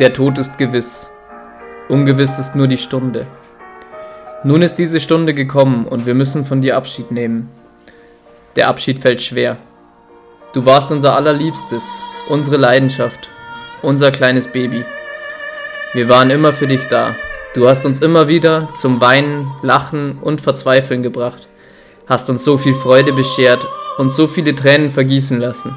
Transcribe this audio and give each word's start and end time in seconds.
Der 0.00 0.14
Tod 0.14 0.38
ist 0.38 0.56
gewiss. 0.56 1.10
Ungewiss 1.90 2.38
ist 2.38 2.56
nur 2.56 2.66
die 2.66 2.78
Stunde. 2.78 3.26
Nun 4.44 4.62
ist 4.62 4.76
diese 4.76 4.98
Stunde 4.98 5.34
gekommen 5.34 5.86
und 5.86 6.06
wir 6.06 6.14
müssen 6.14 6.46
von 6.46 6.62
dir 6.62 6.78
Abschied 6.78 7.10
nehmen. 7.10 7.50
Der 8.56 8.68
Abschied 8.68 8.98
fällt 8.98 9.20
schwer. 9.20 9.58
Du 10.54 10.64
warst 10.64 10.90
unser 10.90 11.14
allerliebstes, 11.16 11.84
unsere 12.30 12.56
Leidenschaft, 12.56 13.28
unser 13.82 14.10
kleines 14.10 14.48
Baby. 14.48 14.86
Wir 15.92 16.08
waren 16.08 16.30
immer 16.30 16.54
für 16.54 16.66
dich 16.66 16.84
da. 16.84 17.14
Du 17.52 17.68
hast 17.68 17.84
uns 17.84 18.00
immer 18.00 18.26
wieder 18.26 18.70
zum 18.72 19.02
Weinen, 19.02 19.52
Lachen 19.60 20.18
und 20.22 20.40
Verzweifeln 20.40 21.02
gebracht, 21.02 21.46
hast 22.06 22.30
uns 22.30 22.42
so 22.42 22.56
viel 22.56 22.74
Freude 22.74 23.12
beschert 23.12 23.66
und 23.98 24.08
so 24.08 24.26
viele 24.26 24.54
Tränen 24.54 24.90
vergießen 24.90 25.38
lassen. 25.38 25.76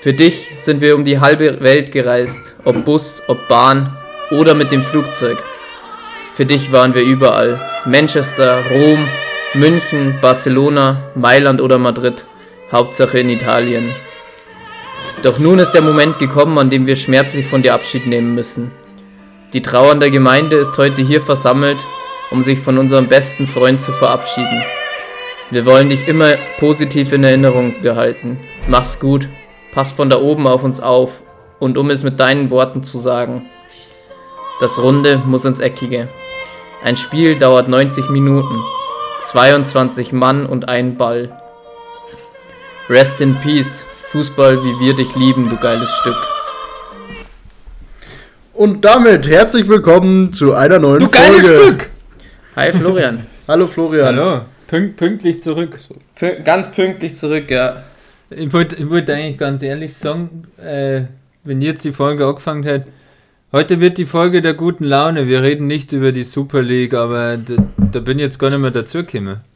Für 0.00 0.12
dich 0.12 0.50
sind 0.54 0.80
wir 0.80 0.94
um 0.94 1.04
die 1.04 1.18
halbe 1.18 1.60
Welt 1.60 1.90
gereist, 1.90 2.54
ob 2.64 2.84
Bus, 2.84 3.20
ob 3.26 3.48
Bahn 3.48 3.96
oder 4.30 4.54
mit 4.54 4.70
dem 4.70 4.82
Flugzeug. 4.82 5.38
Für 6.32 6.46
dich 6.46 6.70
waren 6.70 6.94
wir 6.94 7.02
überall. 7.02 7.60
Manchester, 7.84 8.62
Rom, 8.70 9.08
München, 9.54 10.20
Barcelona, 10.20 11.10
Mailand 11.16 11.60
oder 11.60 11.78
Madrid. 11.78 12.22
Hauptsache 12.70 13.18
in 13.18 13.28
Italien. 13.28 13.92
Doch 15.24 15.40
nun 15.40 15.58
ist 15.58 15.72
der 15.72 15.82
Moment 15.82 16.20
gekommen, 16.20 16.58
an 16.58 16.70
dem 16.70 16.86
wir 16.86 16.94
schmerzlich 16.94 17.48
von 17.48 17.62
dir 17.62 17.74
Abschied 17.74 18.06
nehmen 18.06 18.36
müssen. 18.36 18.70
Die 19.52 19.62
trauernde 19.62 20.12
Gemeinde 20.12 20.58
ist 20.58 20.78
heute 20.78 21.02
hier 21.02 21.22
versammelt, 21.22 21.78
um 22.30 22.44
sich 22.44 22.60
von 22.60 22.78
unserem 22.78 23.08
besten 23.08 23.48
Freund 23.48 23.80
zu 23.80 23.90
verabschieden. 23.90 24.62
Wir 25.50 25.66
wollen 25.66 25.88
dich 25.88 26.06
immer 26.06 26.36
positiv 26.58 27.12
in 27.12 27.24
Erinnerung 27.24 27.82
behalten. 27.82 28.38
Mach's 28.68 29.00
gut, 29.00 29.28
pass 29.72 29.92
von 29.92 30.10
da 30.10 30.18
oben 30.20 30.46
auf 30.46 30.64
uns 30.64 30.80
auf 30.80 31.20
und 31.58 31.78
um 31.78 31.90
es 31.90 32.02
mit 32.02 32.18
deinen 32.20 32.50
Worten 32.50 32.82
zu 32.82 32.98
sagen. 32.98 33.46
Das 34.60 34.78
Runde 34.80 35.22
muss 35.24 35.44
ins 35.44 35.60
Eckige. 35.60 36.08
Ein 36.82 36.96
Spiel 36.96 37.38
dauert 37.38 37.68
90 37.68 38.08
Minuten, 38.10 38.62
22 39.18 40.12
Mann 40.12 40.46
und 40.46 40.68
ein 40.68 40.96
Ball. 40.96 41.40
Rest 42.88 43.20
in 43.20 43.38
Peace, 43.38 43.84
Fußball, 44.12 44.64
wie 44.64 44.80
wir 44.80 44.94
dich 44.94 45.14
lieben, 45.14 45.48
du 45.48 45.56
geiles 45.56 45.90
Stück. 45.92 46.16
Und 48.54 48.84
damit 48.84 49.28
herzlich 49.28 49.68
willkommen 49.68 50.32
zu 50.32 50.54
einer 50.54 50.78
neuen 50.78 51.00
Du 51.00 51.08
Folge. 51.08 51.42
geiles 51.42 51.62
Stück! 51.62 51.90
Hi 52.56 52.72
Florian. 52.72 53.26
Hallo 53.48 53.66
Florian. 53.66 54.06
Hallo, 54.16 54.40
Pünkt, 54.66 54.96
pünktlich 54.96 55.42
zurück. 55.42 55.78
Pü 56.16 56.42
ganz 56.44 56.70
pünktlich 56.70 57.14
zurück, 57.14 57.50
ja. 57.50 57.84
Ich 58.30 58.52
wollte 58.52 58.90
wollt 58.90 59.08
eigentlich 59.10 59.38
ganz 59.38 59.62
ehrlich 59.62 59.94
sagen, 59.96 60.44
äh, 60.62 61.02
wenn 61.44 61.60
jetzt 61.62 61.84
die 61.84 61.92
Folge 61.92 62.26
angefangen 62.26 62.66
hat, 62.66 62.86
heute 63.52 63.80
wird 63.80 63.96
die 63.96 64.06
Folge 64.06 64.42
der 64.42 64.54
guten 64.54 64.84
Laune. 64.84 65.26
Wir 65.26 65.42
reden 65.42 65.66
nicht 65.66 65.92
über 65.92 66.12
die 66.12 66.24
Super 66.24 66.60
League, 66.62 66.92
aber 66.94 67.38
da, 67.38 67.54
da 67.92 68.00
bin 68.00 68.18
ich 68.18 68.24
jetzt 68.24 68.38
gar 68.38 68.50
nicht 68.50 68.60
mehr 68.60 68.70
dazugekommen. 68.70 69.38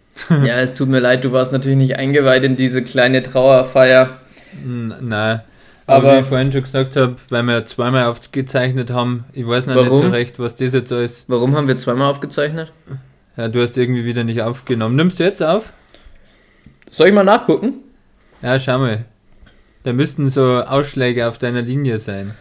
Ja, 0.45 0.59
es 0.61 0.75
tut 0.75 0.89
mir 0.91 1.01
leid, 1.01 1.25
du 1.25 1.33
warst 1.33 1.53
natürlich 1.53 1.79
nicht 1.79 1.97
eingeweiht 1.97 2.45
in 2.45 2.55
diese 2.55 2.83
kleine 2.83 3.23
Trauerfeier. 3.23 4.19
Nein. 4.65 5.41
Aber, 5.87 6.09
Aber- 6.09 6.17
wie 6.17 6.21
ich 6.21 6.27
vorhin 6.27 6.53
schon 6.53 6.63
gesagt 6.63 6.97
habe, 6.97 7.17
weil 7.31 7.43
wir 7.45 7.65
zweimal 7.65 8.05
aufgezeichnet 8.05 8.91
haben, 8.91 9.25
ich 9.33 9.47
weiß 9.47 9.67
noch 9.67 9.75
nicht 9.75 9.87
Warum? 9.91 10.03
so 10.03 10.09
recht, 10.11 10.39
was 10.39 10.57
das 10.57 10.75
jetzt 10.75 10.93
ist. 10.93 11.25
Warum 11.29 11.57
haben 11.57 11.67
wir 11.67 11.79
zweimal 11.79 12.09
aufgezeichnet? 12.11 12.73
Ja, 13.39 13.49
du 13.49 13.63
hast 13.63 13.77
irgendwie 13.79 14.05
wieder 14.05 14.23
nicht 14.23 14.43
aufgenommen. 14.43 14.97
Nimmst 14.97 15.19
du 15.19 15.25
jetzt 15.25 15.43
auf? 15.43 15.73
Soll 16.91 17.09
ich 17.09 17.15
mal 17.15 17.25
nachgucken? 17.25 17.77
Ja, 18.43 18.59
schau 18.59 18.79
mal. 18.79 19.05
Da 19.85 19.93
müssten 19.93 20.31
so 20.31 20.63
Ausschläge 20.63 21.29
auf 21.29 21.39
deiner 21.39 21.63
Linie 21.63 21.99
sein. 21.99 22.35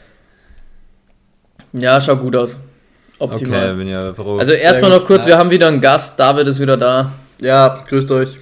Ja, 1.73 1.99
schaut 2.01 2.21
gut 2.21 2.35
aus. 2.35 2.57
Okay, 3.17 3.33
Optimal. 3.33 3.75
bin 3.75 3.87
ja 3.87 4.13
froh. 4.13 4.37
Also 4.37 4.51
erstmal 4.51 4.89
noch 4.89 5.05
kurz, 5.05 5.25
wir 5.25 5.37
haben 5.37 5.51
wieder 5.51 5.67
einen 5.67 5.79
Gast, 5.79 6.19
David 6.19 6.47
ist 6.47 6.59
wieder 6.59 6.75
da. 6.75 7.11
Ja, 7.39 7.83
grüßt 7.87 8.11
euch. 8.11 8.37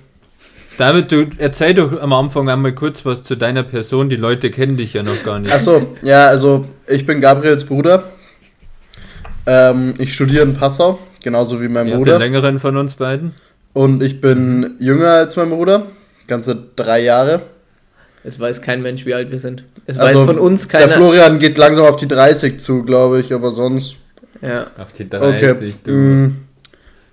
David, 0.78 1.12
du 1.12 1.28
erzähl 1.38 1.74
doch 1.74 2.00
am 2.02 2.14
Anfang 2.14 2.50
einmal 2.50 2.74
kurz 2.74 3.04
was 3.06 3.24
zu 3.24 3.36
deiner 3.36 3.64
Person. 3.64 4.10
Die 4.10 4.16
Leute 4.16 4.50
kennen 4.50 4.78
dich 4.78 4.94
ja 4.94 5.04
noch 5.04 5.22
gar 5.24 5.40
nicht. 5.40 5.54
Achso, 5.54 5.96
ja, 6.02 6.28
also 6.28 6.66
ich 6.88 7.06
bin 7.06 7.20
Gabriels 7.20 7.66
Bruder. 7.66 8.04
Ähm, 9.46 9.96
ich 9.98 10.14
studiere 10.14 10.44
in 10.44 10.54
Passau, 10.54 11.00
genauso 11.22 11.62
wie 11.62 11.68
mein 11.68 11.88
Ihr 11.88 11.98
Bruder. 11.98 12.14
den 12.14 12.20
längeren 12.22 12.60
von 12.60 12.78
uns 12.78 12.96
beiden. 12.96 13.34
Und 13.74 14.02
ich 14.02 14.22
bin 14.22 14.78
jünger 14.80 15.12
als 15.12 15.36
mein 15.36 15.50
Bruder. 15.50 15.88
Ganze 16.28 16.56
drei 16.76 17.02
Jahre. 17.02 17.42
Es 18.24 18.40
weiß 18.40 18.62
kein 18.62 18.82
Mensch, 18.82 19.06
wie 19.06 19.14
alt 19.14 19.32
wir 19.32 19.40
sind. 19.40 19.64
Es 19.86 19.98
Also, 19.98 20.20
weiß 20.20 20.26
von 20.26 20.40
uns 20.40 20.68
Der 20.68 20.82
keiner. 20.82 20.94
Florian 20.94 21.40
geht 21.40 21.58
langsam 21.58 21.86
auf 21.86 21.96
die 21.96 22.08
30 22.08 22.60
zu, 22.60 22.84
glaube 22.84 23.22
ich, 23.22 23.34
aber 23.34 23.52
sonst. 23.52 23.96
Ja. 24.42 24.68
Auf 24.78 24.92
die 24.94 25.04
Okay. 25.06 25.54
30. 25.54 25.76
Du. 25.84 25.92
mm, 25.92 26.38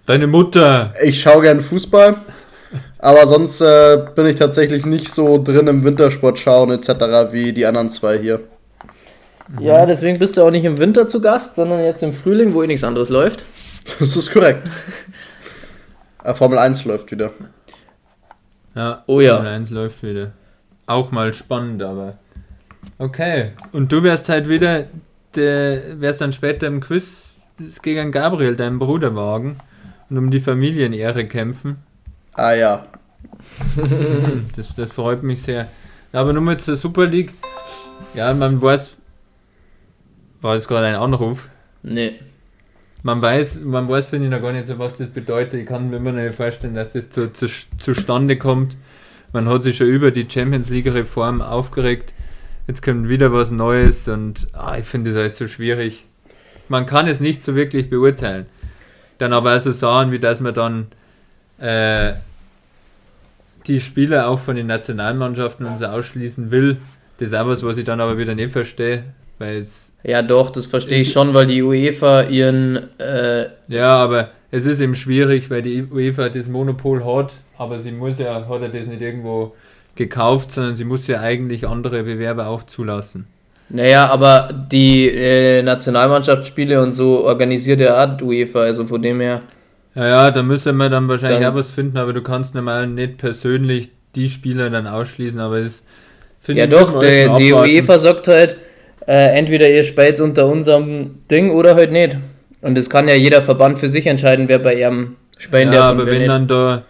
Deine 0.07 0.27
Mutter. 0.27 0.93
Ich 1.03 1.21
schaue 1.21 1.43
gern 1.43 1.61
Fußball. 1.61 2.17
Aber 2.99 3.27
sonst 3.27 3.61
äh, 3.61 4.05
bin 4.15 4.27
ich 4.27 4.37
tatsächlich 4.37 4.85
nicht 4.85 5.13
so 5.13 5.39
drin 5.43 5.67
im 5.69 5.85
Wintersport 5.85 6.39
schauen 6.39 6.71
etc. 6.73 7.33
wie 7.33 7.53
die 7.53 7.67
anderen 7.67 7.91
zwei 7.91 8.19
hier. 8.19 8.41
ja, 9.61 9.87
deswegen 9.87 10.19
bist 10.19 10.37
du 10.37 10.43
auch 10.43 10.51
nicht 10.51 10.65
im 10.65 10.79
Winter 10.79 11.07
zu 11.07 11.21
Gast, 11.21 11.55
sondern 11.55 11.81
jetzt 11.85 12.03
im 12.03 12.13
Frühling, 12.13 12.53
wo 12.55 12.63
eh 12.63 12.67
nichts 12.67 12.85
anderes 12.85 13.09
läuft. 13.09 13.45
Das 14.01 14.17
ist 14.17 14.33
korrekt. 14.33 14.69
Äh, 16.25 16.35
Formel 16.35 16.59
1 16.59 16.85
läuft 16.87 17.13
wieder. 17.13 17.31
Ja, 18.75 19.05
Oh 19.07 19.21
ja. 19.21 19.37
Formel 19.37 19.53
1 19.53 19.71
läuft 19.71 20.03
wieder. 20.03 20.33
Auch 20.87 21.11
mal 21.11 21.35
spannend, 21.35 21.83
aber. 21.83 22.19
Okay. 22.99 23.53
Und 23.73 23.93
du 23.93 24.03
wärst 24.03 24.29
halt 24.29 24.49
wieder, 24.49 24.87
der, 25.35 26.01
wärst 26.01 26.21
dann 26.21 26.33
später 26.33 26.67
im 26.67 26.81
Quiz 26.81 27.25
gegen 27.83 28.13
Gabriel, 28.13 28.57
deinen 28.57 28.79
Bruder, 28.79 29.15
wagen 29.15 29.57
und 30.09 30.19
um 30.19 30.31
die 30.31 30.41
Familienehre 30.41 31.27
kämpfen. 31.27 31.79
Ah 32.35 32.53
ja. 32.53 32.87
Das, 34.57 34.75
das 34.75 34.93
freut 34.93 35.23
mich 35.23 35.43
sehr. 35.43 35.69
Aber 36.13 36.33
nur 36.33 36.43
mal 36.43 36.59
zur 36.59 36.77
Super 36.77 37.07
League. 37.07 37.33
Ja, 38.15 38.33
man 38.33 38.61
weiß. 38.61 38.95
War 40.41 40.55
das 40.55 40.69
gerade 40.69 40.87
ein 40.87 40.95
Anruf? 40.95 41.49
Nee. 41.83 42.15
Man 43.03 43.21
weiß, 43.21 43.61
man 43.61 43.89
weiß, 43.89 44.07
finde 44.07 44.27
ich, 44.27 44.31
noch 44.31 44.41
gar 44.41 44.53
nicht 44.53 44.67
so, 44.67 44.79
was 44.79 44.97
das 44.97 45.09
bedeutet. 45.09 45.61
Ich 45.61 45.67
kann 45.67 45.91
mir 45.91 45.97
immer 45.97 46.13
noch 46.13 46.23
nicht 46.23 46.35
vorstellen, 46.35 46.75
dass 46.75 46.93
das 46.93 47.11
zu, 47.11 47.33
zu, 47.33 47.47
zustande 47.79 48.37
kommt. 48.37 48.77
Man 49.33 49.49
hat 49.49 49.63
sich 49.63 49.77
schon 49.77 49.89
über 49.89 50.11
die 50.11 50.27
Champions 50.29 50.71
League-Reform 50.71 51.43
aufgeregt. 51.43 52.13
Jetzt 52.67 52.83
kommt 52.83 53.09
wieder 53.09 53.33
was 53.33 53.51
Neues 53.51 54.09
und 54.09 54.47
ah, 54.53 54.77
ich 54.79 54.87
finde 54.87 55.11
das 55.11 55.19
alles 55.21 55.37
so 55.39 55.47
schwierig. 55.49 56.05
Man 56.69 56.87
kann 56.87 57.07
es 57.07 57.21
nicht 57.21 57.43
so 57.43 57.55
wirklich 57.55 57.89
beurteilen. 57.91 58.47
Dann 59.19 59.33
aber 59.33 59.51
also 59.51 59.71
sagen, 59.71 60.11
wie 60.13 60.19
dass 60.19 60.41
man 60.41 60.53
dann 60.55 60.87
äh, 61.59 62.15
die 63.67 63.81
Spieler 63.81 64.29
auch 64.29 64.41
von 64.41 64.57
den 64.57 64.67
Nationalmannschaften 64.67 65.67
und 65.67 65.79
so 65.79 65.87
ausschließen 65.87 66.51
will. 66.51 66.79
Das 67.19 67.29
ist 67.29 67.35
auch 67.35 67.47
was, 67.47 67.63
was 67.65 67.79
ich 67.79 67.85
dann 67.85 68.01
aber 68.01 68.19
wieder 68.19 68.35
nicht 68.35 68.53
verstehe, 68.53 69.05
weil 69.39 69.57
es 69.59 69.93
Ja, 70.03 70.23
doch, 70.23 70.51
das 70.51 70.67
verstehe 70.67 70.99
ich 71.01 71.09
Ich- 71.09 71.13
schon, 71.13 71.35
weil 71.35 71.47
die 71.47 71.63
UEFA 71.63 72.23
ihren. 72.25 72.99
Äh, 72.99 73.49
Ja, 73.69 73.97
aber 73.97 74.31
es 74.57 74.67
ist 74.67 74.81
eben 74.81 74.95
schwierig, 74.95 75.51
weil 75.51 75.63
die 75.63 75.85
UEFA 75.85 76.29
das 76.29 76.47
Monopol 76.49 77.05
hat, 77.05 77.33
aber 77.59 77.81
sie 77.81 77.93
muss 77.93 78.19
ja, 78.19 78.47
hat 78.49 78.63
ja 78.63 78.69
das 78.69 78.87
nicht 78.87 79.03
irgendwo 79.03 79.55
gekauft, 79.95 80.53
sondern 80.53 80.77
sie 80.77 80.85
muss 80.85 81.07
ja 81.07 81.21
eigentlich 81.21 81.67
andere 81.67 82.03
Bewerber 82.03 82.49
auch 82.49 82.63
zulassen. 82.65 83.27
naja, 83.69 84.07
aber 84.09 84.49
die 84.73 85.09
äh, 85.09 85.63
Nationalmannschaftsspiele 85.63 86.81
und 86.83 86.93
so 86.93 87.25
organisiert 87.25 87.81
ja 87.81 88.07
die 88.07 88.25
UEFA, 88.25 88.61
also 88.61 88.87
von 88.87 89.03
dem 89.03 89.21
her. 89.21 89.41
Ja, 89.95 90.07
ja, 90.09 90.31
da 90.31 90.43
müssen 90.43 90.77
wir 90.77 90.91
dann 90.91 91.09
wahrscheinlich 91.09 91.41
Dann- 91.41 91.53
auch 91.53 91.57
was 91.59 91.71
finden, 91.71 91.97
aber 91.97 92.13
du 92.13 92.23
kannst 92.23 92.55
normal 92.55 92.87
nicht 92.87 93.17
persönlich 93.19 93.91
die 94.15 94.29
Spieler 94.29 94.69
dann 94.71 94.87
ausschließen, 94.87 95.41
aber 95.41 95.59
es 95.59 95.83
finde 96.43 96.61
Ja, 96.61 96.65
ich, 96.67 96.71
doch, 96.73 97.01
die 97.03 97.23
abwarten. 97.25 97.53
UEFA 97.71 97.99
sagt 97.99 98.29
halt, 98.29 98.57
äh, 99.09 99.39
entweder 99.39 99.69
ihr 99.71 99.85
spielt 99.85 100.21
unter 100.21 100.47
unserem 100.47 101.21
Ding 101.31 101.51
oder 101.51 101.75
halt 101.75 101.93
nicht. 101.93 102.17
Und 102.67 102.77
das 102.77 102.91
kann 102.91 103.09
ja 103.09 103.15
jeder 103.15 103.43
Verband 103.43 103.79
für 103.79 103.89
sich 103.89 104.07
entscheiden, 104.07 104.49
wer 104.49 104.59
bei 104.59 104.75
ihrem 104.75 105.17
spielen 105.39 105.69
Ja, 105.73 105.75
darf 105.81 105.91
aber 105.93 106.07
wenn 106.07 106.19
nicht. 106.19 106.29
dann 106.31 106.49
da 106.49 106.83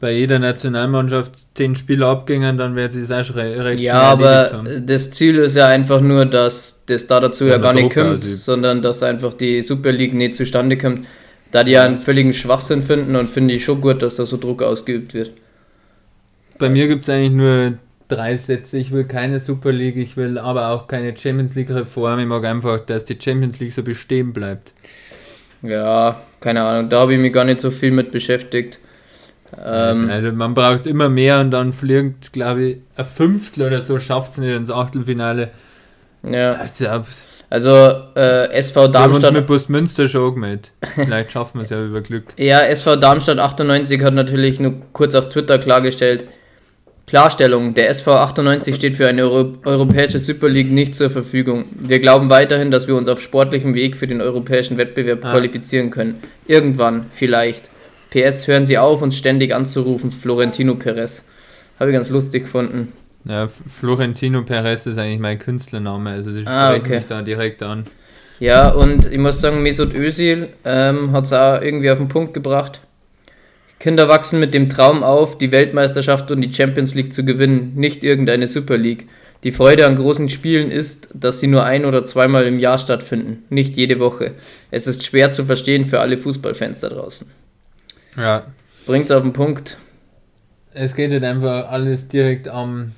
bei 0.00 0.10
jeder 0.12 0.40
Nationalmannschaft 0.40 1.32
zehn 1.54 1.76
Spieler 1.76 2.08
abgingen, 2.08 2.58
dann 2.58 2.74
werden 2.74 2.90
sie 2.90 3.02
es 3.02 3.10
auch 3.12 3.34
recht 3.36 3.78
Ja, 3.80 4.00
aber 4.00 4.64
das 4.84 5.10
Ziel 5.12 5.36
ist 5.36 5.54
ja 5.54 5.66
einfach 5.66 6.00
nur, 6.00 6.24
dass 6.26 6.82
das 6.86 7.06
da 7.06 7.20
dazu 7.20 7.44
ja 7.44 7.52
Ja, 7.52 7.58
gar 7.58 7.72
nicht 7.72 7.84
Druck 7.84 7.94
kommt, 8.04 8.18
ausübt. 8.18 8.40
sondern 8.40 8.82
dass 8.82 9.02
einfach 9.04 9.32
die 9.34 9.62
Super 9.62 9.92
League 9.92 10.12
nicht 10.14 10.34
zustande 10.34 10.76
kommt. 10.76 11.06
Da 11.52 11.62
die 11.62 11.72
ja 11.72 11.84
einen 11.84 11.98
völligen 11.98 12.32
Schwachsinn 12.32 12.82
finden 12.82 13.14
und 13.14 13.28
finde 13.30 13.54
ich 13.54 13.64
schon 13.64 13.80
gut, 13.80 14.02
dass 14.02 14.16
da 14.16 14.26
so 14.26 14.38
Druck 14.38 14.62
ausgeübt 14.62 15.14
wird. 15.14 15.30
Bei 16.58 16.68
mir 16.68 16.88
gibt 16.88 17.04
es 17.04 17.10
eigentlich 17.14 17.32
nur 17.32 17.74
drei 18.08 18.36
Sätze. 18.38 18.78
Ich 18.78 18.90
will 18.90 19.04
keine 19.04 19.38
Super 19.38 19.70
League, 19.70 19.96
ich 19.96 20.16
will 20.16 20.38
aber 20.38 20.68
auch 20.70 20.88
keine 20.88 21.16
Champions 21.16 21.54
League 21.54 21.70
Reform. 21.70 22.18
Ich 22.20 22.26
mag 22.26 22.44
einfach, 22.44 22.80
dass 22.80 23.04
die 23.04 23.18
Champions 23.22 23.60
League 23.60 23.72
so 23.72 23.82
bestehen 23.82 24.32
bleibt. 24.32 24.72
Ja, 25.62 26.20
keine 26.40 26.62
Ahnung, 26.62 26.88
da 26.90 27.00
habe 27.00 27.14
ich 27.14 27.20
mich 27.20 27.32
gar 27.32 27.44
nicht 27.44 27.60
so 27.60 27.70
viel 27.70 27.90
mit 27.92 28.10
beschäftigt. 28.10 28.78
Ähm, 29.62 30.10
also 30.10 30.32
man 30.32 30.54
braucht 30.54 30.86
immer 30.86 31.08
mehr 31.08 31.40
und 31.40 31.50
dann 31.50 31.72
fliegt, 31.72 32.32
glaube 32.32 32.62
ich, 32.62 32.76
ein 32.96 33.04
Fünftel 33.04 33.66
oder 33.66 33.80
so 33.80 33.98
schafft 33.98 34.32
es 34.32 34.38
nicht 34.38 34.54
ins 34.56 34.70
Achtelfinale. 34.70 35.50
ja. 36.22 36.52
Also, 36.54 37.02
Also 37.50 37.70
äh, 38.16 38.50
SV 38.52 38.88
Darmstadt. 38.88 39.34
mit 39.34 39.46
Bus 39.46 39.68
Münster 39.68 40.08
schon 40.08 40.28
angemeldet. 40.28 40.70
Vielleicht 40.94 41.32
schaffen 41.32 41.58
wir 41.58 41.64
es 41.64 41.70
ja 41.70 41.84
über 41.84 42.00
Glück. 42.00 42.24
Ja, 42.38 42.60
SV 42.62 42.96
Darmstadt 42.96 43.38
98 43.38 44.02
hat 44.02 44.14
natürlich 44.14 44.58
nur 44.58 44.74
kurz 44.94 45.14
auf 45.14 45.28
Twitter 45.28 45.58
klargestellt. 45.58 46.24
Klarstellung, 47.16 47.74
der 47.74 47.90
SV 47.90 48.10
98 48.10 48.74
steht 48.74 48.94
für 48.94 49.06
eine 49.06 49.24
Euro 49.24 49.52
europäische 49.66 50.18
Super 50.18 50.48
League 50.48 50.70
nicht 50.70 50.94
zur 50.94 51.10
Verfügung. 51.10 51.66
Wir 51.78 52.00
glauben 52.00 52.30
weiterhin, 52.30 52.70
dass 52.70 52.88
wir 52.88 52.96
uns 52.96 53.06
auf 53.06 53.20
sportlichem 53.20 53.74
Weg 53.74 53.98
für 53.98 54.06
den 54.06 54.22
europäischen 54.22 54.78
Wettbewerb 54.78 55.22
Ah. 55.22 55.32
qualifizieren 55.32 55.90
können. 55.90 56.22
Irgendwann, 56.46 57.04
vielleicht. 57.14 57.68
PS, 58.08 58.48
hören 58.48 58.64
Sie 58.64 58.78
auf, 58.78 59.02
uns 59.02 59.18
ständig 59.18 59.54
anzurufen, 59.54 60.10
Florentino 60.10 60.74
Perez. 60.76 61.28
Habe 61.78 61.90
ich 61.90 61.94
ganz 61.94 62.08
lustig 62.08 62.44
gefunden. 62.44 62.94
Ja, 63.26 63.46
Florentino 63.46 64.40
Perez 64.42 64.86
ist 64.86 64.96
eigentlich 64.96 65.20
mein 65.20 65.38
Künstlername, 65.38 66.08
also 66.08 66.32
sie 66.32 66.44
Ah, 66.46 66.68
sprechen 66.70 66.86
okay. 66.86 66.96
mich 66.96 67.04
da 67.04 67.20
direkt 67.20 67.62
an. 67.62 67.84
Ja, 68.40 68.70
und 68.70 69.04
ich 69.12 69.18
muss 69.18 69.38
sagen, 69.38 69.62
Mesut 69.62 69.92
Özil 69.94 70.48
ähm, 70.64 71.12
hat 71.12 71.24
es 71.26 71.34
auch 71.34 71.60
irgendwie 71.60 71.90
auf 71.90 71.98
den 71.98 72.08
Punkt 72.08 72.32
gebracht. 72.32 72.80
Kinder 73.82 74.08
wachsen 74.08 74.38
mit 74.38 74.54
dem 74.54 74.68
Traum 74.70 75.02
auf, 75.02 75.36
die 75.38 75.50
Weltmeisterschaft 75.50 76.30
und 76.30 76.40
die 76.40 76.52
Champions 76.52 76.94
League 76.94 77.12
zu 77.12 77.24
gewinnen, 77.24 77.72
nicht 77.74 78.04
irgendeine 78.04 78.46
Super 78.46 78.78
League. 78.78 79.08
Die 79.42 79.50
Freude 79.50 79.86
an 79.88 79.96
großen 79.96 80.28
Spielen 80.28 80.70
ist, 80.70 81.08
dass 81.14 81.40
sie 81.40 81.48
nur 81.48 81.64
ein- 81.64 81.84
oder 81.84 82.04
zweimal 82.04 82.46
im 82.46 82.60
Jahr 82.60 82.78
stattfinden, 82.78 83.42
nicht 83.50 83.76
jede 83.76 83.98
Woche. 83.98 84.34
Es 84.70 84.86
ist 84.86 85.02
schwer 85.02 85.32
zu 85.32 85.44
verstehen 85.44 85.84
für 85.84 85.98
alle 85.98 86.16
Fußballfans 86.16 86.78
da 86.78 86.90
draußen. 86.90 87.28
Ja, 88.16 88.46
Bringt's 88.86 89.10
auf 89.10 89.22
den 89.22 89.32
Punkt. 89.32 89.76
es 90.74 90.94
geht 90.94 91.10
halt 91.10 91.24
einfach 91.24 91.68
alles 91.68 92.06
direkt 92.06 92.46
am, 92.46 92.92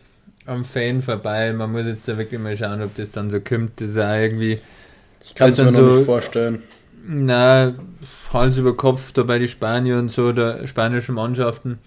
am 0.44 0.66
Fan 0.66 1.00
vorbei. 1.00 1.52
Man 1.54 1.72
muss 1.72 1.86
jetzt 1.86 2.06
da 2.06 2.18
wirklich 2.18 2.38
mal 2.40 2.56
schauen, 2.58 2.82
ob 2.82 2.94
das 2.96 3.10
dann 3.10 3.30
so 3.30 3.40
kommt. 3.40 3.80
Das 3.80 3.88
ist 3.88 3.96
ja 3.96 4.14
irgendwie, 4.20 4.58
Ich 5.24 5.34
kann 5.34 5.50
es 5.50 5.58
Also 5.60 5.70
mir 5.72 5.78
noch 5.78 5.88
so- 5.92 5.96
nicht 5.96 6.04
vorstellen. 6.06 6.62
na, 7.08 7.72
Hals 8.34 8.58
über 8.58 8.76
Kopf 8.76 9.12
da 9.12 9.22
bei 9.22 9.38
den 9.38 9.48
Spanier 9.48 9.98
und 9.98 10.10
so, 10.12 10.32
der 10.32 10.66
spanischen 10.66 11.14
Mannschaften. 11.14 11.78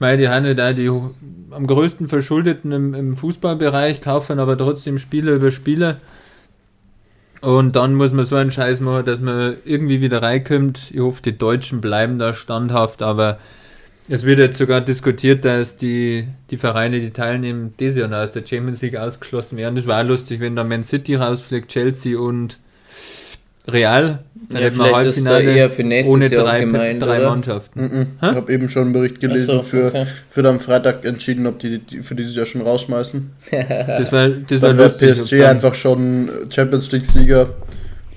Weil 0.00 0.18
die 0.18 0.28
haben 0.28 0.56
da 0.56 0.72
die 0.72 0.90
ho- 0.90 1.14
am 1.52 1.68
größten 1.68 2.08
Verschuldeten 2.08 2.72
im, 2.72 2.94
im 2.94 3.16
Fußballbereich, 3.16 4.00
kaufen 4.00 4.40
aber 4.40 4.58
trotzdem 4.58 4.98
Spieler 4.98 5.34
über 5.34 5.52
Spieler. 5.52 6.00
Und 7.40 7.76
dann 7.76 7.94
muss 7.94 8.12
man 8.12 8.24
so 8.24 8.36
einen 8.36 8.50
Scheiß 8.50 8.80
machen, 8.80 9.04
dass 9.04 9.20
man 9.20 9.56
irgendwie 9.64 10.00
wieder 10.00 10.22
reinkommt. 10.22 10.90
Ich 10.92 10.98
hoffe, 10.98 11.22
die 11.22 11.38
Deutschen 11.38 11.80
bleiben 11.80 12.18
da 12.18 12.34
standhaft, 12.34 13.02
aber 13.02 13.38
es 14.08 14.24
wird 14.24 14.38
jetzt 14.38 14.58
sogar 14.58 14.80
diskutiert, 14.80 15.44
dass 15.44 15.76
die, 15.76 16.26
die 16.50 16.56
Vereine, 16.56 17.00
die 17.00 17.10
teilnehmen, 17.10 17.74
dieses 17.78 17.98
Jahr 17.98 18.24
aus 18.24 18.32
der 18.32 18.46
Champions 18.46 18.82
League 18.82 18.96
ausgeschlossen 18.96 19.56
werden. 19.56 19.76
Das 19.76 19.86
war 19.86 20.02
lustig, 20.04 20.40
wenn 20.40 20.56
da 20.56 20.64
Man 20.64 20.84
City 20.84 21.14
rausfliegt, 21.14 21.70
Chelsea 21.70 22.18
und 22.18 22.58
Real. 23.66 24.18
Dann 24.50 24.58
Ja, 24.58 24.64
hätten 24.66 24.76
wir 24.78 24.84
vielleicht 24.86 25.08
ist 25.16 25.24
da 25.26 25.30
Halbfinale 25.30 25.56
eher 25.58 25.70
für 25.70 25.84
nächstes 25.84 26.14
ohne 26.14 26.28
Jahr 26.30 26.44
drei, 26.44 26.60
gemeint, 26.60 27.02
drei 27.02 27.16
oder? 27.18 27.30
Mannschaften. 27.30 27.80
Mhm. 27.80 28.06
Ich 28.16 28.22
Hä? 28.28 28.34
habe 28.34 28.52
eben 28.52 28.68
schon 28.68 28.82
einen 28.84 28.92
Bericht 28.92 29.20
gelesen, 29.20 29.46
so, 29.46 29.62
für, 29.62 29.86
okay. 29.86 30.06
für 30.28 30.46
am 30.48 30.60
Freitag 30.60 31.04
entschieden, 31.06 31.46
ob 31.46 31.58
die, 31.60 31.78
die 31.78 32.00
für 32.00 32.14
dieses 32.14 32.36
Jahr 32.36 32.44
schon 32.46 32.60
rausschmeißen. 32.60 33.30
Das 33.50 34.12
war, 34.12 34.28
das 34.28 34.60
Dann 34.60 34.76
wäre. 34.76 34.90
PSG 34.90 35.38
dann- 35.38 35.50
einfach 35.50 35.74
schon 35.74 36.28
Champions 36.50 36.92
League-Sieger. 36.92 37.48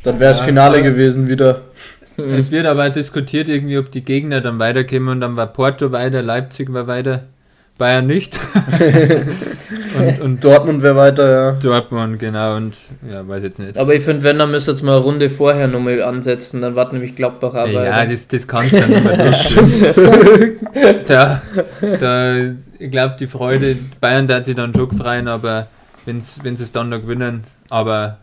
Dann 0.04 0.20
wäre 0.20 0.32
es 0.34 0.40
Ja, 0.40 0.44
Finale 0.46 0.84
gewesen 0.84 1.30
wieder. 1.30 1.62
Es 2.18 2.50
wird 2.52 2.66
aber 2.66 2.90
diskutiert 2.90 3.48
irgendwie, 3.48 3.78
ob 3.78 3.92
die 3.92 4.04
Gegner 4.04 4.42
dann 4.42 4.58
weiterkommen 4.60 5.10
und 5.10 5.22
dann 5.22 5.36
war 5.38 5.48
Porto 5.48 5.92
weiter, 5.92 6.22
Leipzig 6.24 6.74
war 6.74 6.88
weiter, 6.88 7.24
Bayern 7.78 8.08
nicht. 8.08 8.40
und, 10.00 10.22
und 10.22 10.44
Dortmund 10.44 10.82
wäre 10.82 10.96
weiter, 10.96 11.30
ja. 11.30 11.52
Dortmund, 11.54 12.20
genau, 12.20 12.56
und 12.56 12.76
ja, 13.10 13.28
weiß 13.28 13.44
jetzt 13.44 13.60
nicht. 13.60 13.78
Aber 13.78 13.94
ich 13.94 14.04
finde, 14.04 14.24
wenn, 14.24 14.40
dann 14.40 14.52
müsst 14.52 14.68
ihr 14.68 14.72
jetzt 14.72 14.82
mal 14.82 14.96
eine 14.96 15.04
Runde 15.04 15.30
vorher 15.30 15.68
nochmal 15.68 16.02
ansetzen, 16.02 16.62
dann 16.62 16.76
warten 16.76 16.96
nämlich 16.96 17.16
Gladbach 17.16 17.54
aber. 17.54 17.84
ja, 17.84 18.06
das, 18.06 18.28
das 18.28 18.48
kannst 18.48 18.74
du 18.74 18.80
dann 18.80 18.90
nicht 18.90 19.04
mehr 19.04 20.98
da, 21.06 21.42
da, 22.00 22.38
Ich 22.80 22.92
glaube, 22.92 23.16
die 23.20 23.28
Freude, 23.28 23.78
Bayern 24.02 24.28
hat 24.30 24.46
sich 24.46 24.56
dann 24.56 24.74
schon 24.74 24.92
freuen, 24.92 25.28
aber 25.28 25.68
wenn 26.06 26.22
sie 26.22 26.64
es 26.64 26.72
dann 26.72 26.90
noch 26.90 27.02
gewinnen, 27.02 27.44
aber 27.70 28.18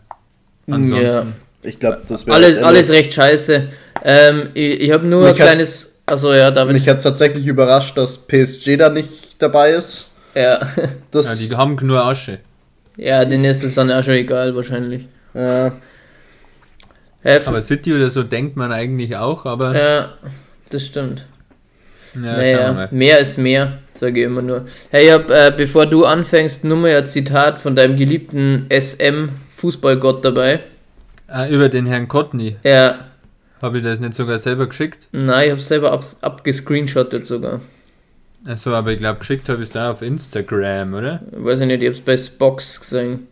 ansonsten. 0.69 1.33
Ich 1.63 1.79
glaube, 1.79 2.01
das 2.07 2.27
wäre 2.27 2.35
alles, 2.35 2.57
alles 2.57 2.89
recht 2.89 3.13
scheiße. 3.13 3.69
Ähm, 4.03 4.49
ich 4.53 4.81
ich 4.81 4.91
habe 4.91 5.07
nur 5.07 5.21
Mich 5.21 5.31
ein 5.31 5.35
kleines. 5.35 5.91
Also 6.05 6.31
ja, 6.33 6.51
David. 6.51 6.73
Mich 6.73 6.87
hat 6.87 6.97
es 6.97 7.03
tatsächlich 7.03 7.47
überrascht, 7.47 7.97
dass 7.97 8.17
PSG 8.17 8.77
da 8.77 8.89
nicht 8.89 9.24
dabei 9.39 9.71
ist. 9.71 10.11
Ja. 10.33 10.67
Das, 11.11 11.39
Ja, 11.39 11.47
die 11.47 11.55
haben 11.55 11.77
nur 11.81 12.03
Asche. 12.05 12.39
ja, 12.97 13.23
denen 13.25 13.45
ist 13.45 13.63
es 13.63 13.73
dann 13.75 13.89
auch 13.91 14.03
schon 14.03 14.15
egal 14.15 14.55
wahrscheinlich. 14.55 15.07
äh, 15.33 15.65
Ja, 17.23 17.39
Aber 17.45 17.61
City 17.61 17.93
oder 17.93 18.09
so 18.09 18.21
denkt 18.23 18.55
man 18.57 18.71
eigentlich 18.71 19.15
auch, 19.15 19.45
aber 19.45 19.75
ja 19.75 20.13
das 20.69 20.85
stimmt. 20.85 21.25
ja, 22.15 22.21
schauen 22.21 22.23
wir 22.23 22.37
naja, 22.41 22.73
mal. 22.73 22.87
mehr 22.91 23.19
ist 23.19 23.37
mehr, 23.37 23.77
sage 23.93 24.19
ich 24.19 24.25
immer 24.25 24.41
nur. 24.41 24.65
Hey, 24.91 25.05
ich 25.07 25.11
hab, 25.11 25.29
äh, 25.29 25.53
bevor 25.55 25.85
du 25.85 26.05
anfängst, 26.05 26.63
nur 26.65 26.77
mal 26.77 26.95
ein 26.95 27.05
Zitat 27.07 27.57
von 27.59 27.75
deinem 27.75 27.97
geliebten 27.97 28.67
SM-Fußballgott 28.69 30.23
dabei. 30.25 30.59
Ah, 31.27 31.47
über 31.47 31.69
den 31.69 31.85
Herrn 31.87 32.07
Kotny. 32.07 32.57
Ja, 32.63 32.99
Habe 33.61 33.77
ich 33.79 33.83
das 33.83 33.99
nicht 33.99 34.13
sogar 34.13 34.37
selber 34.39 34.67
geschickt? 34.67 35.07
nein, 35.11 35.45
ich 35.47 35.51
hab's 35.53 35.67
selber 35.67 35.91
abs- 35.91 36.21
abgescreenshottet 36.21 37.25
sogar. 37.25 37.61
Achso, 38.47 38.71
aber 38.73 38.91
ich 38.91 38.99
glaube, 38.99 39.19
geschickt 39.19 39.49
habe 39.49 39.61
ich 39.61 39.69
es 39.69 39.73
da 39.73 39.91
auf 39.91 40.01
Instagram, 40.01 40.93
oder? 40.93 41.21
Weiß 41.31 41.61
ich 41.61 41.67
nicht, 41.67 41.81
ich 41.81 41.89
hab's 41.89 42.01
bei 42.01 42.15
Spox 42.15 42.79
gesehen. 42.79 43.27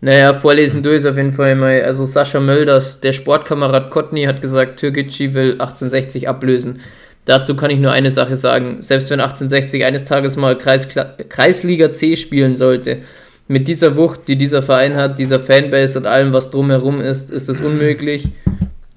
Naja, 0.00 0.34
vorlesen 0.34 0.82
du 0.82 0.90
ist 0.90 1.06
auf 1.06 1.16
jeden 1.16 1.32
Fall 1.32 1.56
mal. 1.56 1.82
Also 1.82 2.04
Sascha 2.04 2.38
Mölders, 2.38 3.00
der 3.00 3.12
Sportkamerad 3.12 3.90
Kotny, 3.90 4.24
hat 4.24 4.40
gesagt, 4.40 4.78
Türkgücü 4.78 5.34
will 5.34 5.52
1860 5.52 6.28
ablösen. 6.28 6.80
Dazu 7.24 7.56
kann 7.56 7.70
ich 7.70 7.80
nur 7.80 7.92
eine 7.92 8.10
Sache 8.10 8.36
sagen. 8.36 8.82
Selbst 8.82 9.10
wenn 9.10 9.20
1860 9.20 9.84
eines 9.84 10.04
Tages 10.04 10.36
mal 10.36 10.58
Kreiskla 10.58 11.16
Kreisliga 11.28 11.90
C 11.90 12.16
spielen 12.16 12.54
sollte, 12.54 12.98
mit 13.48 13.66
dieser 13.66 13.96
Wucht, 13.96 14.28
die 14.28 14.36
dieser 14.36 14.62
Verein 14.62 14.94
hat, 14.94 15.18
dieser 15.18 15.40
Fanbase 15.40 15.98
und 15.98 16.06
allem, 16.06 16.32
was 16.32 16.50
drumherum 16.50 17.00
ist, 17.00 17.30
ist 17.30 17.48
es 17.48 17.60
unmöglich, 17.60 18.28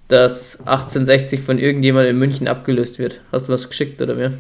dass 0.08 0.60
1860 0.60 1.40
von 1.40 1.58
irgendjemandem 1.58 2.16
in 2.16 2.20
München 2.20 2.48
abgelöst 2.48 3.00
wird. 3.00 3.22
Hast 3.32 3.48
du 3.48 3.54
was 3.54 3.68
geschickt 3.68 4.02
oder 4.02 4.18
wer? 4.18 4.34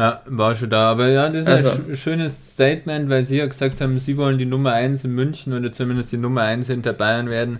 Ja, 0.00 0.22
war 0.26 0.54
schon 0.54 0.70
da. 0.70 0.90
Aber 0.90 1.08
ja, 1.08 1.28
das 1.28 1.42
ist 1.42 1.46
Also. 1.48 1.70
ein 1.70 1.92
sch- 1.92 1.96
schönes 1.96 2.52
Statement, 2.54 3.10
weil 3.10 3.26
sie 3.26 3.36
ja 3.36 3.46
gesagt 3.46 3.80
haben, 3.80 3.98
sie 4.00 4.16
wollen 4.16 4.38
die 4.38 4.46
Nummer 4.46 4.72
1 4.72 5.04
in 5.04 5.14
München 5.14 5.52
oder 5.52 5.70
zumindest 5.72 6.10
die 6.12 6.16
Nummer 6.16 6.42
1 6.42 6.68
hinter 6.68 6.92
Bayern 6.94 7.28
werden. 7.28 7.58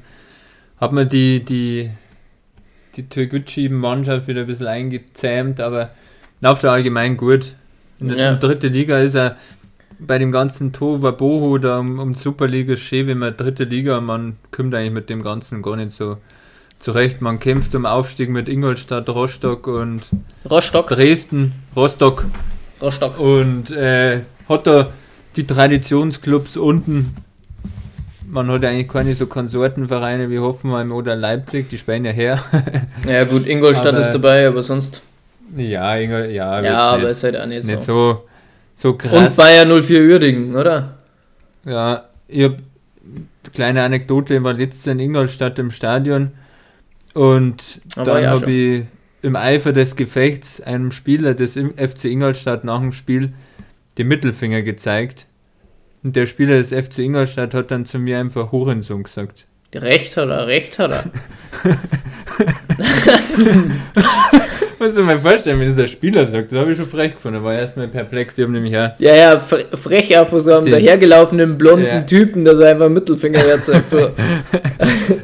Hat 0.78 0.92
man 0.92 1.08
die, 1.08 1.44
die, 1.44 1.90
die 2.96 3.08
Türkgücü-Mannschaft 3.08 4.26
wieder 4.26 4.40
ein 4.42 4.46
bisschen 4.46 4.66
eingezähmt, 4.66 5.60
aber 5.60 5.90
läuft 6.40 6.62
ja 6.64 6.72
allgemein 6.72 7.16
gut. 7.16 7.54
In 7.98 8.08
der 8.08 8.16
Ja. 8.16 8.30
der 8.34 8.36
dritten 8.40 8.72
Liga 8.72 8.98
ist 8.98 9.14
er 9.14 9.36
bei 9.98 10.16
dem 10.18 10.32
ganzen 10.32 10.72
Tohuwabohu 10.72 11.58
da 11.58 11.78
um, 11.80 11.98
um 11.98 12.14
Superliga 12.14 12.74
schön, 12.76 13.06
wenn 13.06 13.18
man 13.18 13.36
dritte 13.36 13.64
Liga 13.64 14.00
man 14.00 14.36
kommt 14.50 14.74
eigentlich 14.74 14.92
mit 14.92 15.10
dem 15.10 15.22
Ganzen 15.22 15.60
gar 15.60 15.76
nicht 15.76 15.90
so 15.90 16.16
zurecht. 16.80 17.20
Man 17.20 17.38
kämpft 17.38 17.74
um 17.76 17.86
Aufstieg 17.86 18.28
mit 18.30 18.48
Ingolstadt, 18.48 19.08
Rostock 19.08 19.68
und 19.68 20.00
Rostock. 20.50 20.88
Dresden, 20.88 21.52
Rostock 21.76 22.24
Rostock. 22.82 23.20
und 23.20 23.70
äh, 23.70 24.20
hat 24.48 24.66
da 24.66 24.88
die 25.36 25.46
Traditionsclubs 25.46 26.56
unten. 26.56 27.14
Man 28.26 28.48
hat 28.50 28.64
eigentlich 28.64 28.88
keine 28.88 29.14
so 29.14 29.26
Konsortenvereine 29.26 30.30
wie 30.30 30.38
Hoffenheim 30.38 30.92
oder 30.92 31.16
Leipzig, 31.16 31.68
die 31.68 31.78
spielen 31.78 32.04
ja 32.04 32.12
her. 32.12 32.42
Ja 33.08 33.24
gut, 33.24 33.46
Ingolstadt 33.46 33.88
Aber- 33.94 34.00
ist 34.00 34.12
dabei, 34.12 34.46
aber 34.48 34.62
sonst. 34.62 35.00
ja, 35.56 35.96
Ingol, 35.96 36.26
ja, 36.26 36.62
Ja, 36.62 36.78
aber 36.78 37.02
nicht, 37.04 37.12
ist 37.12 37.24
halt 37.24 37.36
auch 37.36 37.46
nicht, 37.46 37.64
nicht 37.64 37.82
so. 37.82 37.92
so, 38.12 38.24
so 38.74 38.90
Und 38.90 38.98
krass. 38.98 39.36
Bayer 39.36 39.66
04 39.82 40.02
Uerdingen, 40.02 40.54
oder? 40.54 40.94
Ja, 41.64 42.04
ich 42.28 42.44
hab 42.44 42.54
kleine 43.52 43.82
Anekdote, 43.82 44.34
ich 44.36 44.42
war 44.44 44.52
letztes 44.52 44.84
Jahr 44.84 44.92
in 44.94 45.00
Ingolstadt 45.00 45.58
im 45.58 45.70
Stadion 45.72 46.30
und 47.14 47.80
Aber 47.96 48.14
dann 48.14 48.22
ja 48.22 48.30
habe 48.30 48.50
ich 48.50 48.82
im 49.22 49.36
Eifer 49.36 49.72
des 49.72 49.96
Gefechts 49.96 50.60
einem 50.60 50.90
Spieler 50.90 51.34
des 51.34 51.54
FC 51.54 52.04
Ingolstadt 52.04 52.64
nach 52.64 52.80
dem 52.80 52.92
Spiel 52.92 53.32
den 53.98 54.08
Mittelfinger 54.08 54.62
gezeigt. 54.62 55.26
Und 56.02 56.16
der 56.16 56.26
Spieler 56.26 56.56
des 56.56 56.68
FC 56.68 57.00
Ingolstadt 57.00 57.52
hat 57.52 57.70
dann 57.70 57.84
zu 57.84 57.98
mir 57.98 58.18
einfach 58.18 58.52
Hurensohn 58.52 59.02
gesagt. 59.02 59.46
Recht 59.74 60.16
hat 60.16 60.28
er, 60.28 60.46
recht 60.46 60.78
hat 60.78 60.90
er. 60.90 61.04
Musst 64.78 64.96
du 64.96 65.02
mir 65.02 65.18
vorstellen, 65.18 65.60
wenn 65.60 65.66
das 65.68 65.76
der 65.76 65.86
Spieler 65.88 66.26
sagt, 66.26 66.52
das 66.52 66.58
habe 66.58 66.70
ich 66.72 66.76
schon 66.78 66.86
frech 66.86 67.14
gefunden, 67.14 67.44
war 67.44 67.52
erstmal 67.54 67.86
perplex, 67.88 68.38
ich 68.38 68.42
habe 68.44 68.52
nämlich 68.52 68.72
ja. 68.72 68.94
Ja, 68.98 69.14
ja, 69.14 69.34
fre- 69.36 69.76
frech 69.76 70.16
von 70.26 70.40
so 70.40 70.54
einem 70.56 70.70
dahergelaufenen 70.70 71.58
blonden 71.58 71.86
Ja. 71.86 72.00
Typen, 72.00 72.44
dass 72.46 72.58
er 72.58 72.70
einfach 72.70 72.88
Mittelfinger 72.88 73.44
wert 73.44 73.64
sagt. 73.64 73.90
So. 73.90 74.10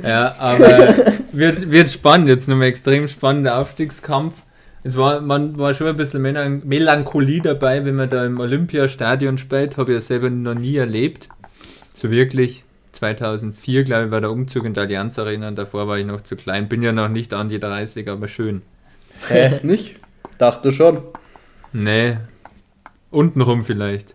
Ja, 0.03 0.35
aber 0.38 0.95
wird, 1.33 1.71
wird 1.71 1.91
spannend, 1.91 2.29
jetzt 2.29 2.49
nochmal 2.49 2.69
extrem 2.69 3.09
spannender 3.09 3.59
Aufstiegskampf. 3.59 4.35
Es 4.85 4.97
war, 4.97 5.21
man 5.21 5.59
war 5.59 5.75
schon 5.75 5.88
ein 5.88 5.97
bisschen 5.97 6.23
Melan- 6.23 6.62
Melancholie 6.65 7.41
dabei, 7.41 7.85
wenn 7.85 7.97
man 7.97 8.09
da 8.11 8.25
im 8.25 8.38
Olympiastadion 8.38 9.37
spielt, 9.38 9.76
habe 9.79 9.93
ich 9.93 9.97
ja 9.97 10.00
selber 10.00 10.31
noch 10.31 10.55
nie 10.55 10.76
erlebt. 10.76 11.29
So 11.95 12.11
wirklich 12.11 12.62
2004, 12.97 13.85
glaube 13.85 14.07
ich, 14.07 14.11
war 14.11 14.21
der 14.21 14.31
Umzug 14.31 14.65
in 14.65 14.75
der 14.75 14.85
Allianz 14.85 15.19
Arena 15.19 15.49
und 15.49 15.57
davor 15.57 15.87
war 15.88 15.99
ich 15.99 16.07
noch 16.07 16.23
zu 16.23 16.35
klein. 16.37 16.69
Bin 16.69 16.83
ja 16.83 16.93
noch 16.93 17.09
nicht 17.09 17.33
an 17.35 17.49
die 17.49 17.61
30, 17.61 18.09
aber 18.09 18.26
schön. 18.29 18.62
Hä? 19.29 19.61
Nicht? 19.62 19.97
Dachte 20.38 20.73
schon. 20.73 21.03
Nee, 21.73 22.17
untenrum 23.11 23.65
vielleicht. 23.65 24.15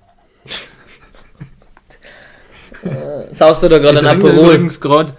Saust 3.33 3.63
du 3.63 3.69
da 3.69 3.77
gerade 3.77 3.99
Ich 3.99 4.05
ein 4.05 4.09
trinke 4.19 4.27
Aperol? 4.31 4.45
übrigens 4.55 4.79
gerade 4.81 5.13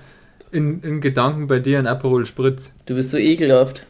in, 0.50 0.80
in 0.82 1.00
Gedanken 1.00 1.46
bei 1.46 1.58
dir 1.60 1.78
ein 1.78 1.86
Aperol 1.86 2.26
Spritz. 2.26 2.70
Du 2.86 2.94
bist 2.96 3.10
so 3.10 3.18
ekelhaft. 3.18 3.84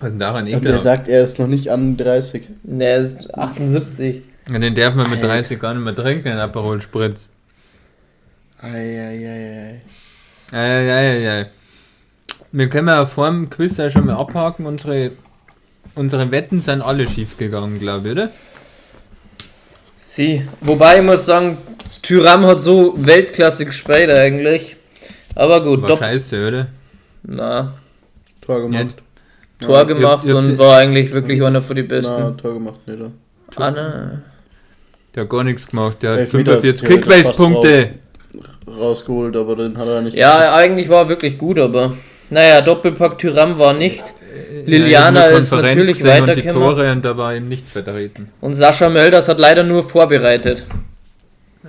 Was 0.00 0.08
ist 0.08 0.12
denn 0.12 0.18
daran 0.20 0.44
Und 0.44 0.50
er 0.52 0.58
ekelhaft? 0.58 0.82
sagt, 0.82 1.08
er 1.08 1.22
ist 1.24 1.38
noch 1.38 1.46
nicht 1.46 1.70
an 1.70 1.96
30. 1.96 2.42
Der 2.62 2.98
ist 2.98 3.34
78. 3.34 4.22
Ja, 4.50 4.58
Den 4.58 4.74
darf 4.74 4.94
man 4.94 5.08
mit 5.08 5.20
Alter. 5.20 5.28
30 5.34 5.60
gar 5.60 5.74
nicht 5.74 5.84
mehr 5.84 5.94
trinken, 5.94 6.28
ein 6.28 6.38
Aperol 6.38 6.80
Spritz. 6.82 7.28
Eieiei. 8.62 9.80
Eieiei. 10.52 11.46
Wir 12.52 12.68
können 12.68 12.88
ja 12.88 13.06
vor 13.06 13.26
dem 13.28 13.50
Quiz 13.50 13.76
ja 13.76 13.90
schon 13.90 14.06
mal 14.06 14.14
abhaken. 14.16 14.66
Unsere, 14.66 15.10
unsere 15.94 16.30
Wetten 16.30 16.60
sind 16.60 16.82
alle 16.82 17.08
schief 17.08 17.36
gegangen, 17.38 17.78
glaube 17.80 18.08
ich, 18.08 18.12
oder? 18.12 18.28
Sie. 19.98 20.46
Wobei 20.60 20.98
ich 20.98 21.04
muss 21.04 21.26
sagen, 21.26 21.58
Tyram 22.02 22.46
hat 22.46 22.60
so 22.60 22.94
Weltklasse 22.96 23.64
gespielt 23.64 24.10
eigentlich. 24.10 24.76
Aber 25.34 25.62
gut, 25.64 25.82
War 25.82 25.96
scheiße, 25.96 26.46
oder? 26.48 26.66
na, 27.22 27.74
Tor 28.44 28.62
gemacht. 28.62 28.94
Tor 29.58 29.78
Ja, 29.78 29.82
gemacht 29.84 30.24
ihr 30.24 30.34
habt- 30.34 30.48
und 30.50 30.58
war 30.58 30.76
eigentlich 30.78 31.10
wirklich 31.12 31.42
einer 31.42 31.62
von 31.62 31.76
den 31.76 31.88
besten. 31.88 32.12
Na, 32.18 32.30
Tor 32.32 32.54
gemacht, 32.54 32.86
nicht. 32.86 33.00
er. 33.00 33.10
Ah, 33.56 33.70
na. 33.70 34.22
Der 35.14 35.22
hat 35.22 35.30
gar 35.30 35.44
nichts 35.44 35.66
gemacht. 35.66 36.02
Der 36.02 36.12
hat 36.12 36.18
Elfmeter 36.20 36.60
45 36.60 36.88
theoretisch 36.88 37.22
Kickbase-Punkte. 37.22 37.90
Rausgeholt, 38.76 39.36
aber 39.36 39.56
den 39.56 39.76
hat 39.78 39.86
er 39.88 40.00
nicht. 40.02 40.16
Ja, 40.16 40.54
eigentlich 40.54 40.88
war 40.88 41.02
er 41.04 41.08
wirklich 41.08 41.38
gut, 41.38 41.58
aber 41.58 41.94
naja, 42.30 42.60
Doppelpack 42.60 43.18
Tyram 43.18 43.58
war 43.58 43.72
nicht. 43.74 44.02
Liliana 44.64 45.30
Ja, 45.30 45.36
ist 45.38 45.50
natürlich 45.52 46.02
und 46.02 46.08
weitergekommen. 46.08 46.96
Und 46.96 47.02
da 47.04 47.16
war 47.16 47.34
ihm 47.34 47.48
nicht 47.48 47.68
vertreten. 47.68 48.28
Und 48.40 48.54
Sascha 48.54 48.88
Mölders 48.88 49.28
hat 49.28 49.38
leider 49.38 49.62
nur 49.62 49.82
vorbereitet. 49.84 50.64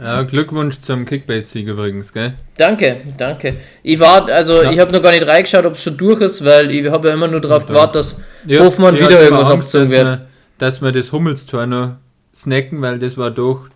Ja, 0.01 0.23
Glückwunsch 0.23 0.81
zum 0.81 1.05
Kickbase-Sieg 1.05 1.67
übrigens, 1.67 2.11
gell? 2.13 2.33
Danke, 2.57 3.01
danke. 3.17 3.57
Ich 3.83 3.99
war, 3.99 4.27
also 4.27 4.63
Ja. 4.63 4.71
ich 4.71 4.79
habe 4.79 4.91
noch 4.91 5.03
gar 5.03 5.11
nicht 5.11 5.27
reingeschaut, 5.27 5.65
ob 5.67 5.73
es 5.73 5.83
schon 5.83 5.97
durch 5.97 6.19
ist, 6.21 6.43
weil 6.43 6.71
ich 6.71 6.89
habe 6.89 7.09
ja 7.09 7.13
immer 7.13 7.27
nur 7.27 7.41
darauf 7.41 7.67
gewartet, 7.67 7.95
dass 7.97 8.19
Ja, 8.47 8.63
Hofmann 8.63 8.95
wieder 8.95 9.21
irgendwas 9.21 9.49
Angst, 9.51 9.75
abgezogen 9.75 9.83
dass 9.83 9.91
wird. 9.91 10.05
wir- 10.07 10.27
Dass 10.59 10.81
wir 10.81 10.91
das 10.91 11.11
Hummelstor 11.11 11.65
noch 11.67 11.91
snacken, 12.35 12.81
weil 12.81 12.97
das 12.99 13.17
war 13.17 13.29
doch, 13.31 13.67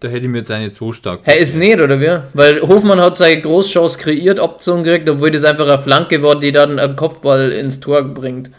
da 0.00 0.08
hätte 0.08 0.24
ich 0.24 0.28
mir 0.28 0.38
jetzt 0.38 0.52
auch 0.52 0.58
nicht 0.58 0.74
so 0.74 0.92
stark. 0.92 1.20
Hä, 1.24 1.40
ist 1.40 1.56
nicht, 1.56 1.80
oder 1.80 2.00
wie? 2.00 2.18
Weil 2.34 2.60
Hofmann 2.60 3.00
hat 3.00 3.16
seine 3.16 3.40
Großchance 3.40 3.98
kreiert, 3.98 4.38
Option 4.38 4.82
gekriegt, 4.82 5.08
obwohl 5.08 5.30
das 5.30 5.44
einfach 5.44 5.66
eine 5.66 5.78
Flanke 5.78 6.22
war, 6.22 6.38
die 6.38 6.52
dann 6.52 6.78
einen 6.78 6.96
Kopfball 6.96 7.52
ins 7.52 7.80
Tor 7.80 8.02
bringt. 8.02 8.50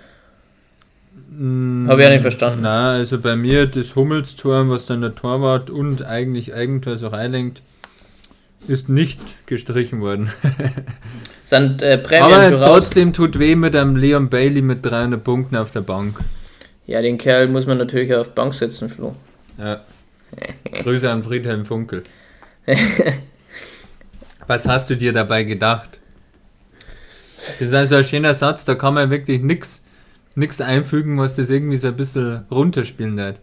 Mm, 1.38 1.88
Habe 1.90 2.02
ich 2.02 2.08
ja 2.08 2.14
nicht 2.14 2.22
verstanden. 2.22 2.62
Na, 2.64 2.94
also 2.94 3.20
bei 3.20 3.36
mir 3.36 3.66
das 3.66 3.96
Hummelstor, 3.96 4.70
was 4.70 4.86
dann 4.86 5.02
der 5.02 5.16
Torwart 5.16 5.70
und 5.70 6.04
eigentlich 6.04 6.54
Eigentor 6.54 6.98
so 6.98 7.08
reinlenkt, 7.08 7.62
ist 8.68 8.90
nicht 8.90 9.20
gestrichen 9.46 10.02
worden. 10.02 10.32
Sind 11.44 11.82
äh, 11.82 11.98
Prämien 11.98 12.54
Aber 12.54 12.66
trotzdem 12.66 13.14
tut 13.14 13.38
weh 13.38 13.56
mit 13.56 13.76
einem 13.76 13.96
Leon 13.96 14.30
Bailey 14.30 14.62
mit 14.62 14.84
300 14.86 15.24
Punkten 15.24 15.56
auf 15.58 15.72
der 15.72 15.82
Bank. 15.82 16.20
Ja, 16.88 17.02
den 17.02 17.18
Kerl 17.18 17.48
muss 17.48 17.68
man 17.68 17.78
natürlich 17.78 18.14
auf 18.16 18.34
Bank 18.34 18.54
setzen, 18.54 18.90
Flo. 18.90 19.16
Ja. 19.58 19.82
Grüße 20.84 21.10
an 21.10 21.24
Friedhelm 21.24 21.66
Funkel. 21.66 22.04
Was 24.48 24.68
hast 24.68 24.90
du 24.90 24.96
dir 24.98 25.14
dabei 25.14 25.44
gedacht? 25.44 26.00
Das 27.60 27.68
ist 27.70 27.74
also 27.74 27.96
ein 27.96 28.04
schöner 28.04 28.34
Satz, 28.34 28.66
da 28.66 28.76
kann 28.76 28.94
man 28.94 29.10
wirklich 29.10 29.42
nix, 29.42 29.82
nix 30.36 30.62
einfügen, 30.62 31.18
was 31.20 31.36
das 31.36 31.50
irgendwie 31.50 31.78
so 31.78 31.88
ein 31.88 31.96
bisschen 31.96 32.44
runterspielen 32.52 33.20
hat. 33.20 33.36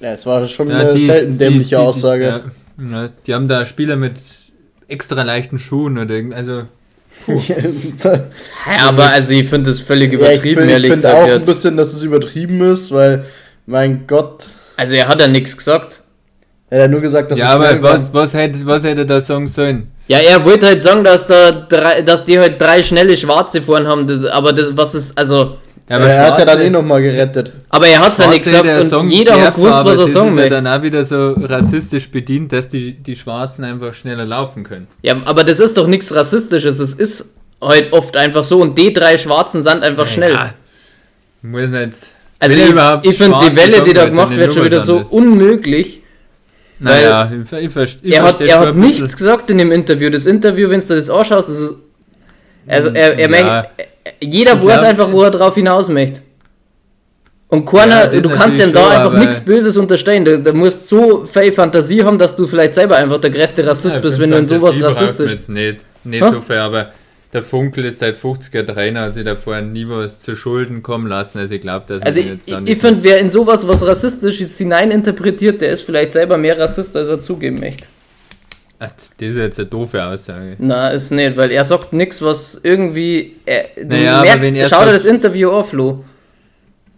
Ja, 0.00 0.12
es 0.12 0.26
war 0.26 0.46
schon 0.46 0.70
Ja, 0.70 0.78
eine 0.78 0.92
die- 0.92 1.06
selten 1.06 1.32
die- 1.32 1.38
dämliche 1.38 1.70
die- 1.70 1.76
Aussage. 1.76 2.24
Ja, 2.78 2.90
ja, 2.90 3.08
die 3.26 3.34
haben 3.34 3.48
da 3.48 3.64
Spieler 3.64 3.96
mit 3.96 4.14
extra 4.88 5.22
leichten 5.22 5.58
Schuhen 5.58 5.98
oder 5.98 6.14
irgend, 6.14 6.34
also 6.34 6.64
Ja, 7.26 8.88
aber 8.88 9.10
also 9.10 9.34
ich 9.34 9.48
finde 9.48 9.70
das 9.70 9.80
völlig 9.80 10.12
ja, 10.12 10.18
ich 10.18 10.20
übertrieben, 10.24 10.58
finde 10.60 10.72
ehrlich 10.72 10.90
find 10.90 11.02
gesagt 11.02 11.18
auch 11.18 11.22
ein 11.24 11.28
jetzt. 11.28 11.46
bisschen, 11.46 11.76
dass 11.76 11.92
es 11.92 12.02
übertrieben 12.02 12.60
ist, 12.62 12.90
weil, 12.90 13.26
mein 13.66 14.06
Gott, 14.06 14.46
Also 14.76 14.94
er 14.96 15.08
hat 15.08 15.20
ja 15.20 15.28
nichts 15.28 15.56
gesagt. 15.56 16.01
Er 16.72 16.84
hat 16.84 16.90
nur 16.90 17.02
gesagt, 17.02 17.30
dass 17.30 17.38
ja, 17.38 17.50
es 17.50 17.56
schnell 17.56 17.78
aber 17.78 17.82
was, 17.82 18.14
was, 18.14 18.32
hätte, 18.32 18.64
was 18.64 18.82
hätte 18.82 19.02
er 19.02 19.04
da 19.04 19.20
sagen 19.20 19.46
sollen? 19.46 19.88
Ja, 20.08 20.18
er 20.18 20.42
wollte 20.42 20.66
halt 20.66 20.80
sagen, 20.80 21.04
dass 21.04 21.26
da 21.26 21.50
drei, 21.52 22.00
dass 22.00 22.24
die 22.24 22.38
halt 22.38 22.58
drei 22.58 22.82
schnelle 22.82 23.14
Schwarze 23.14 23.60
vorn 23.60 23.86
haben, 23.86 24.06
das, 24.06 24.24
aber 24.24 24.54
das, 24.54 24.68
was 24.74 24.94
ist, 24.94 25.18
also, 25.18 25.58
Ja, 25.90 25.98
Ja, 25.98 26.06
er 26.06 26.26
hat 26.28 26.38
ja 26.38 26.44
dann 26.46 26.62
eh 26.62 26.70
nochmal 26.70 27.02
gerettet. 27.02 27.52
aber 27.68 27.86
er 27.86 28.00
hat's 28.00 28.16
ja 28.16 28.28
nicht 28.28 28.44
gesagt 28.44 28.64
und 28.66 28.88
sagen 28.88 29.10
jeder 29.10 29.38
hat 29.38 29.54
gewusst, 29.54 29.74
aber 29.74 29.90
was 29.90 29.98
er 29.98 30.04
das 30.04 30.12
sagen 30.12 30.28
ist 30.28 30.34
ja 30.34 30.40
möchte. 30.40 30.62
dann 30.62 30.66
auch 30.66 30.82
wieder 30.82 31.04
so 31.04 31.32
rassistisch 31.32 32.10
bedient, 32.10 32.52
dass 32.52 32.70
die, 32.70 32.92
die 32.94 33.16
Schwarzen 33.16 33.64
einfach 33.64 33.92
schneller 33.92 34.24
laufen 34.24 34.64
können. 34.64 34.86
Ja, 35.02 35.16
aber 35.26 35.44
das 35.44 35.60
ist 35.60 35.76
doch 35.76 35.86
nichts 35.86 36.14
Rassistisches, 36.14 36.78
es 36.78 36.94
ist 36.94 37.34
halt 37.60 37.92
oft 37.92 38.16
einfach 38.16 38.44
so 38.44 38.62
und 38.62 38.78
die 38.78 38.94
drei 38.94 39.18
Schwarzen 39.18 39.62
sind 39.62 39.82
einfach 39.82 40.06
schnell. 40.06 40.32
Ja, 40.32 40.54
muss 41.42 41.68
man 41.68 41.82
jetzt. 41.82 42.14
Also 42.38 42.56
ich, 42.56 43.10
ich 43.10 43.18
finde 43.18 43.38
die 43.50 43.56
Welle, 43.56 43.82
die 43.82 43.92
da 43.92 44.02
hat, 44.02 44.08
gemacht 44.08 44.34
wird, 44.34 44.54
schon 44.54 44.64
wieder 44.64 44.80
so 44.80 45.02
unmöglich. 45.10 46.01
Naja, 46.82 47.30
ich, 47.60 47.70
ver- 47.72 47.84
ich 48.02 48.12
Er 48.14 48.22
hat, 48.24 48.40
er 48.40 48.58
hat 48.60 48.74
nichts 48.74 49.16
gesagt 49.16 49.48
in 49.50 49.58
dem 49.58 49.70
Interview. 49.70 50.10
Das 50.10 50.26
Interview, 50.26 50.68
wenn 50.68 50.80
du 50.80 50.94
das 50.94 51.08
anschaust, 51.08 51.48
das 51.48 51.58
ist. 51.58 51.74
Also 52.66 52.88
er, 52.90 53.18
er 53.18 53.20
Ja. 53.20 53.28
möchte- 53.28 53.68
jeder 54.20 54.52
Ich 54.54 54.58
weiß 54.58 54.78
glaub- 54.80 54.84
einfach, 54.90 55.12
wo 55.12 55.22
er 55.22 55.30
drauf 55.30 55.54
hinaus 55.54 55.88
möchte. 55.88 56.20
Und 57.48 57.66
keiner, 57.66 58.12
Ja, 58.12 58.20
du 58.20 58.30
kannst 58.30 58.58
ihm 58.60 58.72
da 58.72 58.88
einfach 58.88 59.12
nichts 59.12 59.40
Böses 59.40 59.76
unterstellen. 59.76 60.24
Du, 60.24 60.38
du 60.40 60.52
musst 60.54 60.88
so 60.88 61.26
viel 61.26 61.52
Fantasie 61.52 62.02
haben, 62.02 62.18
dass 62.18 62.34
du 62.34 62.46
vielleicht 62.46 62.72
selber 62.72 62.96
einfach 62.96 63.18
der 63.20 63.30
größte 63.30 63.64
Rassist 63.66 63.96
Ja, 63.96 64.00
bist, 64.00 64.18
wenn 64.18 64.30
du 64.30 64.38
in 64.38 64.46
sowas 64.46 64.80
rassistisch 64.82 65.30
jetzt 65.32 65.48
Nicht, 65.50 65.84
nicht 66.02 66.24
so 66.24 66.40
viel, 66.40 66.56
aber 66.56 66.92
der 67.32 67.42
Funkel 67.42 67.84
ist 67.86 68.00
seit 68.00 68.16
50er 68.16 68.66
Trainer, 68.66 69.02
also 69.02 69.22
da 69.22 69.34
vorher 69.34 69.62
nie 69.62 69.88
was 69.88 70.20
zu 70.20 70.36
Schulden 70.36 70.82
kommen 70.82 71.06
lassen. 71.06 71.38
Also 71.38 71.54
ich 71.54 71.60
glaube, 71.62 71.84
dass 71.88 72.02
Also 72.02 72.20
ich, 72.20 72.26
jetzt 72.26 72.50
da 72.50 72.54
ich, 72.56 72.60
nicht- 72.60 72.72
ich 72.74 72.78
finde, 72.78 73.02
wer 73.04 73.18
in 73.18 73.30
sowas 73.30 73.66
was 73.66 73.86
Rassistisches 73.86 74.58
hineininterpretiert, 74.58 75.60
der 75.60 75.72
ist 75.72 75.82
vielleicht 75.82 76.12
selber 76.12 76.36
mehr 76.36 76.58
Rassist, 76.58 76.96
als 76.96 77.08
er 77.08 77.20
zugeben 77.20 77.58
möchte. 77.60 77.84
Ah, 78.78 78.88
Das 79.16 79.28
ist 79.28 79.36
jetzt 79.36 79.58
eine 79.60 79.68
doofe 79.68 80.04
Aussage. 80.04 80.56
Na, 80.58 80.88
ist 80.90 81.10
nicht, 81.12 81.36
weil 81.36 81.50
er 81.52 81.64
sagt 81.64 81.92
nichts, 81.92 82.20
was 82.20 82.60
irgendwie. 82.62 83.36
Er, 83.46 83.66
du 83.76 83.86
Naja, 83.96 84.20
merkst, 84.22 84.42
wenn 84.42 84.56
er 84.56 84.68
schau 84.68 84.84
dir 84.84 84.92
das 84.92 85.04
Interview 85.04 85.50
an, 85.52 85.64
Flo. 85.64 86.04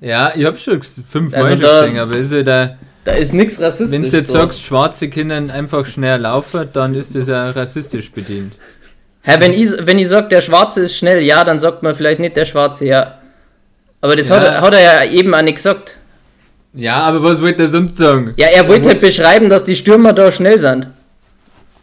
Ja, 0.00 0.32
ich 0.34 0.44
habe 0.44 0.56
schon 0.56 0.82
fünfmal 0.82 1.44
Also 1.44 1.62
da- 1.62 1.82
gesehen, 1.84 1.98
aber 1.98 2.16
ist 2.16 2.32
ja 2.32 2.42
da, 2.42 2.78
Da 3.04 3.12
ist 3.12 3.34
nichts 3.34 3.60
rassistisch. 3.60 3.92
wenn 4.02 4.10
du 4.10 4.16
jetzt 4.16 4.30
dort. 4.34 4.52
sagst, 4.52 4.62
schwarze 4.62 5.08
Kinder 5.08 5.36
einfach 5.36 5.84
schnell 5.86 6.20
laufen, 6.22 6.68
dann 6.72 6.94
ist 6.94 7.14
das 7.14 7.28
ja 7.28 7.50
rassistisch 7.50 8.10
bedient. 8.10 8.54
Hä, 9.26 9.36
wenn 9.40 9.52
ich, 9.54 9.70
wenn 9.80 9.98
ich 9.98 10.08
sage, 10.08 10.28
der 10.28 10.40
Schwarze 10.42 10.82
ist 10.82 10.96
schnell, 10.96 11.20
ja, 11.22 11.44
dann 11.44 11.58
sagt 11.58 11.82
man 11.82 11.94
vielleicht 11.94 12.20
nicht 12.20 12.36
der 12.36 12.44
Schwarze, 12.44 12.84
ja. 12.86 13.18
Aber 14.00 14.16
das 14.16 14.28
Ja. 14.28 14.36
hat, 14.36 14.44
er, 14.46 14.60
hat 14.60 14.74
er 14.74 14.80
ja 14.82 15.10
eben 15.10 15.34
auch 15.34 15.40
nicht 15.42 15.56
gesagt. 15.56 15.96
Ja, 16.74 16.96
aber 16.96 17.22
was 17.22 17.40
wollte 17.40 17.62
er 17.62 17.68
sonst 17.68 17.96
sagen? 17.96 18.34
Ja, 18.36 18.48
er 18.48 18.68
wollte 18.68 18.88
halt 18.90 19.00
beschreiben, 19.00 19.48
dass 19.48 19.64
die 19.64 19.76
Stürmer 19.76 20.12
da 20.12 20.30
schnell 20.30 20.58
sind. 20.58 20.88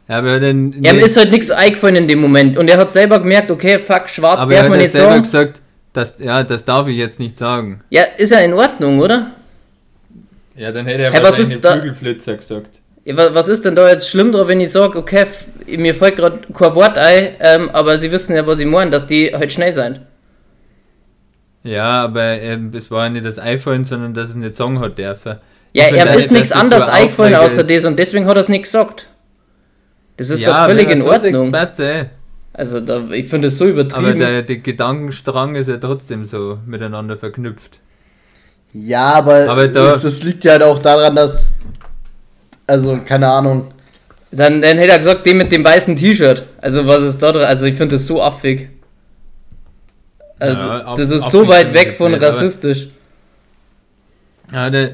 Ja, 0.08 0.18
aber 0.18 0.40
dann, 0.40 0.72
Ihm 0.74 1.00
ist 1.00 1.18
halt 1.18 1.32
nichts 1.32 1.50
eingefallen 1.50 1.96
in 1.96 2.08
dem 2.08 2.20
Moment. 2.20 2.58
Und 2.58 2.70
er 2.70 2.78
hat 2.78 2.92
selber 2.92 3.20
gemerkt, 3.20 3.50
okay, 3.50 3.80
fuck, 3.80 4.08
schwarz 4.10 4.42
aber 4.42 4.52
er 4.52 4.58
darf 4.58 4.64
hat 4.66 4.70
man 4.72 4.80
nicht 4.80 4.92
selber 4.92 5.10
sagen. 5.14 5.24
gesagt, 5.24 5.62
dass, 5.94 6.16
ja, 6.20 6.44
das 6.44 6.66
darf 6.66 6.88
ich 6.90 6.98
jetzt 6.98 7.20
nicht 7.20 7.38
sagen. 7.38 7.82
Ja, 7.90 8.04
ist 8.18 8.32
ja 8.32 8.40
in 8.40 8.54
Ordnung, 8.54 9.00
oder? 9.00 9.28
Ja, 10.56 10.72
dann 10.72 10.86
hätte 10.86 11.04
er 11.04 11.14
was 11.14 11.24
wahrscheinlich 11.24 11.56
ist 11.56 11.66
da- 11.66 11.74
Flügelflitzer 11.74 12.36
gesagt. 12.36 12.78
Was 13.06 13.48
ist 13.48 13.66
denn 13.66 13.76
da 13.76 13.90
jetzt 13.90 14.10
schlimm 14.10 14.32
drauf, 14.32 14.48
wenn 14.48 14.60
ich 14.60 14.72
sage, 14.72 14.98
okay, 14.98 15.26
mir 15.76 15.96
fällt 15.96 16.18
gerade 16.18 16.40
kein 16.54 16.76
Wort 16.76 16.98
ein, 16.98 17.30
ähm, 17.40 17.70
aber 17.74 17.98
sie 17.98 18.12
wissen 18.12 18.36
ja, 18.36 18.46
was 18.46 18.60
ich 18.60 18.68
meine, 18.68 18.92
dass 18.92 19.08
die 19.08 19.34
halt 19.34 19.52
schnell 19.52 19.72
sind. 19.72 20.02
Ja, 21.64 22.04
aber 22.04 22.24
ähm, 22.42 22.72
es 22.76 22.90
war 22.92 23.06
ja 23.06 23.10
nicht 23.10 23.26
das 23.26 23.40
iPhone, 23.40 23.86
sondern 23.86 24.14
dass 24.14 24.30
es 24.30 24.36
nicht 24.36 24.56
sagen 24.56 24.80
hat 24.80 24.98
dürfen. 24.98 25.38
Ja, 25.74 25.86
er 25.86 26.14
ist 26.16 26.32
nicht, 26.32 26.32
nichts 26.32 26.50
das 26.50 26.58
anderes 26.58 26.86
so 26.86 26.92
eingefallen 26.92 27.36
außer 27.36 27.64
das 27.64 27.86
und 27.86 27.98
deswegen 27.98 28.26
hat 28.26 28.36
er 28.36 28.42
es 28.42 28.50
nicht 28.50 28.64
gesagt. 28.64 29.08
Das 30.18 30.30
ist 30.30 30.42
ja, 30.42 30.50
doch 30.52 30.66
völlig 30.66 30.90
in 30.90 31.02
Ordnung. 31.02 31.52
Passt, 31.52 31.80
eh. 31.80 32.06
Also 32.54 32.82
da, 32.82 33.08
ich 33.12 33.28
finde 33.28 33.48
es 33.48 33.58
so 33.58 33.64
Aber 33.66 33.74
übertrieben. 33.74 34.20
der, 34.20 34.42
der 34.42 34.58
Gedankenstrang 34.58 35.56
ist 35.56 35.70
ja 35.70 35.78
trotzdem 35.78 36.26
so 36.26 36.60
miteinander 36.66 37.18
verknüpft. 37.18 37.80
Ja, 38.74 39.06
aber, 39.14 39.50
Aber 39.50 39.68
da- 39.68 39.94
es, 39.94 40.04
es 40.04 40.24
liegt 40.24 40.44
ja 40.44 40.54
halt 40.54 40.64
auch 40.64 40.80
daran, 40.80 41.16
dass. 41.16 41.54
Also, 42.72 42.98
keine 43.06 43.28
Ahnung. 43.28 43.74
Dann, 44.32 44.62
dann 44.62 44.78
hätte 44.78 44.92
er 44.94 44.98
gesagt, 44.98 45.26
den 45.26 45.36
mit 45.38 45.52
dem 45.52 45.62
weißen 45.64 45.94
T-Shirt. 45.98 46.46
Also 46.62 46.88
was 46.88 47.02
ist 47.04 47.18
da 47.22 47.34
dran? 47.34 47.44
Also 47.44 47.66
ich 47.66 47.76
finde 47.76 47.96
das 47.96 48.08
so 48.08 48.22
affig. 48.24 48.70
Also 50.40 50.58
Ja, 50.58 50.78
ab- 50.86 50.96
das 50.98 51.12
ist 51.12 51.30
so 51.32 51.46
weit 51.50 51.74
weg 51.74 51.94
von 51.98 52.12
nicht, 52.14 52.24
aber- 52.24 52.30
rassistisch. 52.34 52.88
Ja, 54.54 54.70
der, 54.70 54.92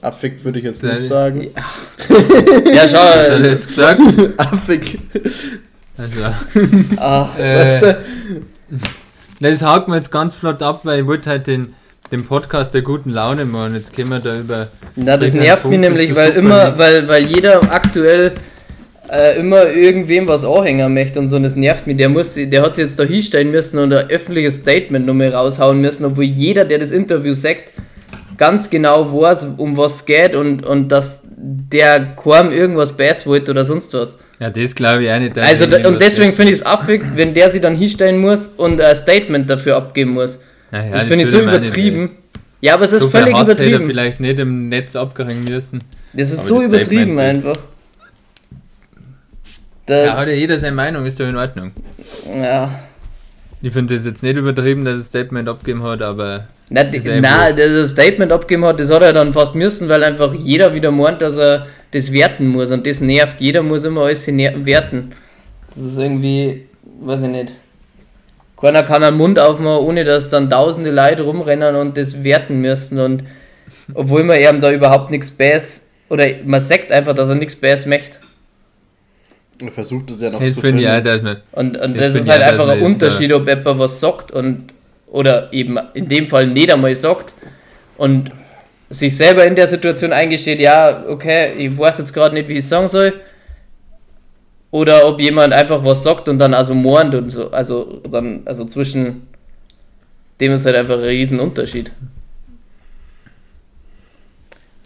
Affig 0.00 0.42
würde 0.44 0.58
ich 0.60 0.64
jetzt 0.64 0.82
nicht 0.82 1.00
sagen. 1.00 1.48
Ja, 2.72 2.88
schau. 2.88 2.96
Was 2.96 3.30
hat 3.30 3.40
er 3.40 3.44
jetzt 3.50 3.68
gesagt? 3.68 4.00
Affig. 4.38 4.98
Also, 5.98 6.14
ah, 6.98 7.28
Weißt 7.36 7.82
äh, 7.84 7.94
du? 8.70 8.78
das 9.40 9.62
haken 9.62 9.90
wir 9.92 9.96
jetzt 9.96 10.10
ganz 10.10 10.34
flott 10.34 10.62
ab, 10.62 10.80
weil 10.84 11.00
ich 11.00 11.06
wollte 11.06 11.28
halt 11.28 11.46
den, 11.46 11.74
den 12.10 12.24
Podcast 12.24 12.74
der 12.74 12.82
guten 12.82 13.10
Laune 13.10 13.44
machen. 13.44 13.74
Jetzt 13.74 13.94
können 13.94 14.10
wir 14.10 14.20
da 14.20 14.38
über. 14.38 14.68
Na, 14.96 15.16
das 15.16 15.34
nervt 15.34 15.64
mich 15.64 15.72
Punkt 15.72 15.80
nämlich, 15.80 16.14
weil 16.14 16.32
immer, 16.32 16.66
nicht. 16.66 16.78
weil, 16.78 17.08
weil 17.08 17.26
jeder 17.26 17.60
aktuell 17.72 18.32
äh, 19.10 19.38
immer 19.38 19.70
irgendwem 19.70 20.28
was 20.28 20.44
anhängen 20.44 20.92
möchte 20.94 21.18
und 21.18 21.28
so, 21.28 21.36
und 21.36 21.42
das 21.42 21.56
nervt 21.56 21.86
mich. 21.86 21.96
Der 21.96 22.08
muss, 22.08 22.34
der 22.34 22.62
hat 22.62 22.74
sich 22.74 22.84
jetzt 22.84 22.98
da 22.98 23.04
hinstellen 23.04 23.50
müssen 23.50 23.78
und 23.78 23.92
ein 23.92 24.08
öffentliches 24.10 24.56
Statement 24.56 25.06
nochmal 25.06 25.30
raushauen 25.30 25.80
müssen, 25.80 26.04
obwohl 26.04 26.24
jeder, 26.24 26.64
der 26.64 26.78
das 26.78 26.92
Interview 26.92 27.32
sagt, 27.32 27.72
ganz 28.36 28.70
genau 28.70 29.12
weiß, 29.12 29.48
um 29.56 29.76
was 29.76 29.96
es 29.96 30.06
geht 30.06 30.36
und, 30.36 30.64
und 30.64 30.88
dass 30.88 31.24
der 31.36 32.14
kaum 32.16 32.50
irgendwas 32.50 32.96
Bass 32.96 33.26
wollte 33.26 33.50
oder 33.50 33.64
sonst 33.64 33.92
was. 33.94 34.18
Ja, 34.40 34.50
das 34.50 34.74
glaube 34.74 35.04
ich 35.04 35.10
auch 35.10 35.18
nicht. 35.18 35.36
Also, 35.38 35.64
und 35.64 36.00
deswegen 36.00 36.32
finde 36.32 36.52
ich 36.52 36.60
es 36.60 36.66
affig, 36.66 37.02
wenn 37.16 37.34
der 37.34 37.50
sich 37.50 37.60
dann 37.60 37.74
hinstellen 37.74 38.18
muss 38.18 38.46
und 38.46 38.80
ein 38.80 38.94
Statement 38.94 39.50
dafür 39.50 39.76
abgeben 39.76 40.12
muss. 40.12 40.38
Ja, 40.72 40.84
ja, 40.84 40.90
das 40.92 41.04
finde 41.04 41.24
ich 41.24 41.30
so 41.30 41.40
übertrieben. 41.40 42.10
Ja, 42.60 42.74
aber 42.74 42.84
es 42.84 42.92
ist 42.92 43.02
So 43.02 43.08
völlig 43.08 43.34
er 43.34 43.42
übertrieben. 43.42 43.86
vielleicht 43.86 44.20
nicht 44.20 44.38
im 44.38 44.68
Netz 44.68 44.96
abgehängt 44.96 45.48
müssen. 45.48 45.78
Das 46.12 46.30
ist 46.30 46.40
Aber 46.40 46.48
so 46.48 46.54
das 46.56 46.64
übertrieben 46.66 47.16
Statement 47.16 47.36
ist- 47.38 47.46
einfach. 47.46 47.62
Da, 49.86 50.04
Ja, 50.04 50.16
hat 50.18 50.28
ja 50.28 50.34
jeder 50.34 50.58
seine 50.58 50.74
Meinung, 50.76 51.06
ist 51.06 51.18
doch 51.18 51.26
in 51.28 51.36
Ordnung. 51.36 51.72
ja. 52.32 52.70
Ich 53.60 53.72
finde 53.72 53.96
das 53.96 54.04
jetzt 54.04 54.22
nicht 54.22 54.36
übertrieben, 54.36 54.84
dass 54.84 54.94
er 54.94 54.98
das 54.98 55.06
Statement 55.08 55.48
abgegeben 55.48 55.82
hat, 55.82 56.00
aber 56.00 56.46
Na, 56.70 56.84
na, 56.84 56.92
wurscht. 56.92 57.58
der 57.58 57.68
das 57.80 57.90
Statement 57.90 58.30
abgegeben 58.30 58.64
hat, 58.64 58.78
das 58.78 58.88
hat 58.88 59.02
er 59.02 59.12
dann 59.12 59.32
fast 59.32 59.56
müssen, 59.56 59.88
weil 59.88 60.04
einfach 60.04 60.32
jeder 60.32 60.74
wieder 60.74 60.92
meint, 60.92 61.22
dass 61.22 61.38
er 61.38 61.66
das 61.90 62.12
werten 62.12 62.46
muss 62.46 62.70
und 62.70 62.86
das 62.86 63.00
nervt. 63.00 63.40
Jeder 63.40 63.64
muss 63.64 63.82
immer 63.84 64.02
alles 64.02 64.28
werten. 64.28 65.10
Das 65.74 65.82
ist 65.82 65.98
irgendwie, 65.98 66.66
weiß 67.00 67.22
ich 67.22 67.28
nicht. 67.30 67.52
Keiner 68.60 68.82
kann 68.82 69.04
einen 69.04 69.16
Mund 69.16 69.38
aufmachen, 69.38 69.86
ohne 69.86 70.04
dass 70.04 70.30
dann 70.30 70.50
tausende 70.50 70.90
Leute 70.90 71.22
rumrennen 71.22 71.76
und 71.76 71.96
das 71.96 72.24
werten 72.24 72.60
müssen 72.60 72.98
und 72.98 73.24
obwohl 73.94 74.24
man 74.24 74.38
eben 74.38 74.60
da 74.60 74.70
überhaupt 74.70 75.10
nichts 75.10 75.30
Bass 75.30 75.90
oder 76.08 76.26
man 76.44 76.60
sagt 76.60 76.90
einfach, 76.90 77.14
dass 77.14 77.28
er 77.28 77.36
nichts 77.36 77.56
Bass 77.56 77.86
möchte. 77.86 78.18
Er 79.60 79.72
versucht 79.72 80.10
es 80.10 80.20
ja 80.20 80.30
noch 80.30 80.40
das 80.40 80.54
zu 80.54 80.60
finden. 80.60 80.82
man. 80.82 81.36
Und, 81.52 81.76
und 81.76 81.94
Das 81.94 82.12
das, 82.12 82.12
finde 82.12 82.18
ist 82.18 82.28
halt 82.28 82.42
einfach 82.42 82.68
ein 82.68 82.82
Unterschied, 82.82 83.32
ob 83.32 83.46
jemand 83.46 83.78
was 83.78 84.00
sagt 84.00 84.32
und 84.32 84.72
oder 85.06 85.52
eben 85.52 85.78
in 85.94 86.08
dem 86.08 86.26
Fall 86.26 86.46
nicht 86.46 86.72
einmal 86.72 86.94
sagt 86.94 87.32
und 87.96 88.30
sich 88.90 89.16
selber 89.16 89.44
in 89.44 89.54
der 89.54 89.68
Situation 89.68 90.12
eingesteht, 90.12 90.60
ja, 90.60 91.04
okay, 91.08 91.52
ich 91.58 91.76
weiß 91.76 91.98
jetzt 91.98 92.12
gerade 92.12 92.34
nicht, 92.34 92.48
wie 92.48 92.54
ich 92.54 92.58
es 92.60 92.68
sagen 92.68 92.88
soll. 92.88 93.14
Oder 94.70 95.06
ob 95.06 95.20
jemand 95.20 95.52
einfach 95.52 95.84
was 95.84 96.02
sagt 96.02 96.28
und 96.28 96.38
dann 96.38 96.52
also 96.52 96.74
mournt 96.74 97.14
und 97.14 97.30
so. 97.30 97.50
Also 97.50 98.02
dann, 98.10 98.42
also 98.44 98.64
zwischen 98.64 99.26
dem 100.40 100.52
ist 100.52 100.66
halt 100.66 100.76
einfach 100.76 100.94
ein 100.94 101.04
riesen 101.04 101.40
Unterschied. 101.40 101.90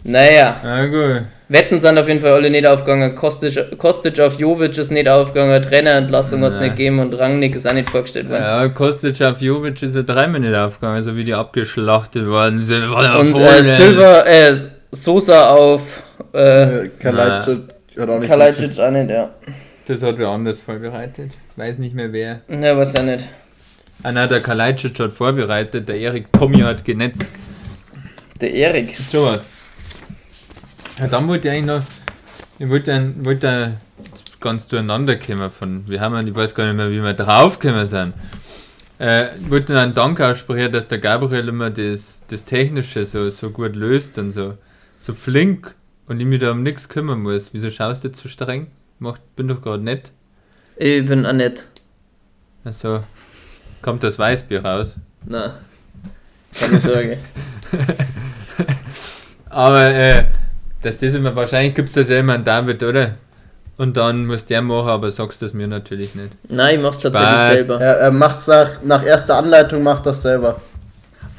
Naja. 0.03 0.57
Na 0.63 0.85
gut. 0.87 1.23
Wetten 1.49 1.77
sind 1.79 1.99
auf 1.99 2.07
jeden 2.07 2.19
Fall 2.19 2.31
alle 2.31 2.49
nicht 2.49 2.65
aufgegangen. 2.65 3.13
Kostic, 3.13 3.77
Kostic 3.77 4.19
auf 4.19 4.39
Jovic 4.39 4.77
ist 4.77 4.91
nicht 4.91 5.07
aufgegangen. 5.07 5.61
Trainerentlassung 5.61 6.41
hat 6.43 6.53
es 6.53 6.59
nicht 6.59 6.77
gegeben 6.77 6.99
und 6.99 7.13
Rangnick 7.13 7.55
ist 7.55 7.67
auch 7.67 7.73
nicht 7.73 7.89
vorgestellt 7.89 8.29
worden. 8.29 8.41
Ja, 8.41 8.67
Kostic 8.69 9.21
auf 9.21 9.39
Jovic 9.39 9.83
ist 9.83 9.95
ja 9.95 10.01
dreimal 10.01 10.39
nicht 10.39 10.55
aufgegangen, 10.55 11.03
so 11.03 11.15
wie 11.15 11.23
die 11.25 11.33
abgeschlachtet 11.33 12.25
worden 12.25 12.63
sind. 12.63 12.83
Und 12.85 13.35
äh, 13.35 13.57
ey. 13.57 13.63
Silver, 13.63 14.25
äh, 14.25 14.55
Sosa 14.91 15.49
auf 15.51 16.03
äh, 16.33 16.83
Äh, 16.83 16.89
Kalajdzic 16.99 17.59
hat 17.99 18.09
auch 18.09 18.19
nicht 18.19 18.29
Kalajdzic 18.29 18.79
auch 18.79 18.91
nicht, 18.91 19.09
ja. 19.09 19.29
Das 19.85 20.01
hat 20.01 20.17
wer 20.17 20.29
anders 20.29 20.61
vorbereitet. 20.61 21.31
Weiß 21.55 21.77
nicht 21.77 21.93
mehr 21.93 22.13
wer. 22.13 22.41
Ne, 22.47 22.75
weiß 22.75 22.93
ja 22.93 23.03
nicht. 23.03 23.25
Ah 24.01 24.11
nein, 24.11 24.29
der 24.29 24.41
Kalajdzic 24.41 24.97
hat 24.99 25.13
vorbereitet, 25.13 25.87
der 25.87 25.97
Erik 25.97 26.31
Pommi 26.31 26.59
hat 26.59 26.83
genetzt. 26.83 27.25
Der 28.39 28.53
Erik. 28.53 28.95
So 29.11 29.25
was. 29.25 29.41
Ja, 30.99 31.07
dann 31.07 31.27
wollte 31.27 31.47
ich 31.47 31.53
eigentlich 31.53 31.65
noch, 31.65 31.83
ich 32.59 32.69
wollte, 32.69 33.13
wollte 33.25 33.73
ganz 34.39 34.67
durcheinander 34.67 35.15
kommen 35.15 35.51
von, 35.51 35.87
wir 35.87 35.99
haben, 35.99 36.27
ich 36.27 36.35
weiß 36.35 36.53
gar 36.53 36.65
nicht 36.65 36.75
mehr, 36.75 36.89
wie 36.89 37.01
wir 37.01 37.13
draufgekommen 37.13 37.85
sind. 37.85 38.13
Äh, 38.99 39.37
ich 39.37 39.49
wollte 39.49 39.79
einen 39.79 39.93
Dank 39.93 40.21
aussprechen, 40.21 40.71
dass 40.71 40.87
der 40.87 40.99
Gabriel 40.99 41.47
immer 41.47 41.69
das, 41.69 42.19
das 42.27 42.45
Technische 42.45 43.05
so, 43.05 43.29
so 43.29 43.49
gut 43.49 43.75
löst 43.75 44.17
und 44.17 44.31
so, 44.31 44.57
so 44.99 45.13
flink 45.13 45.75
und 46.07 46.19
ich 46.19 46.25
mich 46.25 46.39
da 46.39 46.51
um 46.51 46.63
nichts 46.63 46.89
kümmern 46.89 47.21
muss. 47.21 47.49
Wieso 47.53 47.69
schaust 47.69 48.03
du 48.03 48.09
jetzt 48.09 48.21
so 48.21 48.29
streng? 48.29 48.67
Macht, 48.99 49.21
bin 49.35 49.47
doch 49.47 49.61
gerade 49.61 49.83
nett. 49.83 50.11
Ich 50.77 51.05
bin 51.05 51.25
auch 51.25 51.33
nicht. 51.33 51.67
Also, 52.63 53.03
kommt 53.81 54.03
das 54.03 54.17
Weißbier 54.17 54.63
raus. 54.63 54.97
Na. 55.25 55.59
Keine 56.59 56.79
Sorge. 56.79 57.17
Aber 59.49 59.85
äh, 59.93 60.25
dass 60.81 60.97
das 60.97 61.13
immer, 61.13 61.35
wahrscheinlich 61.35 61.75
gibt 61.75 61.89
es 61.89 61.95
das 61.95 62.09
ja 62.09 62.19
immer 62.19 62.33
an 62.35 62.43
David, 62.43 62.81
oder? 62.83 63.15
Und 63.77 63.97
dann 63.97 64.25
muss 64.27 64.45
der 64.45 64.61
machen, 64.61 64.87
aber 64.89 65.09
sagst 65.11 65.41
du 65.41 65.47
es 65.47 65.53
mir 65.53 65.67
natürlich 65.67 66.13
nicht. 66.13 66.29
Nein, 66.47 66.75
ich 66.75 66.81
mach's 66.81 66.99
tatsächlich 66.99 67.29
Spaß. 67.31 67.53
selber. 67.67 67.81
Er, 67.81 67.97
er 67.97 68.11
macht 68.11 68.47
nach, 68.47 68.83
nach 68.83 69.03
erster 69.03 69.35
Anleitung 69.37 69.81
macht 69.81 70.05
das 70.05 70.21
selber. 70.21 70.61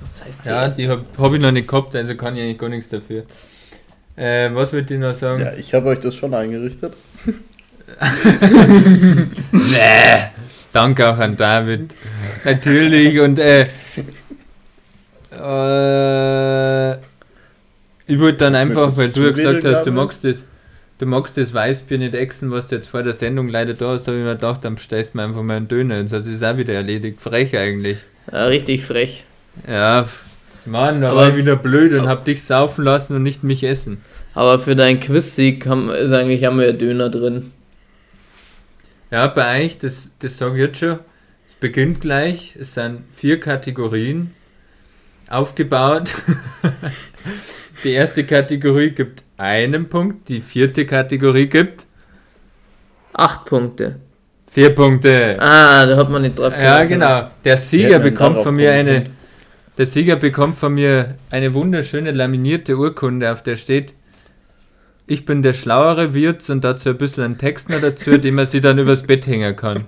Was 0.00 0.24
heißt 0.24 0.46
Ja, 0.46 0.66
das? 0.66 0.74
die 0.76 0.88
habe 0.88 1.04
hab 1.16 1.32
ich 1.32 1.40
noch 1.40 1.52
nicht 1.52 1.68
gehabt, 1.68 1.94
also 1.94 2.14
kann 2.16 2.34
ich 2.36 2.42
eigentlich 2.42 2.58
gar 2.58 2.68
nichts 2.68 2.88
dafür. 2.88 3.22
Äh, 4.16 4.50
was 4.52 4.72
wollte 4.72 4.94
ich 4.94 5.00
noch 5.00 5.14
sagen? 5.14 5.42
Ja, 5.42 5.52
ich 5.54 5.72
habe 5.74 5.88
euch 5.88 6.00
das 6.00 6.16
schon 6.16 6.34
eingerichtet. 6.34 6.94
Nee. 9.52 10.30
Danke 10.72 11.08
auch 11.08 11.18
an 11.18 11.37
David. 11.37 11.94
Natürlich 12.44 13.20
und 13.20 13.38
äh, 13.38 13.68
äh, 15.30 16.92
ich 18.06 18.20
wollte 18.20 18.38
dann 18.38 18.54
Jetzt 18.54 18.68
mit 18.68 18.76
einfach, 18.76 18.88
das 18.88 18.98
weil 18.98 19.10
du 19.10 19.22
ja 19.22 19.30
gesagt 19.30 19.64
hast, 19.64 19.84
du 19.84 19.92
magst 19.92 20.24
das, 20.24 20.42
du 20.98 21.06
magst 21.06 21.38
das 21.38 21.54
Weißbier 21.54 21.98
nicht 21.98 22.14
exen, 22.14 22.50
was 22.50 22.66
du 22.66 22.76
jetzt 22.76 22.88
vor 22.88 23.02
der 23.02 23.14
Sendung 23.14 23.48
leider 23.48 23.74
da 23.74 23.92
hast, 23.92 24.06
habe 24.08 24.18
ich 24.18 24.24
mir 24.24 24.34
gedacht, 24.34 24.64
dann 24.64 24.74
bestellst 24.74 25.14
du 25.14 25.18
mir 25.18 25.24
einfach 25.24 25.42
mal 25.42 25.56
einen 25.56 25.68
Döner. 25.68 26.00
Und 26.00 26.12
das 26.12 26.26
ist 26.26 26.42
auch 26.42 26.56
wieder 26.56 26.74
erledigt. 26.74 27.20
Frech 27.20 27.56
eigentlich. 27.56 27.98
Ja, 28.30 28.46
richtig 28.46 28.84
frech. 28.84 29.24
Ja, 29.68 30.08
Mann, 30.66 31.00
da 31.03 31.11
Aber 31.11 31.20
war 31.20 31.29
ich 31.29 31.37
wieder 31.37 31.57
blöd 31.57 31.92
und 31.94 32.09
hab 32.09 32.24
dich 32.24 32.42
saufen 32.44 32.85
lassen 32.85 33.16
und 33.16 33.22
nicht 33.22 33.44
mich 33.44 33.64
essen. 33.64 34.00
Aber 34.35 34.59
für 34.59 34.74
deinen 34.74 35.00
Quiz-Sieg 35.00 35.66
haben- 35.66 35.90
ist 35.90 36.12
eigentlich 36.12 36.44
haben 36.44 36.59
wir 36.59 36.66
ja 36.66 36.72
Döner 36.72 37.11
drin. 37.11 37.53
Ja, 39.11 39.27
bei 39.29 39.64
euch, 39.64 39.79
das, 39.79 40.11
das 40.18 40.38
sage 40.38 40.55
ich 40.55 40.61
jetzt 40.66 40.79
schon, 40.79 40.98
es 41.48 41.55
beginnt 41.61 42.00
gleich, 42.00 42.57
es 42.59 42.74
sind 42.74 43.03
vier 43.12 43.38
Kategorien 43.38 44.33
aufgebaut. 45.29 46.16
die 47.85 47.92
erste 47.92 48.24
Kategorie 48.24 48.90
gibt 48.90 49.22
einen 49.37 49.88
Punkt, 49.88 50.29
die 50.29 50.40
vierte 50.40 50.87
Kategorie 50.87 51.46
gibt 51.48 51.87
Acht 53.12 53.44
Punkte. 53.44 53.96
vier 54.50 54.74
Punkte. 54.74 55.37
Ah, 55.38 55.87
da 55.87 55.96
hat 55.96 56.11
man 56.11 56.22
nicht 56.22 56.37
drauf 56.38 56.55
Ja, 56.61 56.83
genau. 56.85 57.31
Der 57.44 57.57
Sieger 57.57 58.00
bekommt 58.00 58.38
von 58.38 58.57
mir 58.57 58.72
eine. 58.72 59.11
Der 59.78 59.87
Sieger 59.87 60.16
bekommt 60.16 60.56
von 60.56 60.74
mir 60.74 61.16
eine 61.30 61.54
wunderschöne 61.54 62.12
laminierte 62.12 62.76
Urkunde, 62.76 63.32
auf 63.32 63.42
der 63.42 63.56
steht, 63.56 63.94
ich 65.06 65.26
bin 65.26 65.42
der 65.42 65.52
schlauere 65.52 66.14
Wirt 66.14 66.48
und 66.48 66.64
dazu 66.64 66.90
ein 66.90 66.98
bisschen 66.98 67.24
einen 67.24 67.38
Text 67.38 67.68
noch 67.68 67.80
dazu, 67.80 68.16
den 68.18 68.34
man 68.34 68.46
sich 68.46 68.62
dann 68.62 68.78
übers 68.78 69.02
Bett 69.02 69.26
hängen 69.26 69.54
kann. 69.56 69.84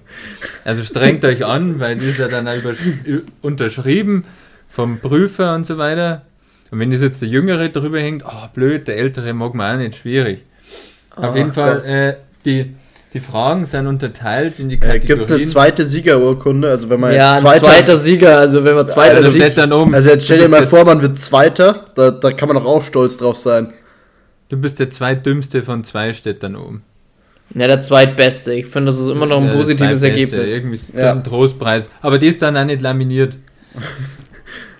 Also 0.64 0.82
strengt 0.82 1.24
euch 1.24 1.44
an, 1.44 1.80
weil 1.80 1.96
das 1.96 2.04
ist 2.04 2.18
ja 2.18 2.28
dann 2.28 2.46
auch 2.48 2.54
unterschrieben 3.40 4.24
vom 4.68 4.98
Prüfer 4.98 5.54
und 5.54 5.64
so 5.64 5.78
weiter. 5.78 6.22
Und 6.70 6.80
wenn 6.80 6.90
das 6.90 7.00
jetzt 7.00 7.22
der 7.22 7.28
Jüngere 7.28 7.68
drüber 7.68 8.00
hängt, 8.00 8.24
oh 8.26 8.48
blöd, 8.52 8.88
der 8.88 8.98
Ältere 8.98 9.32
mag 9.32 9.54
man 9.54 9.76
auch 9.76 9.78
nicht, 9.78 9.96
schwierig. 9.96 10.42
Auf 11.14 11.26
Ach 11.30 11.36
jeden 11.36 11.52
Fall, 11.52 11.84
äh, 11.84 12.16
die, 12.44 12.74
die 13.16 13.20
Fragen 13.20 13.64
sind 13.64 13.86
unterteilt 13.86 14.60
in 14.60 14.68
die 14.68 14.74
Äh, 14.74 14.78
Kategorien. 14.78 15.06
Gibt 15.06 15.22
es 15.24 15.32
eine 15.32 15.44
zweite 15.44 15.86
Siegerurkunde? 15.86 16.68
Also 16.68 16.90
wenn 16.90 17.00
man 17.00 17.14
Ja, 17.14 17.32
jetzt 17.32 17.46
ein 17.46 17.58
Zweiter, 17.60 17.66
zweiter 17.66 17.96
Sieger, 17.96 18.38
also 18.38 18.62
wenn 18.62 18.74
man 18.74 18.86
zweiter 18.86 19.16
also 19.16 19.30
Sieg. 19.30 19.42
steht 19.42 19.56
dann 19.58 19.72
oben. 19.72 19.94
also 19.94 20.10
jetzt 20.10 20.26
stell 20.26 20.38
dir 20.38 20.48
mal 20.48 20.64
vor, 20.64 20.84
man 20.84 21.00
wird 21.00 21.18
Zweiter, 21.18 21.86
da, 21.94 22.10
da 22.10 22.30
kann 22.32 22.48
man 22.48 22.58
doch 22.58 22.66
auch 22.66 22.82
stolz 22.82 23.16
drauf 23.16 23.36
sein. 23.38 23.68
Du 24.50 24.58
bist 24.58 24.78
der 24.80 24.90
zweitdümmste 24.90 25.62
von 25.62 25.82
zwei 25.82 26.12
steht 26.12 26.42
dann 26.42 26.56
oben. 26.56 26.82
Ja, 27.54 27.66
der 27.66 27.80
zweitbeste. 27.80 28.52
Ich 28.52 28.66
finde, 28.66 28.92
das 28.92 29.00
ist 29.00 29.08
immer 29.08 29.24
noch 29.24 29.40
ein 29.40 29.48
Ja, 29.48 29.54
positives 29.54 30.02
Ergebnis. 30.02 30.50
Irgendwie 30.50 30.74
ist 30.74 30.92
Ja. 30.94 31.12
ein 31.12 31.24
Trostpreis. 31.24 31.88
Aber 32.02 32.18
die 32.18 32.26
ist 32.26 32.42
dann 32.42 32.54
auch 32.56 32.64
nicht 32.66 32.82
laminiert. 32.82 33.38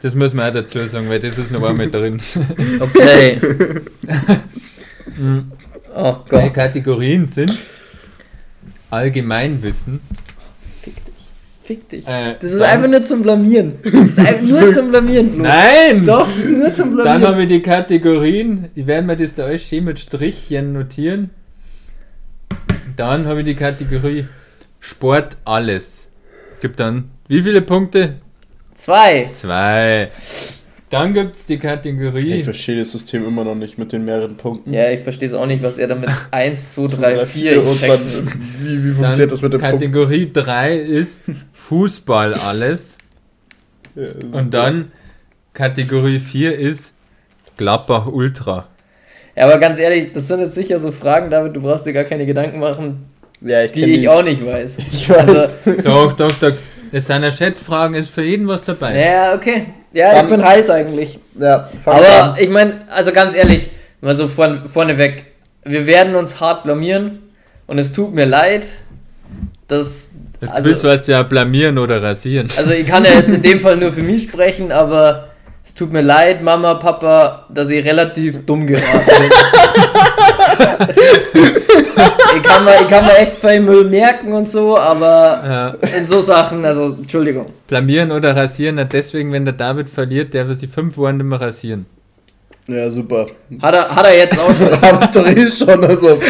Das 0.02 0.14
muss 0.14 0.34
man 0.34 0.50
auch 0.50 0.52
dazu 0.52 0.78
sagen, 0.86 1.08
weil 1.08 1.20
das 1.20 1.38
ist 1.38 1.50
noch 1.50 1.62
einmal 1.62 1.88
drin. 1.90 2.20
Okay. 2.80 3.40
oh 5.96 6.14
Zwei 6.28 6.42
Gott. 6.42 6.54
Kategorien 6.54 7.24
sind 7.24 7.52
Allgemeinwissen, 8.90 10.00
Fick 11.62 11.88
dich. 11.88 12.06
Äh, 12.06 12.36
das 12.40 12.52
ist 12.52 12.60
dann- 12.60 12.70
einfach 12.70 12.88
nur 12.88 13.02
zum 13.02 13.22
Blamieren. 13.22 13.74
Das 13.82 13.92
ist 13.92 14.18
einfach 14.20 14.60
nur 14.60 14.70
zum 14.72 14.88
Blamieren, 14.90 15.30
Flo. 15.32 15.42
Nein! 15.42 16.04
Doch, 16.04 16.28
nur 16.48 16.72
zum 16.72 16.90
Dann 16.96 17.02
Blamieren. 17.02 17.26
haben 17.28 17.38
wir 17.38 17.46
die 17.46 17.60
Kategorien. 17.60 18.68
Ich 18.76 18.86
werde 18.86 19.04
mir 19.04 19.16
das 19.16 19.34
da 19.34 19.46
alles 19.46 19.62
schön 19.64 19.82
mit 19.84 19.98
Strichchen 19.98 20.72
notieren. 20.72 21.30
Dann 22.94 23.26
habe 23.26 23.40
ich 23.40 23.46
die 23.46 23.54
Kategorie 23.56 24.26
Sport 24.78 25.36
alles. 25.44 26.06
Gibt 26.60 26.78
dann 26.78 27.10
wie 27.26 27.42
viele 27.42 27.62
Punkte? 27.62 28.14
Zwei. 28.74 29.30
Zwei. 29.32 30.08
Dann 30.90 31.14
gibt 31.14 31.34
es 31.36 31.46
die 31.46 31.54
Ich 31.54 31.60
Kategorie. 31.60 32.42
verstehe 32.44 32.78
das 32.78 32.92
System 32.92 33.26
immer 33.26 33.42
noch 33.42 33.56
nicht 33.56 33.76
mit 33.76 33.92
den 33.92 34.04
mehreren 34.04 34.36
Punkten. 34.36 34.72
Ja, 34.72 34.90
ich 34.90 35.00
verstehe 35.00 35.28
es 35.28 35.34
auch 35.34 35.46
nicht, 35.46 35.62
was 35.62 35.78
er 35.78 35.88
damit 35.88 36.08
1, 36.30 36.74
2, 36.74 36.86
3, 36.86 37.26
4, 37.26 37.52
ich 37.52 37.58
und 37.58 37.82
dann, 37.82 37.98
wie, 38.60 38.84
wie 38.84 38.88
Dann 38.88 38.94
funktioniert 38.96 39.32
das 39.32 39.42
mit 39.42 39.52
dem 39.52 39.60
Punkt? 39.60 39.74
Kategorie 39.80 40.30
3 40.32 40.76
ist 40.76 41.20
Fußball 41.54 42.34
alles. 42.34 42.96
Ja, 43.96 44.04
Und 44.32 44.54
dann 44.54 44.92
Kategorie 45.54 46.20
4 46.20 46.56
ist 46.56 46.92
Gladbach 47.56 48.06
Ultra. 48.06 48.68
Ja, 49.34 49.44
aber 49.46 49.58
ganz 49.58 49.78
ehrlich, 49.78 50.12
das 50.12 50.28
sind 50.28 50.40
jetzt 50.40 50.54
sicher 50.54 50.78
so 50.78 50.92
Fragen, 50.92 51.30
David, 51.30 51.56
du 51.56 51.60
brauchst 51.62 51.84
dir 51.86 51.92
gar 51.94 52.04
keine 52.04 52.26
Gedanken 52.26 52.58
machen, 52.60 53.06
ja, 53.40 53.64
ich 53.64 53.72
die 53.72 53.84
ich 53.84 54.08
auch 54.08 54.22
nicht 54.22 54.44
weiß. 54.44 54.78
Ich 54.92 55.08
weiß. 55.10 55.66
Also, 55.66 55.82
Doch, 55.82 56.12
doch, 56.12 56.32
doch. 56.32 56.52
Das 56.92 57.06
sind 57.06 57.22
ja 57.22 57.32
Schätzfragen, 57.32 57.96
ist 57.96 58.10
für 58.10 58.22
jeden 58.22 58.46
was 58.46 58.64
dabei. 58.64 58.98
ja, 58.98 59.34
okay. 59.34 59.66
Ja, 59.96 60.12
Dann- 60.12 60.26
ich 60.26 60.30
bin 60.30 60.44
heiß 60.44 60.68
eigentlich. 60.70 61.18
ja, 61.40 61.68
Aber 61.86 62.22
an. 62.22 62.34
ich 62.38 62.50
meine, 62.50 62.80
also 62.94 63.12
ganz 63.12 63.34
ehrlich, 63.34 63.70
mal 64.02 64.14
so 64.14 64.28
vorn, 64.28 64.68
vorneweg, 64.68 65.24
wir 65.64 65.86
werden 65.86 66.14
uns 66.16 66.38
hart 66.38 66.64
blamieren 66.64 67.20
und 67.66 67.78
es 67.78 67.92
tut 67.92 68.12
mir 68.14 68.26
leid, 68.26 68.66
dass. 69.68 70.10
Das 70.38 70.50
Also, 70.50 70.68
Quiz 70.68 70.84
heißt 70.84 71.08
ja 71.08 71.22
blamieren 71.22 71.78
oder 71.78 72.02
rasieren. 72.02 72.48
also 72.58 72.70
ich 72.72 72.86
kann 72.86 73.04
ja 73.06 73.12
jetzt 73.12 73.32
in 73.32 73.40
dem 73.40 73.58
Fall 73.64 73.78
nur 73.78 73.90
für 73.90 74.02
mich 74.02 74.24
sprechen, 74.24 74.70
aber 74.70 75.28
es 75.64 75.72
tut 75.72 75.90
mir 75.94 76.02
leid, 76.02 76.42
Mama, 76.42 76.74
Papa, 76.74 77.46
dass 77.48 77.70
ich 77.70 77.82
relativ 77.86 78.44
dumm 78.44 78.66
geraten 78.66 79.00
bin. 79.06 79.30
ich, 82.36 82.42
kann 82.42 82.64
mir, 82.64 82.80
ich 82.82 82.88
kann 82.88 83.04
mir 83.04 83.16
echt 83.18 83.36
viel 83.36 83.60
Müll 83.60 83.84
merken 83.84 84.32
und 84.32 84.48
so, 84.48 84.76
aber 84.78 85.76
Äh, 85.82 85.98
in 85.98 86.06
so 86.06 86.20
Sachen, 86.20 86.64
also 86.64 86.94
Entschuldigung. 86.98 87.52
blamieren 87.66 88.12
oder 88.12 88.34
rasieren, 88.36 88.80
deswegen, 88.90 89.32
wenn 89.32 89.44
der 89.44 89.54
David 89.54 89.88
verliert, 89.90 90.34
der 90.34 90.48
wird 90.48 90.60
sich 90.60 90.70
fünf 90.70 90.96
Wochen 90.96 91.16
nicht 91.18 91.26
mehr 91.26 91.40
rasieren. 91.40 91.86
Ja, 92.68 92.90
super. 92.90 93.26
Hat 93.62 93.74
er, 93.74 93.94
hat 93.94 94.06
er 94.06 94.16
jetzt 94.16 94.38
auch 94.38 94.52
schon. 94.54 94.70
Hab 94.82 95.12
doch 95.12 95.26
eh 95.26 95.48
schon, 95.50 95.84
also. 95.84 96.20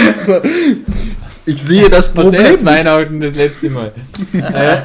Ich 1.47 1.63
sehe 1.63 1.89
das 1.89 2.13
Problem. 2.13 2.63
Weihnachten 2.65 3.21
das 3.21 3.35
letzte 3.37 3.71
Mal. 3.71 3.93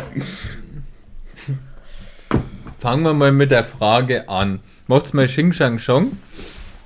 fangen 2.79 3.03
wir 3.03 3.13
mal 3.13 3.31
mit 3.31 3.51
der 3.51 3.63
Frage 3.63 4.29
an. 4.29 4.59
Macht's 4.87 5.13
mal 5.13 5.27
Xing 5.27 5.51
Shang 5.53 5.77
Shong. 5.77 6.13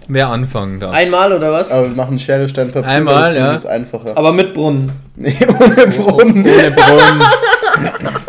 Wer 0.07 0.27
anfangen 0.29 0.79
darf. 0.79 0.93
Einmal 0.93 1.33
oder 1.33 1.51
was? 1.51 1.71
Aber 1.71 1.83
wir 1.89 1.95
machen 1.95 2.19
Schere, 2.19 2.47
Stein, 2.47 2.71
Papier. 2.71 2.89
Einmal, 2.89 3.33
das 3.33 3.35
ja. 3.35 3.53
ist 3.55 3.65
einfacher. 3.65 4.15
Aber 4.15 4.31
mit 4.31 4.53
Brunnen. 4.53 4.91
Nee, 5.17 5.33
ohne 5.47 5.87
Brunnen. 5.87 6.45
Ohne 6.45 6.71
Brunnen. 6.71 7.21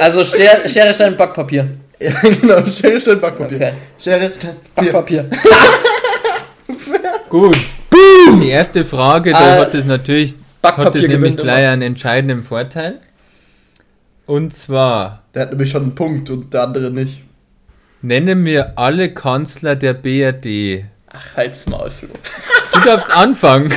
Also 0.00 0.24
Schere, 0.24 0.68
Schere 0.68 0.92
Stein, 0.94 1.16
Backpapier. 1.16 1.68
Ja, 2.00 2.10
genau. 2.22 2.64
Schere, 2.66 3.00
Stein, 3.00 3.20
Backpapier. 3.20 3.56
Okay. 3.56 3.72
Schere, 3.98 4.32
Stein, 4.36 4.56
Papier. 4.74 4.92
Backpapier. 4.92 5.30
Gut. 7.28 7.56
Die 8.42 8.48
erste 8.48 8.84
Frage, 8.84 9.32
da 9.32 9.38
Ah, 9.38 9.58
hat 9.60 9.74
es 9.74 9.84
natürlich 9.84 10.34
Backpapier 10.60 10.86
hat 10.86 10.96
es 10.96 11.08
nämlich 11.08 11.36
gleich 11.36 11.58
immer. 11.64 11.72
einen 11.72 11.82
entscheidenden 11.82 12.42
Vorteil. 12.42 12.94
Und 14.26 14.54
zwar, 14.54 15.22
Der 15.34 15.42
hat 15.42 15.50
nämlich 15.50 15.70
schon 15.70 15.82
einen 15.82 15.94
Punkt 15.94 16.30
und 16.30 16.52
der 16.54 16.62
andere 16.64 16.90
nicht. 16.90 17.22
Nenne 18.02 18.34
mir 18.34 18.72
alle 18.76 19.12
Kanzler 19.14 19.76
der 19.76 19.94
BRD. 19.94 20.84
Ach, 21.08 21.36
halt's 21.36 21.66
Maul, 21.66 21.90
Flo. 21.90 22.08
Du 22.72 22.80
darfst 22.80 23.10
anfangen. 23.10 23.72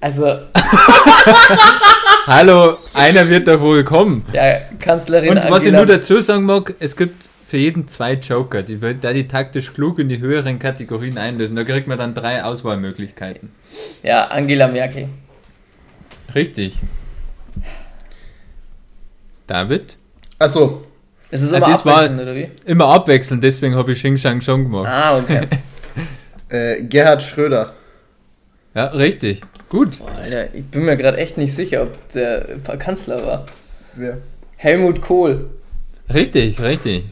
Also, 0.00 0.26
Hallo, 2.26 2.78
einer 2.92 3.28
wird 3.28 3.48
da 3.48 3.60
wohl 3.60 3.84
kommen. 3.84 4.24
ja, 4.32 4.58
Kanzlerin 4.78 5.30
Und 5.30 5.36
was 5.36 5.44
ich 5.44 5.52
Angela- 5.68 5.76
nur 5.78 5.86
dazu 5.86 6.20
sagen 6.20 6.44
mag, 6.44 6.74
es 6.80 6.96
gibt 6.96 7.28
für 7.48 7.56
jeden 7.56 7.88
zwei 7.88 8.14
Joker, 8.14 8.62
die 8.62 8.80
will- 8.82 8.98
da 9.00 9.12
die 9.12 9.26
taktisch 9.28 9.72
klug 9.72 9.98
in 9.98 10.08
die 10.08 10.18
höheren 10.20 10.58
Kategorien 10.58 11.16
einlösen. 11.18 11.56
Da 11.56 11.64
kriegt 11.64 11.86
man 11.86 11.98
dann 11.98 12.14
drei 12.14 12.42
Auswahlmöglichkeiten. 12.44 13.50
Ja, 14.02 14.26
Angela 14.26 14.68
Merkel. 14.68 15.08
Richtig. 16.34 16.74
David? 19.46 19.96
Achso. 20.38 20.84
Ist 21.30 21.42
es 21.42 21.52
Ah, 21.52 21.56
immer 21.58 21.66
das 21.68 21.84
war- 21.84 21.94
abwechselnd, 21.96 22.20
oder 22.22 22.34
wie? 22.34 22.50
Immer 22.66 22.86
abwechselnd, 22.86 23.42
deswegen 23.42 23.74
habe 23.74 23.92
ich 23.92 23.98
Xing 23.98 24.16
Shang 24.18 24.40
Shong 24.40 24.64
gemacht. 24.64 24.88
Ah, 24.90 25.18
okay. 25.18 25.40
Äh, 26.48 26.82
Gerhard 26.84 27.24
Schröder. 27.24 27.72
Ja, 28.72 28.84
richtig. 28.86 29.40
Gut. 29.68 29.98
Boah, 29.98 30.12
Alter, 30.22 30.54
ich 30.54 30.64
bin 30.66 30.84
mir 30.84 30.96
gerade 30.96 31.16
echt 31.18 31.36
nicht 31.38 31.52
sicher, 31.52 31.82
ob 31.82 32.08
der 32.10 32.46
Kanzler 32.78 33.26
war. 33.26 33.46
Wer? 33.96 34.18
Helmut 34.54 35.02
Kohl. 35.02 35.50
Richtig, 36.14 36.60
richtig. 36.60 37.02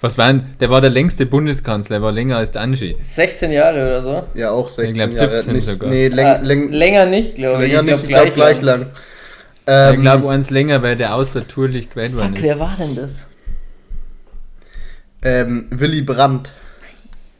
Was 0.00 0.16
war 0.16 0.28
denn, 0.28 0.44
der 0.60 0.70
war 0.70 0.80
der 0.80 0.88
längste 0.88 1.26
Bundeskanzler, 1.26 1.96
er 1.96 2.02
war 2.02 2.12
länger 2.12 2.38
als 2.38 2.52
der 2.52 2.62
Angie. 2.62 2.96
16 3.00 3.50
Jahre 3.52 3.84
oder 3.86 4.00
so. 4.00 4.22
Ja, 4.34 4.50
auch 4.50 4.70
16 4.70 4.94
glaub, 4.94 5.12
Jahre. 5.12 5.36
17 5.42 5.52
nicht, 5.56 5.64
sogar. 5.68 5.90
Nee, 5.90 6.08
läng, 6.08 6.26
Ah, 6.26 6.36
läng, 6.40 6.72
länger 6.72 7.04
nicht, 7.04 7.34
glaube 7.34 7.66
ich. 7.66 7.72
länger 7.72 7.80
ich 7.80 7.86
nicht, 8.02 8.08
glaube 8.08 8.28
ich 8.28 8.34
glaube 8.34 8.50
gleich 8.54 8.62
lang. 8.62 8.86
Ähm, 9.66 9.94
ich 9.94 10.00
glaube, 10.00 10.30
eins 10.30 10.50
länger, 10.50 10.82
weil 10.82 10.96
der 10.96 11.14
außertourlich 11.14 11.90
gewählt 11.90 12.14
worden 12.14 12.28
Fuck, 12.28 12.36
ist. 12.36 12.42
wer 12.42 12.58
war 12.60 12.74
denn 12.78 12.94
das? 12.96 13.28
ähm, 15.22 15.66
Willy 15.70 16.02
Brandt. 16.02 16.52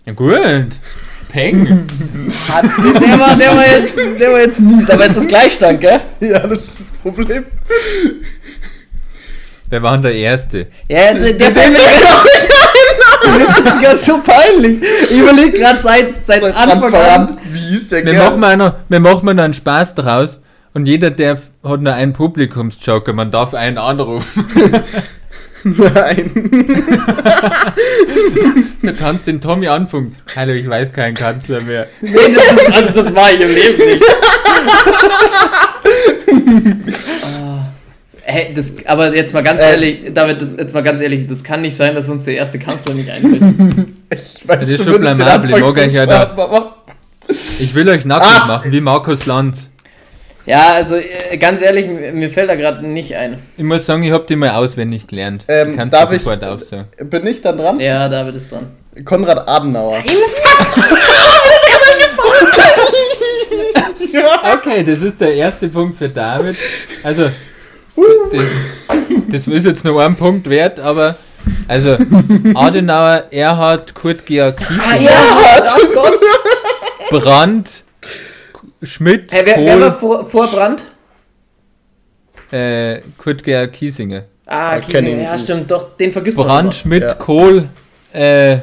Ja, 0.06 0.12
gut. 0.14 0.78
Peng. 1.28 1.86
Ah, 2.48 2.62
der, 2.62 3.18
war, 3.18 3.36
der, 3.36 3.56
war 3.56 3.66
jetzt, 3.66 3.98
der 4.20 4.32
war 4.32 4.40
jetzt 4.40 4.60
mies, 4.60 4.88
aber 4.90 5.06
jetzt 5.06 5.16
ist 5.16 5.28
Gleichstand, 5.28 5.80
gell? 5.80 6.00
Ja, 6.20 6.38
das 6.46 6.60
ist 6.64 6.80
das 6.80 6.86
Problem. 7.02 7.44
Wer 9.68 9.82
war 9.82 9.92
denn 9.92 10.02
der 10.02 10.14
Erste? 10.14 10.66
Ja, 10.88 11.12
der, 11.14 11.32
der 11.32 11.50
fällt 11.50 11.72
mir 11.72 11.78
gerade 11.78 12.24
nicht 12.24 12.50
ein. 12.50 13.46
Das 13.64 13.74
ist 13.74 13.82
ganz 13.82 14.06
so 14.06 14.18
peinlich. 14.22 14.82
Ich 15.10 15.18
überlege 15.18 15.58
gerade 15.58 15.80
seit, 15.80 16.18
seit 16.20 16.42
Seit 16.42 16.54
Anfang 16.54 16.94
an. 16.94 17.38
wie 17.50 17.58
hieß 17.58 17.88
der 17.88 18.04
Wir 18.04 18.12
machen, 18.14 18.40
mal 18.40 18.56
noch, 18.56 18.74
wir 18.88 19.00
machen 19.00 19.24
mal 19.24 19.34
noch 19.34 19.44
einen 19.44 19.54
Spaß 19.54 19.94
draus 19.94 20.38
und 20.74 20.86
jeder, 20.86 21.10
der 21.10 21.38
hat 21.64 21.80
nur 21.80 21.92
einen 21.94 22.12
Publikumsjoker, 22.12 23.12
man 23.12 23.30
darf 23.30 23.54
einen 23.54 23.78
anrufen. 23.78 24.44
Nein. 25.64 26.30
Du 28.82 28.92
kannst 28.92 29.26
den 29.26 29.40
Tommy 29.40 29.66
anfangen. 29.68 30.14
Hallo, 30.36 30.52
ich 30.52 30.68
weiß 30.68 30.92
keinen 30.92 31.14
Kanzler 31.14 31.62
mehr. 31.62 31.86
Nee, 32.02 32.12
das 32.34 32.52
ist, 32.52 32.72
also 32.72 32.92
das 32.92 33.14
war 33.14 33.32
ich 33.32 33.40
im 33.40 33.48
Leben 33.54 33.78
nicht. 33.78 34.02
Ah. 37.22 37.68
Hey, 38.22 38.52
das, 38.54 38.74
aber 38.86 39.14
jetzt 39.14 39.32
mal 39.34 39.42
ganz 39.42 39.60
Äh. 39.62 39.70
ehrlich, 39.70 40.00
David, 40.14 40.40
das, 40.42 40.56
jetzt 40.56 40.72
mal 40.74 40.82
ganz 40.82 41.00
ehrlich, 41.00 41.26
das 41.26 41.44
kann 41.44 41.60
nicht 41.62 41.76
sein, 41.76 41.94
dass 41.94 42.08
uns 42.08 42.24
der 42.24 42.34
erste 42.36 42.58
Kanzler 42.58 42.94
nicht 42.94 43.10
einfällt. 43.10 43.42
Ich 44.10 44.46
weiß 44.46 44.60
Das 44.60 44.68
ist 44.68 44.84
schon 44.84 45.00
blamabel, 45.00 45.50
ich 45.50 45.56
Anfangsbuchstaben. 45.56 46.64
Ich 47.58 47.74
will 47.74 47.88
euch 47.88 48.04
nackig 48.04 48.28
Ah! 48.42 48.46
machen, 48.46 48.70
wie 48.72 48.80
Markus 48.80 49.26
Lanz. 49.26 49.70
Ja, 50.46 50.74
also 50.74 50.96
äh, 50.96 51.36
ganz 51.38 51.62
ehrlich, 51.62 51.88
mir 51.88 52.28
fällt 52.28 52.50
da 52.50 52.54
gerade 52.54 52.86
nicht 52.86 53.16
ein. 53.16 53.38
Ich 53.56 53.64
muss 53.64 53.86
sagen, 53.86 54.02
ich 54.02 54.12
habe 54.12 54.26
die 54.28 54.36
mal 54.36 54.50
auswendig 54.50 55.06
gelernt. 55.06 55.44
Ähm, 55.48 55.70
Die 55.72 55.76
kannst 55.76 55.94
darf 55.94 56.10
du 56.10 56.16
ich- 56.16 56.22
sofort 56.22 56.44
aufsagen. 56.44 56.86
Bin 57.08 57.26
ich 57.26 57.40
dann 57.40 57.56
dran? 57.56 57.80
Ja, 57.80 58.08
David 58.08 58.36
ist 58.36 58.52
dran. 58.52 58.66
Konrad 59.04 59.48
Adenauer. 59.48 59.98
Okay, 64.54 64.84
das 64.84 65.00
ist 65.00 65.20
der 65.20 65.34
erste 65.34 65.68
Punkt 65.68 65.98
für 65.98 66.08
David. 66.08 66.56
Also, 67.02 67.30
das, 68.30 68.42
das 69.30 69.46
ist 69.46 69.66
jetzt 69.66 69.84
nur 69.84 70.02
ein 70.02 70.16
Punkt 70.16 70.48
wert, 70.48 70.80
aber 70.80 71.16
also 71.68 71.96
Adenauer, 72.54 73.24
Erhard, 73.30 73.94
Kurt 73.94 74.24
Georg 74.26 74.56
Kiesinger, 74.58 75.00
ja, 75.00 75.76
oh 75.76 75.86
Gott. 75.94 76.18
Brandt, 77.10 77.83
Schmidt, 78.84 79.32
Hey, 79.32 79.42
wer, 79.44 79.56
wer 79.64 79.80
war 79.80 79.90
Kohl, 79.98 80.24
vor, 80.24 80.24
vor 80.24 80.46
Brand? 80.48 80.84
äh, 82.50 83.00
Kurt 83.18 83.42
Georg 83.44 83.72
Kiesinger. 83.72 84.24
Ah, 84.46 84.78
Kiesinger, 84.78 85.22
ja, 85.22 85.38
stimmt, 85.38 85.70
doch, 85.70 85.96
den 85.96 86.12
vergisst 86.12 86.36
man 86.38 86.46
Brand. 86.46 86.74
Schmidt, 86.74 87.02
Ja. 87.02 87.14
Kohl, 87.14 87.68
äh, 88.12 88.58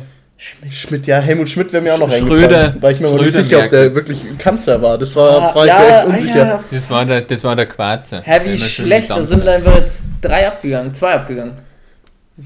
Schmidt, 0.69 1.05
ja, 1.05 1.19
Helmut 1.19 1.49
Schmidt 1.49 1.71
wäre 1.71 1.83
mir 1.83 1.93
auch 1.93 1.99
noch 1.99 2.09
Schröder- 2.09 2.45
eingefallen. 2.47 2.77
Weil 2.81 2.93
ich 2.95 2.99
mir 2.99 3.11
nicht 3.11 3.33
sicher, 3.35 3.59
ob 3.59 3.69
der 3.69 3.93
wirklich 3.93 4.23
ein 4.23 4.37
Kanzler 4.39 4.81
war. 4.81 4.97
Das 4.97 5.15
war, 5.15 5.51
Ah, 5.51 5.55
war 5.55 5.63
ich 5.65 5.67
ja, 5.69 6.01
ah, 6.01 6.03
unsicher. 6.05 6.35
ja. 6.47 6.63
das 6.71 6.89
war 6.89 7.05
der, 7.05 7.21
das 7.21 7.43
war 7.43 7.55
der 7.55 7.65
Quarzer. 7.67 8.21
Hä, 8.23 8.41
wie 8.45 8.57
schlecht, 8.57 9.09
da 9.11 9.21
sind 9.21 9.47
einfach 9.47 9.75
jetzt 9.77 10.03
drei 10.19 10.47
abgegangen, 10.47 10.93
zwei 10.95 11.13
abgegangen. 11.13 11.53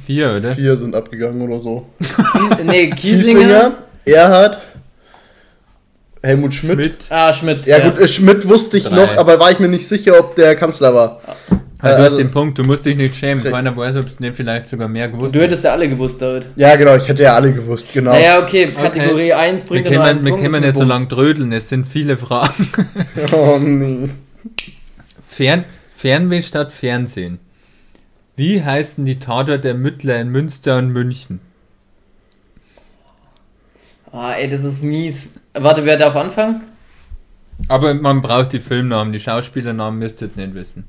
Vier, 0.05 0.35
oder? 0.37 0.51
Vier 0.53 0.75
sind 0.75 0.93
abgegangen 0.93 1.41
oder 1.41 1.57
so. 1.59 1.87
Nee, 2.65 2.89
Kiesinger, 2.89 2.91
Kiesinger, 3.39 3.71
Erhard, 4.03 4.57
Helmut 6.25 6.53
Schmidt. 6.53 6.77
Schmidt. 6.79 7.05
Ah, 7.09 7.31
Schmidt. 7.33 7.65
Ja, 7.65 7.87
gut, 7.89 7.99
äh, 7.99 8.07
Schmidt 8.07 8.47
wusste 8.49 8.77
ich 8.77 8.85
Drei. 8.85 8.95
noch, 8.95 9.17
aber 9.17 9.39
war 9.39 9.51
ich 9.51 9.59
mir 9.59 9.67
nicht 9.67 9.87
sicher, 9.87 10.19
ob 10.19 10.35
der 10.35 10.55
Kanzler 10.55 10.93
war. 10.93 11.21
Ja, 11.49 11.57
du 11.81 11.87
also- 11.87 12.03
hast 12.03 12.17
den 12.17 12.31
Punkt, 12.31 12.57
du 12.57 12.63
musst 12.63 12.85
dich 12.85 12.95
nicht 12.95 13.15
schämen. 13.15 13.43
Keiner 13.43 13.75
weiß, 13.77 13.95
ob 13.97 14.05
es 14.05 14.19
nicht 14.19 14.35
vielleicht 14.35 14.65
sogar 14.65 14.87
mehr 14.87 15.07
gewusst 15.07 15.35
Du 15.35 15.39
hättest 15.39 15.63
ja 15.63 15.71
alle 15.73 15.87
gewusst, 15.87 16.19
David. 16.21 16.47
Ja, 16.55 16.75
genau, 16.75 16.95
ich 16.95 17.07
hätte 17.07 17.23
ja 17.23 17.35
alle 17.35 17.53
gewusst, 17.53 17.93
genau. 17.93 18.11
Naja, 18.11 18.41
okay, 18.41 18.65
Kategorie 18.65 19.33
1 19.33 19.61
Wir 19.63 19.69
bringt 19.69 19.91
nur 19.91 20.03
einen 20.03 20.07
können, 20.15 20.25
wir 20.25 20.31
Punkt, 20.31 20.45
können 20.51 20.61
nicht 20.63 20.73
so 20.73 20.79
Bums. 20.79 20.89
lang 20.93 21.07
drödeln, 21.09 21.51
es 21.51 21.69
sind 21.69 21.87
viele 21.87 22.17
Fragen. 22.17 22.69
Oh 23.33 23.57
nee. 23.59 24.09
Fern, 25.27 25.65
Fernweh 25.95 26.41
statt 26.41 26.73
Fernsehen. 26.73 27.39
Wie 28.35 28.63
heißen 28.63 29.05
die 29.05 29.19
Tatort-Ermittler 29.19 30.19
in 30.19 30.29
Münster 30.29 30.77
und 30.77 30.89
München? 30.89 31.39
Ah, 34.11 34.33
ey, 34.33 34.49
das 34.49 34.63
ist 34.63 34.83
mies. 34.83 35.27
Warte, 35.57 35.85
wer 35.85 35.97
darf 35.97 36.15
anfangen? 36.15 36.63
Aber 37.69 37.93
man 37.93 38.21
braucht 38.21 38.51
die 38.53 38.59
Filmnamen, 38.59 39.13
die 39.13 39.19
Schauspielernamen 39.19 39.97
müsst 39.99 40.21
ihr 40.21 40.27
jetzt 40.27 40.37
nicht 40.37 40.53
wissen. 40.53 40.85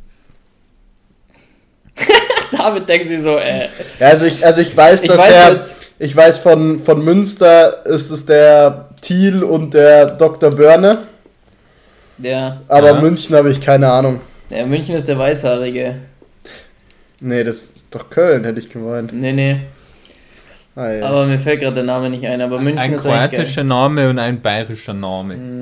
David 2.57 2.89
denkt 2.89 3.09
sich 3.09 3.23
so, 3.23 3.37
äh. 3.39 3.69
Ja, 3.99 4.09
also 4.09 4.27
ich, 4.27 4.45
also 4.45 4.61
ich 4.61 4.77
weiß, 4.77 5.03
Ich 5.03 5.09
dass 5.09 5.19
weiß 5.19 5.33
der. 5.33 5.53
jetzt. 5.53 5.87
Ich 5.99 6.15
weiß 6.15 6.39
von, 6.39 6.81
von 6.81 7.05
Münster 7.05 7.87
ist 7.87 8.11
es 8.11 8.27
der 8.27 8.91
Thiel 9.01 9.43
und 9.43 9.73
der 9.75 10.07
Dr. 10.07 10.51
Börne, 10.51 10.99
Der, 12.19 12.61
aber 12.69 12.95
Ja. 12.95 13.01
München 13.01 13.35
habe 13.37 13.51
ich 13.51 13.61
keine 13.61 13.91
Ahnung. 13.91 14.21
der 14.51 14.67
München 14.67 14.95
ist 14.97 15.09
der 15.09 15.19
Weißhaarige. 15.19 15.95
Nee, 17.21 17.45
das 17.45 17.57
ist 17.63 17.95
doch 17.95 18.11
Köln, 18.11 18.45
hätte 18.45 18.61
ich 18.61 18.69
gemeint. 18.69 19.13
Nee, 19.13 19.33
nee. 19.33 19.61
Ah, 20.77 20.91
ja. 20.93 21.07
Aber 21.07 21.27
mir 21.27 21.39
fällt 21.39 21.61
gerade 21.61 21.77
der 21.77 21.85
Name 21.85 22.11
nicht 22.11 22.25
ein. 22.27 22.41
Aber 22.43 22.61
München 22.61 22.79
Ein 22.79 22.93
ist 22.93 23.03
kroatischer 23.03 23.65
Name 23.65 24.11
und 24.11 24.19
ein 24.19 24.41
bayerischer 24.41 24.93
Name. 24.95 25.35
Mhm. 25.37 25.61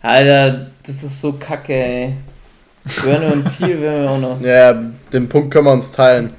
Alter, 0.00 0.66
das 0.86 1.02
ist 1.02 1.20
so 1.20 1.32
kacke, 1.32 1.72
ey. 1.74 2.12
Börne 3.04 3.32
und 3.32 3.44
Thiel 3.50 3.80
wären 3.80 4.02
wir 4.02 4.10
auch 4.10 4.18
noch. 4.20 4.40
ja, 4.40 4.72
den 5.12 5.28
Punkt 5.28 5.52
können 5.52 5.66
wir 5.66 5.72
uns 5.72 5.90
teilen. 5.90 6.30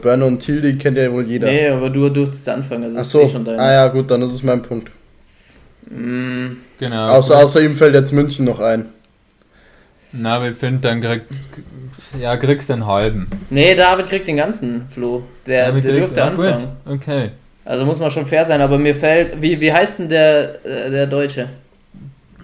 Börne 0.00 0.24
und 0.26 0.38
Thiel, 0.38 0.60
die 0.60 0.78
kennt 0.78 0.96
ja 0.96 1.10
wohl 1.10 1.26
jeder. 1.26 1.48
Nee, 1.48 1.66
aber 1.68 1.90
du 1.90 2.08
durftest 2.08 2.48
anfangen. 2.48 2.84
Also 2.84 2.96
Ach 2.96 3.00
das 3.00 3.10
so, 3.10 3.20
ist 3.22 3.30
eh 3.30 3.32
schon 3.32 3.44
dein. 3.44 3.58
ah 3.58 3.72
ja, 3.72 3.88
gut, 3.88 4.08
dann 4.12 4.22
ist 4.22 4.30
es 4.32 4.42
mein 4.44 4.62
Punkt. 4.62 4.90
Mm, 5.90 6.52
Genau. 6.78 7.08
Außer, 7.08 7.38
außer 7.38 7.60
ihm 7.60 7.74
fällt 7.74 7.94
jetzt 7.94 8.12
München 8.12 8.44
noch 8.44 8.60
ein. 8.60 8.86
Na, 10.12 10.36
aber 10.36 10.50
ich 10.50 10.56
finde, 10.56 10.80
dann 10.80 11.00
kriegt, 11.00 11.26
ja, 12.20 12.36
kriegst 12.36 12.70
einen 12.70 12.86
halben. 12.86 13.28
nee, 13.50 13.74
David 13.74 14.08
kriegt 14.08 14.28
den 14.28 14.36
ganzen, 14.36 14.88
Flo. 14.88 15.22
Der, 15.46 15.68
David 15.68 15.84
der 15.84 15.92
dürfte 15.92 16.22
anfangen. 16.22 16.68
Gut. 16.84 16.94
Okay. 16.94 17.30
Also 17.64 17.86
muss 17.86 18.00
man 18.00 18.10
schon 18.10 18.26
fair 18.26 18.44
sein, 18.44 18.60
aber 18.60 18.78
mir 18.78 18.94
fällt. 18.94 19.40
Wie, 19.40 19.60
wie 19.60 19.72
heißt 19.72 20.00
denn 20.00 20.08
der, 20.08 20.64
äh, 20.64 20.90
der 20.90 21.06
Deutsche? 21.06 21.48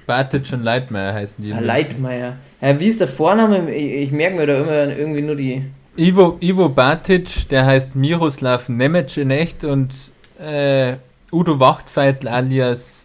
Bartic 0.06 0.52
und 0.52 0.64
Leitmeier 0.64 1.12
heißen 1.12 1.44
die. 1.44 1.52
Ah, 1.52 1.60
Leitmeier. 1.60 2.36
Ja, 2.60 2.80
wie 2.80 2.86
ist 2.86 3.00
der 3.00 3.08
Vorname? 3.08 3.74
Ich, 3.74 3.92
ich 4.04 4.12
merke 4.12 4.36
mir 4.36 4.46
da 4.46 4.58
immer 4.58 4.96
irgendwie 4.96 5.22
nur 5.22 5.36
die. 5.36 5.64
Ivo, 5.96 6.38
Ivo 6.40 6.68
Batic, 6.68 7.48
der 7.50 7.66
heißt 7.66 7.96
Miroslav 7.96 8.68
Nemec 8.68 9.16
in 9.16 9.30
echt 9.30 9.64
und 9.64 9.92
äh, 10.40 10.94
Udo 11.32 11.58
Wachtfeitel 11.58 12.28
alias 12.28 13.04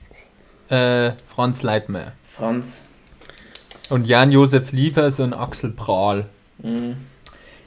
äh, 0.69 1.11
Franz 1.27 1.63
Leitmeier. 1.63 2.13
Franz. 2.23 2.83
Und 3.89 4.07
Jan-Josef 4.07 4.71
Liefers 4.71 5.19
und 5.19 5.33
Axel 5.33 5.71
Prahl. 5.71 6.25
Mhm. 6.59 6.95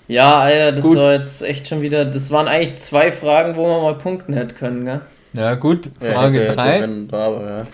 Ja, 0.09 0.39
Alter, 0.39 0.73
das 0.73 0.85
Gut. 0.85 0.97
war 0.97 1.13
jetzt 1.15 1.43
echt 1.43 1.67
schon 1.69 1.83
wieder. 1.83 2.05
Das 2.05 2.31
waren 2.31 2.47
eigentlich 2.49 2.77
zwei 2.79 3.11
Fragen, 3.13 3.57
wo 3.57 3.67
man 3.67 3.83
mal 3.83 3.95
punkten 3.99 4.33
hätte 4.35 4.55
können, 4.55 4.85
gell? 4.85 5.01
Ja 5.33 5.55
gut, 5.57 5.91
Ja, 6.01 6.13
Frage 6.13 6.41
hätte- 6.41 6.55
3. 6.55 6.73
hätte 6.73 6.85
einen 6.85 7.09
da, 7.09 7.27
aber 7.27 7.51
ja. 7.59 7.65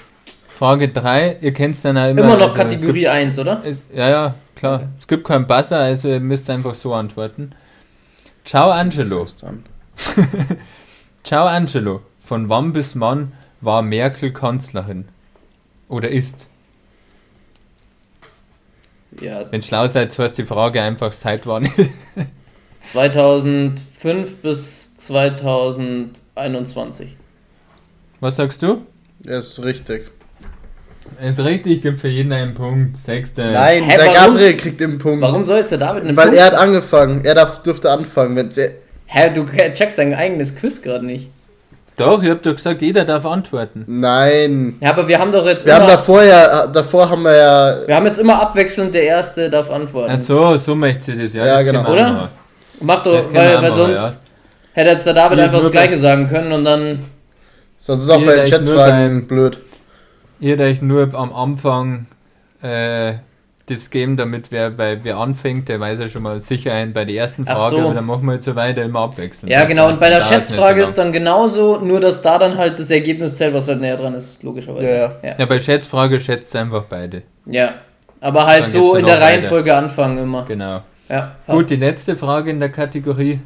Frage 0.48 0.88
3, 0.88 1.36
ihr 1.40 1.52
kennt 1.52 1.84
dann 1.84 1.98
auch 1.98 2.08
immer. 2.08 2.20
Immer 2.22 2.36
noch 2.36 2.42
also, 2.50 2.54
Kategorie 2.56 3.08
1, 3.08 3.38
oder? 3.38 3.60
Es, 3.64 3.82
ja, 3.94 4.08
ja, 4.08 4.34
klar. 4.56 4.76
Okay. 4.76 4.86
Es 4.98 5.06
gibt 5.08 5.24
keinen 5.26 5.46
Buzzer, 5.46 5.78
also 5.78 6.08
ihr 6.08 6.20
müsst 6.20 6.48
einfach 6.50 6.74
so 6.74 6.94
antworten. 6.94 7.52
Ciao 8.44 8.70
Angelo. 8.70 9.26
Ciao 11.24 11.46
Angelo. 11.46 12.00
Von 12.24 12.48
wann 12.48 12.72
bis 12.72 12.98
wann 12.98 13.32
war 13.60 13.82
Merkel 13.82 14.32
Kanzlerin? 14.32 15.06
Oder 15.88 16.08
ist? 16.08 16.48
Ja, 19.20 19.42
Wenn 19.50 19.62
schlau 19.62 19.86
seid, 19.86 20.10
so 20.12 20.22
heißt 20.22 20.38
die 20.38 20.46
Frage 20.46 20.80
einfach 20.80 21.12
seit 21.12 21.46
wann. 21.46 21.70
2005 22.80 24.36
bis 24.36 24.96
2021. 24.96 27.16
Was 28.20 28.36
sagst 28.36 28.62
du? 28.62 28.86
Ja, 29.24 29.38
ist 29.38 29.62
richtig. 29.62 30.10
Ist 31.20 31.40
richtig, 31.40 31.82
gibt 31.82 32.00
für 32.00 32.08
jeden 32.08 32.32
einen 32.32 32.54
Punkt. 32.54 32.96
Sechster. 32.96 33.50
Nein, 33.52 33.82
Hä, 33.84 33.96
der 33.96 34.06
warum? 34.06 34.14
Gabriel 34.34 34.56
kriegt 34.56 34.80
den 34.80 34.98
Punkt. 34.98 35.20
Warum 35.20 35.42
soll 35.42 35.58
jetzt 35.58 35.70
der 35.70 35.78
David 35.78 36.04
einen 36.04 36.16
Weil 36.16 36.28
Punkt? 36.28 36.40
er 36.40 36.46
hat 36.46 36.54
angefangen. 36.54 37.22
Er 37.24 37.34
darf, 37.34 37.62
dürfte 37.62 37.90
anfangen. 37.90 38.34
Wenn's 38.36 38.56
er, 38.56 38.70
Hä, 39.06 39.30
du 39.34 39.44
checkst 39.44 39.98
dein 39.98 40.14
eigenes 40.14 40.56
Quiz 40.56 40.80
gerade 40.80 41.04
nicht. 41.04 41.28
Doch, 42.04 42.22
ich 42.22 42.30
hab 42.30 42.42
doch 42.42 42.54
gesagt, 42.54 42.82
jeder 42.82 43.04
darf 43.04 43.24
antworten. 43.26 43.84
nein. 43.86 44.76
Ja, 44.80 44.90
aber 44.90 45.06
wir 45.08 45.18
haben 45.18 45.32
doch 45.32 45.46
jetzt 45.46 45.64
Wir 45.66 45.74
haben 45.74 45.82
immer, 45.82 45.92
davor 45.92 46.22
ja, 46.22 46.66
davor 46.66 47.08
haben 47.10 47.22
wir 47.22 47.34
ja. 47.36 47.76
wir 47.86 47.96
haben 47.96 48.06
jetzt 48.06 48.18
immer 48.18 48.40
abwechselnd 48.40 48.94
der 48.94 49.04
Erste 49.04 49.48
darf 49.50 49.70
antworten. 49.70 50.12
Ach 50.14 50.18
so, 50.18 50.56
so 50.56 50.74
möchte 50.74 51.04
sie 51.04 51.16
das, 51.16 51.32
ja. 51.32 51.44
Ja, 51.46 51.56
das 51.56 51.64
genau. 51.64 51.90
Oder? 51.92 52.12
machen. 52.12 52.28
Mach 52.80 53.00
doch, 53.02 53.16
Das 53.16 53.32
weil, 53.32 53.62
weil 53.62 53.70
auch 53.70 53.76
sonst 53.76 54.02
machen, 54.02 54.16
hätte 54.72 54.90
jetzt 54.90 55.06
der 55.06 55.14
David 55.14 55.36
Nur- 55.38 55.44
einfach 55.46 55.60
das 55.60 55.70
Gleiche 55.72 55.90
bei- 55.90 55.96
sagen 55.96 56.28
können 56.28 56.52
und 56.52 56.64
dann. 56.64 57.04
Sonst 57.78 58.04
ist 58.04 58.10
auch 58.10 58.24
bei 58.24 58.36
den 58.36 58.44
ich 58.44 58.50
Chatsfragen 58.50 59.26
blöd. 59.26 59.58
Ihr 60.40 60.58
euch 60.58 60.82
nur 60.82 61.08
am 61.14 61.32
Anfang 61.32 62.06
äh, 62.62 63.14
das 63.66 63.90
geben, 63.90 64.16
damit 64.16 64.50
wer, 64.50 64.76
weil 64.76 65.04
wer 65.04 65.18
anfängt, 65.18 65.68
der 65.68 65.78
weiß 65.78 66.00
ja 66.00 66.08
schon 66.08 66.22
mal 66.22 66.40
sicher 66.40 66.72
ein 66.72 66.92
bei 66.92 67.04
der 67.04 67.14
ersten 67.14 67.46
Frage, 67.46 67.76
so. 67.76 67.80
aber 67.80 67.94
dann 67.94 68.06
machen 68.06 68.26
wir 68.26 68.34
jetzt 68.34 68.44
so 68.44 68.56
weiter 68.56 68.82
immer 68.82 69.00
abwechselnd. 69.00 69.52
Ja, 69.52 69.64
genau, 69.64 69.88
und 69.88 70.00
bei 70.00 70.10
der 70.10 70.20
Schätzfrage 70.20 70.84
so 70.84 70.90
ist 70.90 70.98
dann 70.98 71.12
genauso, 71.12 71.78
nur 71.78 72.00
dass 72.00 72.22
da 72.22 72.38
dann 72.38 72.58
halt 72.58 72.78
das 72.78 72.90
Ergebnis 72.90 73.36
zählt, 73.36 73.54
was 73.54 73.68
halt 73.68 73.80
näher 73.80 73.96
dran 73.96 74.14
ist, 74.14 74.42
logischerweise. 74.42 74.86
Ja, 74.86 74.96
ja. 74.96 75.12
ja. 75.22 75.34
Ja, 75.38 75.46
bei 75.46 75.58
Schätzfrage 75.58 76.18
schätzt 76.18 76.54
einfach 76.56 76.84
beide. 76.84 77.22
Ja. 77.46 77.74
Aber 78.20 78.46
halt 78.46 78.64
Dann 78.64 78.70
so 78.70 78.94
in 78.94 79.04
der 79.04 79.16
weiter. 79.16 79.24
Reihenfolge 79.26 79.74
anfangen 79.74 80.18
immer. 80.18 80.44
Genau. 80.44 80.82
Ja, 81.08 81.36
Gut, 81.46 81.70
die 81.70 81.76
letzte 81.76 82.16
Frage 82.16 82.50
in 82.50 82.60
der 82.60 82.70
Kategorie. 82.70 83.40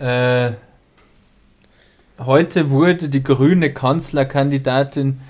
Äh, 0.00 0.52
heute 2.18 2.70
wurde 2.70 3.08
die 3.08 3.22
grüne 3.22 3.72
Kanzlerkandidatin, 3.72 5.20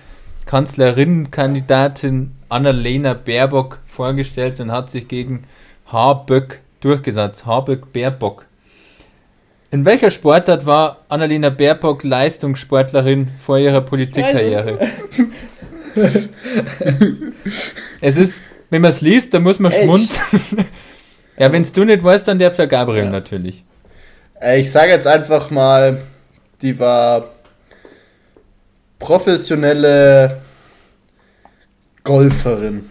Kanzlerinnenkandidatin 0.46 2.32
Annalena 2.48 3.14
Baerbock 3.14 3.78
vorgestellt 3.86 4.60
und 4.60 4.70
hat 4.72 4.90
sich 4.90 5.08
gegen 5.08 5.44
Habeck 5.86 6.60
durchgesetzt. 6.80 7.46
Habeck 7.46 7.92
Baerbock. 7.92 8.46
In 9.70 9.84
welcher 9.86 10.10
Sportart 10.10 10.66
war 10.66 10.98
Annalena 11.08 11.48
Baerbock 11.48 12.04
Leistungssportlerin 12.04 13.28
vor 13.38 13.58
ihrer 13.58 13.80
Politikkarriere? 13.80 14.78
es 18.00 18.16
ist, 18.16 18.40
wenn 18.70 18.82
man 18.82 18.90
es 18.90 19.00
liest, 19.00 19.32
dann 19.34 19.42
muss 19.42 19.58
man 19.58 19.72
schmunzeln. 19.72 20.66
ja, 21.38 21.50
wenn 21.52 21.62
es 21.62 21.72
du 21.72 21.84
nicht 21.84 22.02
weißt, 22.04 22.28
dann 22.28 22.38
der 22.38 22.50
Gabriel 22.50 23.04
Ja. 23.04 23.10
natürlich. 23.10 23.64
Äh, 24.40 24.60
Ich 24.60 24.70
sage 24.70 24.92
jetzt 24.92 25.06
einfach 25.06 25.50
mal, 25.50 26.02
die 26.60 26.78
war 26.78 27.30
professionelle 29.02 30.38
Golferin. 32.04 32.88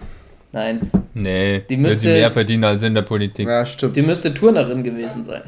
Nein, 0.52 0.80
Nee, 1.13 1.60
Die 1.60 1.67
die 1.76 1.78
müsste 1.78 1.95
müsste- 2.08 2.10
mehr 2.19 2.32
verdienen 2.32 2.63
als 2.65 2.84
in 2.84 2.93
der 2.93 3.02
Politik. 3.02 3.47
Ja, 3.47 3.65
stimmt. 3.65 3.95
die 3.95 4.02
müsste 4.02 4.34
Turnerin 4.34 4.84
gewesen 4.84 5.24
sein. 5.24 5.41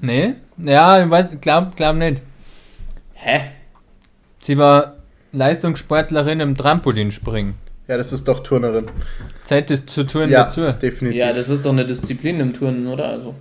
Nee? 0.00 0.34
Ja, 0.58 1.02
ich 1.04 1.08
weiß, 1.10 1.26
glaub, 1.40 1.76
glaub 1.76 1.96
nicht. 1.96 2.20
Hä? 3.14 3.50
Sie 4.40 4.58
war 4.58 4.96
Leistungssportlerin 5.32 6.40
im 6.40 6.56
Trampolinspringen. 6.56 7.54
Ja, 7.88 7.96
das 7.96 8.12
ist 8.12 8.26
doch 8.26 8.40
Turnerin. 8.42 8.86
Zeit 9.44 9.70
ist 9.70 9.88
zu 9.90 10.04
Touren 10.04 10.30
Ja, 10.30 10.44
dazu. 10.44 10.70
definitiv. 10.72 11.20
Ja, 11.20 11.32
das 11.32 11.48
ist 11.48 11.64
doch 11.64 11.72
eine 11.72 11.84
Disziplin 11.86 12.40
im 12.40 12.52
Turnen, 12.52 12.86
oder? 12.88 13.06
Also, 13.08 13.34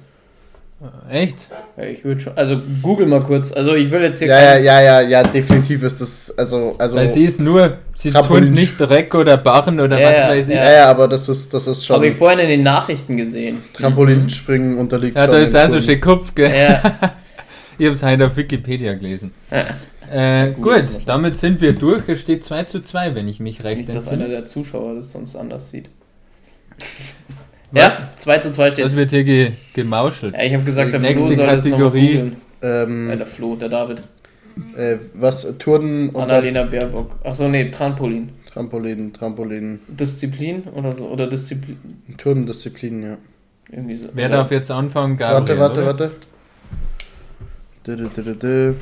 Echt? 1.10 1.48
ja, 1.78 1.84
ich 1.84 2.04
würde 2.04 2.22
schon. 2.22 2.34
Also, 2.36 2.60
google 2.82 3.06
mal 3.06 3.22
kurz. 3.22 3.52
Also, 3.52 3.76
ich 3.76 3.92
will 3.92 4.02
jetzt 4.02 4.20
hier. 4.20 4.30
ja, 4.30 4.40
ja, 4.40 4.58
ja, 4.58 4.82
ja, 4.82 5.02
ja, 5.02 5.24
definitiv 5.24 5.84
ist 5.84 6.02
das, 6.02 6.34
also, 6.38 6.76
also, 6.78 6.98
Weil 6.98 7.10
sie 7.10 7.26
ist 7.26 7.40
nur, 7.40 7.78
sie 7.96 8.10
turnt 8.12 8.52
nicht 8.52 8.80
Dreck 8.80 9.14
oder 9.14 9.38
Barren 9.38 9.80
oder 9.80 10.00
Ja, 10.00 10.08
was 10.10 10.18
ja, 10.18 10.30
weiß 10.30 10.50
ich. 10.50 10.56
ja, 10.56 10.72
ja, 10.72 10.90
aber 10.90 11.08
das 11.08 11.30
ist, 11.30 11.54
das 11.54 11.68
ist 11.68 11.86
schon, 11.86 11.98
Habe 11.98 12.08
ich 12.08 12.16
vorhin 12.16 12.40
in 12.40 12.50
den 12.50 12.64
Nachrichten 12.64 13.18
gesehen. 13.18 13.60
Trampolinspringen 13.74 14.78
unterliegt 14.80 15.16
Ja, 15.16 15.28
da 15.28 15.38
ist 15.38 15.56
also 15.56 15.80
schon 15.82 16.02
Kopf, 16.02 16.34
gell? 16.34 16.52
Ja, 16.52 16.82
Ich 17.78 17.88
hab's 17.88 18.04
heute 18.04 18.26
auf 18.28 18.36
Wikipedia 18.36 18.94
gelesen. 18.94 19.34
Ja. 19.50 19.66
Äh, 20.12 20.52
Gut, 20.52 20.86
damit 21.06 21.40
sind 21.40 21.62
wir 21.62 21.74
durch. 21.74 22.08
Es 22.08 22.20
steht 22.20 22.46
2 22.46 22.66
zu 22.66 22.84
2, 22.84 23.16
wenn 23.16 23.28
ich 23.28 23.40
mich 23.40 23.64
recht 23.64 23.78
nicht, 23.88 23.96
dass 23.96 24.08
einer 24.08 24.26
entsinne. 24.26 24.42
der 24.42 24.46
Zuschauer 24.46 24.96
das 24.96 25.12
sonst 25.12 25.36
anders 25.36 25.72
sieht. 25.72 25.90
Was? 27.72 28.00
Ja, 28.00 28.10
2 28.18 28.38
zu 28.40 28.52
2 28.52 28.72
steht. 28.72 28.86
Das 28.86 28.96
wird 28.96 29.12
hier 29.12 29.24
ge 29.24 29.52
gemauschelt. 29.74 30.34
Ja, 30.36 30.44
ich 30.44 30.54
habe 30.54 30.64
gesagt, 30.64 30.94
der 30.94 31.00
Nächste 31.00 31.28
Flo 31.28 31.36
soll 31.36 31.48
das 31.48 31.66
nochmal 31.66 31.80
Kategorie. 31.92 32.14
googeln. 32.14 32.36
Äh, 32.62 32.84
Ähm, 32.84 33.18
der 33.18 33.26
Flo, 33.26 33.56
der 33.56 33.70
David. 33.70 34.02
Äh, 34.76 34.98
was? 35.14 35.58
Turnen 35.58 36.10
und 36.10 36.22
Annalena 36.22 36.64
Baerbock. 36.64 37.16
Achso, 37.24 37.48
nee, 37.48 37.72
Trampolin. 37.72 38.30
Trampolin, 38.52 39.14
Trampolin. 39.14 39.80
Disziplin 39.88 40.64
oder 40.76 40.92
so? 40.94 41.08
Oder 41.08 41.28
Disziplin. 41.28 41.78
Turnendisziplin, 42.18 43.04
ja. 43.04 43.18
Irgendwie 43.72 43.98
so. 43.98 44.10
Wer 44.14 44.28
oder 44.28 44.38
darf 44.38 44.52
jetzt 44.52 44.70
anfangen? 44.70 45.16
Gabriel, 45.18 45.58
warte, 45.58 45.60
warte, 45.60 45.80
oder? 45.80 45.88
warte. 45.88 46.12
Dö, 47.88 47.96
dö, 47.96 48.10
dö, 48.16 48.22
dö, 48.22 48.36
dö. 48.36 48.74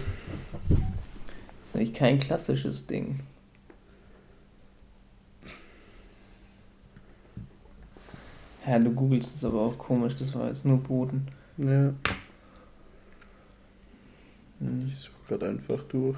ist 1.65 1.75
eigentlich 1.75 1.93
kein 1.93 2.17
klassisches 2.19 2.87
Ding. 2.87 3.19
Ja, 8.67 8.77
du 8.79 8.91
googelst 8.91 9.35
es 9.35 9.43
aber 9.45 9.61
auch 9.61 9.77
komisch, 9.77 10.15
das 10.15 10.35
war 10.35 10.47
jetzt 10.47 10.65
nur 10.65 10.77
Boden. 10.77 11.27
Ja. 11.57 11.91
Ich 14.87 14.99
suche 14.99 15.11
gerade 15.27 15.47
einfach 15.49 15.79
durch. 15.89 16.17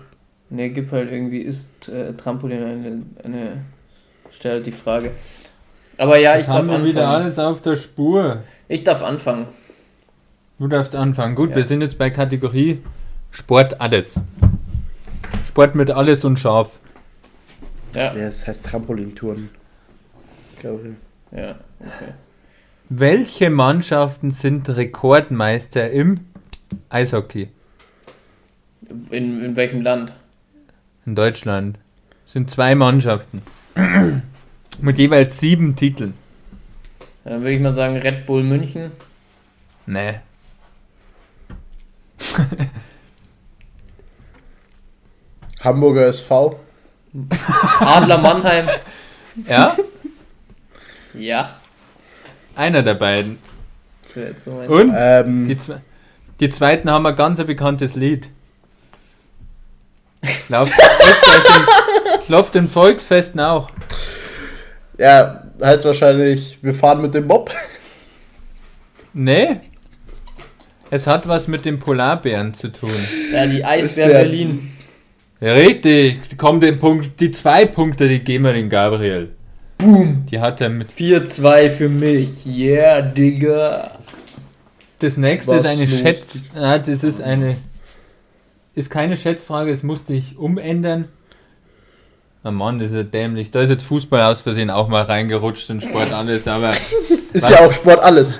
Ne, 0.49 0.69
gib 0.69 0.91
halt 0.91 1.11
irgendwie, 1.11 1.39
ist 1.39 1.87
äh, 1.87 2.13
Trampolin 2.13 2.63
eine, 2.63 3.01
eine. 3.23 3.61
Stell 4.33 4.53
halt 4.53 4.65
die 4.65 4.71
Frage. 4.71 5.11
Aber 5.97 6.17
ja, 6.19 6.31
ich 6.33 6.39
Jetzt 6.39 6.47
darf 6.47 6.55
haben 6.57 6.67
wir 6.69 6.83
wieder 6.83 7.07
anfangen. 7.07 7.23
alles 7.25 7.39
auf 7.39 7.61
der 7.61 7.75
Spur. 7.75 8.43
Ich 8.67 8.83
darf 8.83 9.03
anfangen. 9.03 9.47
Du 10.57 10.67
darfst 10.67 10.95
anfangen. 10.95 11.35
Gut, 11.35 11.51
Ja. 11.51 11.57
wir 11.57 11.63
sind 11.63 11.81
jetzt 11.81 11.97
bei 11.97 12.09
Kategorie 12.09 12.81
Sport 13.31 13.79
alles. 13.79 14.19
Sport 15.45 15.75
mit 15.75 15.91
alles 15.91 16.25
und 16.25 16.37
scharf. 16.37 16.79
Ja, 17.93 18.13
es 18.13 18.47
heißt 18.47 18.65
Trampolinturnen. 18.65 19.49
Glaube 20.59 20.95
ich. 21.31 21.37
ja, 21.37 21.55
okay. 21.79 22.13
Welche 22.93 23.49
Mannschaften 23.49 24.31
sind 24.31 24.67
Rekordmeister 24.67 25.89
im 25.91 26.25
Eishockey 26.89 27.47
In, 29.11 29.41
in 29.45 29.55
welchem 29.55 29.81
Land? 29.81 30.11
in 31.05 31.15
Deutschland? 31.15 31.79
Es 32.25 32.33
sind 32.33 32.51
zwei 32.51 32.75
Mannschaften. 32.75 33.43
Mit 34.81 34.97
jeweils 34.97 35.39
sieben 35.39 35.77
Titeln. 35.77 36.15
Dann 37.23 37.39
würde 37.39 37.53
ich 37.53 37.61
mal 37.61 37.71
sagen 37.71 37.95
Red 37.95 38.25
Bull 38.25 38.43
München. 38.43 38.91
Nee. 39.85 40.15
Hamburger 45.61 46.07
SV. 46.07 46.59
Adler 47.79 48.17
Mannheim. 48.17 48.67
Ja? 49.47 49.77
Ja. 51.13 51.60
Einer 52.55 52.83
der 52.83 52.95
beiden. 52.95 53.37
Jetzt 54.13 54.45
so 54.45 54.51
Und? 54.51 54.93
Ähm, 54.97 55.47
Die, 55.47 55.57
zwe 55.57 55.81
die 56.39 56.49
zweiten 56.49 56.89
haben 56.89 57.05
ein 57.05 57.15
ganz 57.15 57.39
ein 57.39 57.47
bekanntes 57.47 57.95
Lied. 57.95 58.29
Läuft 60.49 60.73
läuft 62.27 62.55
den 62.55 62.67
Volksfesten 62.67 63.39
auch. 63.39 63.69
ja, 64.97 65.43
heißt 65.61 65.85
wahrscheinlich, 65.85 66.57
wir 66.61 66.73
fahren 66.73 67.01
mit 67.01 67.13
dem 67.13 67.27
Mob. 67.27 67.51
Nee. 69.13 69.59
Es 70.89 71.07
hat 71.07 71.27
was 71.27 71.47
mit 71.47 71.65
den 71.65 71.79
Polarbären 71.79 72.53
zu 72.53 72.69
tun. 72.69 72.91
Ja, 73.33 73.45
die 73.45 73.63
Eisbär 73.63 74.07
Berlin. 74.09 74.71
Ja, 75.39 75.53
richtig. 75.53 76.19
Komm, 76.37 76.59
den 76.59 76.79
Punkt, 76.79 77.19
die 77.19 77.31
zwei 77.31 77.65
Punkte, 77.65 78.07
die 78.07 78.19
geben 78.19 78.43
wir 78.45 78.53
den 78.53 78.69
Gabriel. 78.69 79.31
Boom. 79.81 80.25
Die 80.29 80.39
hat 80.39 80.61
er 80.61 80.69
mit. 80.69 80.91
4-2 80.91 81.69
für 81.69 81.89
mich. 81.89 82.45
Yeah, 82.45 83.01
Digga. 83.01 83.97
Das 84.99 85.17
nächste 85.17 85.51
Was 85.51 85.61
ist 85.61 85.67
eine 85.67 85.85
los? 85.85 85.99
Schätz. 85.99 86.35
Ah, 86.55 86.77
das 86.77 87.03
ist 87.03 87.21
eine. 87.21 87.57
Ist 88.75 88.89
keine 88.89 89.17
Schätzfrage, 89.17 89.71
es 89.71 89.83
musste 89.83 90.13
ich 90.13 90.37
umändern. 90.37 91.07
Oh 92.43 92.51
Mann, 92.51 92.79
das 92.79 92.91
ist 92.91 92.95
ja 92.95 93.03
dämlich. 93.03 93.51
Da 93.51 93.61
ist 93.61 93.69
jetzt 93.69 93.83
Fußball 93.83 94.21
aus 94.23 94.41
Versehen 94.41 94.69
auch 94.69 94.87
mal 94.87 95.03
reingerutscht 95.03 95.69
in 95.69 95.81
Sport 95.81 96.13
alles, 96.13 96.47
aber. 96.47 96.71
Ist 97.33 97.49
ja 97.49 97.59
auch 97.59 97.71
Sport 97.71 97.99
alles. 97.99 98.39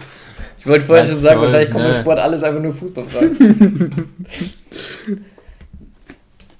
Ich 0.59 0.67
wollte 0.67 0.85
vorhin 0.85 1.07
schon 1.07 1.17
sagen, 1.17 1.39
wahrscheinlich 1.39 1.71
kommt 1.71 1.85
ne? 1.85 1.91
im 1.91 2.01
Sport 2.01 2.19
alles 2.19 2.43
einfach 2.43 2.61
nur 2.61 2.73
Fußballfragen. 2.73 4.09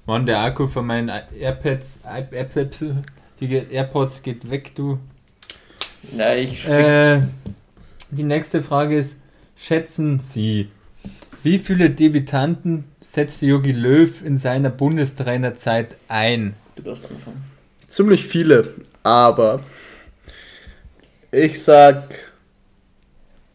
Mann, 0.06 0.26
der 0.26 0.40
Akku 0.40 0.66
von 0.66 0.86
meinen 0.86 1.10
AirPads, 1.38 2.00
AirPads, 2.04 2.84
die 3.40 3.54
AirPods 3.54 4.22
geht 4.22 4.50
weg, 4.50 4.72
du. 4.74 4.98
ja, 6.16 6.34
ich 6.34 6.68
Äh, 6.68 7.20
die 8.10 8.24
nächste 8.24 8.62
Frage 8.62 8.98
ist: 8.98 9.16
Schätzen 9.56 10.20
Sie, 10.20 10.68
wie 11.42 11.58
viele 11.58 11.90
Debütanten 11.90 12.84
setzte 13.00 13.46
Jogi 13.46 13.72
Löw 13.72 14.10
in 14.24 14.38
seiner 14.38 14.70
Bundestrainerzeit 14.70 15.96
ein? 16.08 16.54
Du 16.76 16.82
darfst 16.82 17.10
anfangen. 17.10 17.42
Ziemlich 17.88 18.24
viele, 18.24 18.68
aber 19.02 19.60
ich 21.30 21.62
sag 21.62 22.14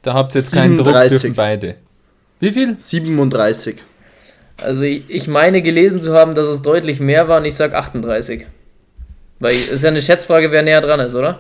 Da 0.02 0.14
habt 0.14 0.36
ihr 0.36 0.42
jetzt 0.42 0.54
keinen 0.54 0.78
Druck, 0.78 0.88
37. 0.88 1.22
dürfen 1.22 1.36
beide. 1.36 1.76
Wie 2.40 2.52
viel? 2.52 2.76
37. 2.80 3.78
Also 4.62 4.84
ich, 4.84 5.04
ich 5.10 5.28
meine 5.28 5.62
gelesen 5.62 6.02
zu 6.02 6.14
haben, 6.14 6.36
dass 6.36 6.48
es 6.48 6.62
deutlich 6.62 7.00
mehr 7.00 7.28
war 7.28 7.40
und 7.40 7.46
ich 7.46 7.56
sag 7.56 7.74
38. 7.74 8.46
Weil 9.40 9.56
es 9.56 9.70
ist 9.70 9.84
ja 9.84 9.90
eine 9.90 10.02
Schätzfrage, 10.02 10.52
wer 10.52 10.64
näher 10.64 10.82
dran 10.82 11.00
ist, 11.00 11.14
oder? 11.16 11.40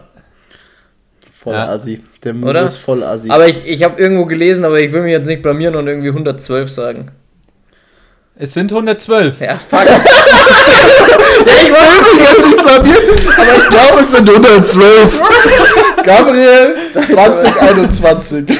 Voll 1.33 1.53
Ja. 1.53 1.67
assi. 1.69 2.01
Der 2.23 2.33
Move 2.33 2.49
Oder? 2.49 2.61
ist 2.63 2.77
voll 2.77 3.03
assi. 3.03 3.29
Aber 3.29 3.47
ich, 3.47 3.65
ich 3.65 3.83
habe 3.83 4.01
irgendwo 4.01 4.25
gelesen, 4.25 4.65
aber 4.65 4.79
ich 4.79 4.91
will 4.91 5.01
mich 5.01 5.11
jetzt 5.11 5.27
nicht 5.27 5.41
blamieren 5.41 5.75
und 5.75 5.87
irgendwie 5.87 6.09
112 6.09 6.69
sagen. 6.69 7.11
Es 8.39 8.53
sind 8.53 8.71
112. 8.71 9.39
Ja, 9.41 9.55
fuck. 9.57 9.79
ja, 9.85 9.95
ich 11.45 11.71
wollte 11.71 12.15
mich 12.15 12.27
jetzt 12.29 12.45
nicht 12.45 12.57
blamieren. 12.63 13.03
aber 13.37 13.55
ich 13.55 13.69
glaube, 13.69 14.01
es 14.01 14.11
sind 14.11 14.29
112. 14.29 15.21
Gabriel, 16.03 16.75
2021. 16.93 18.45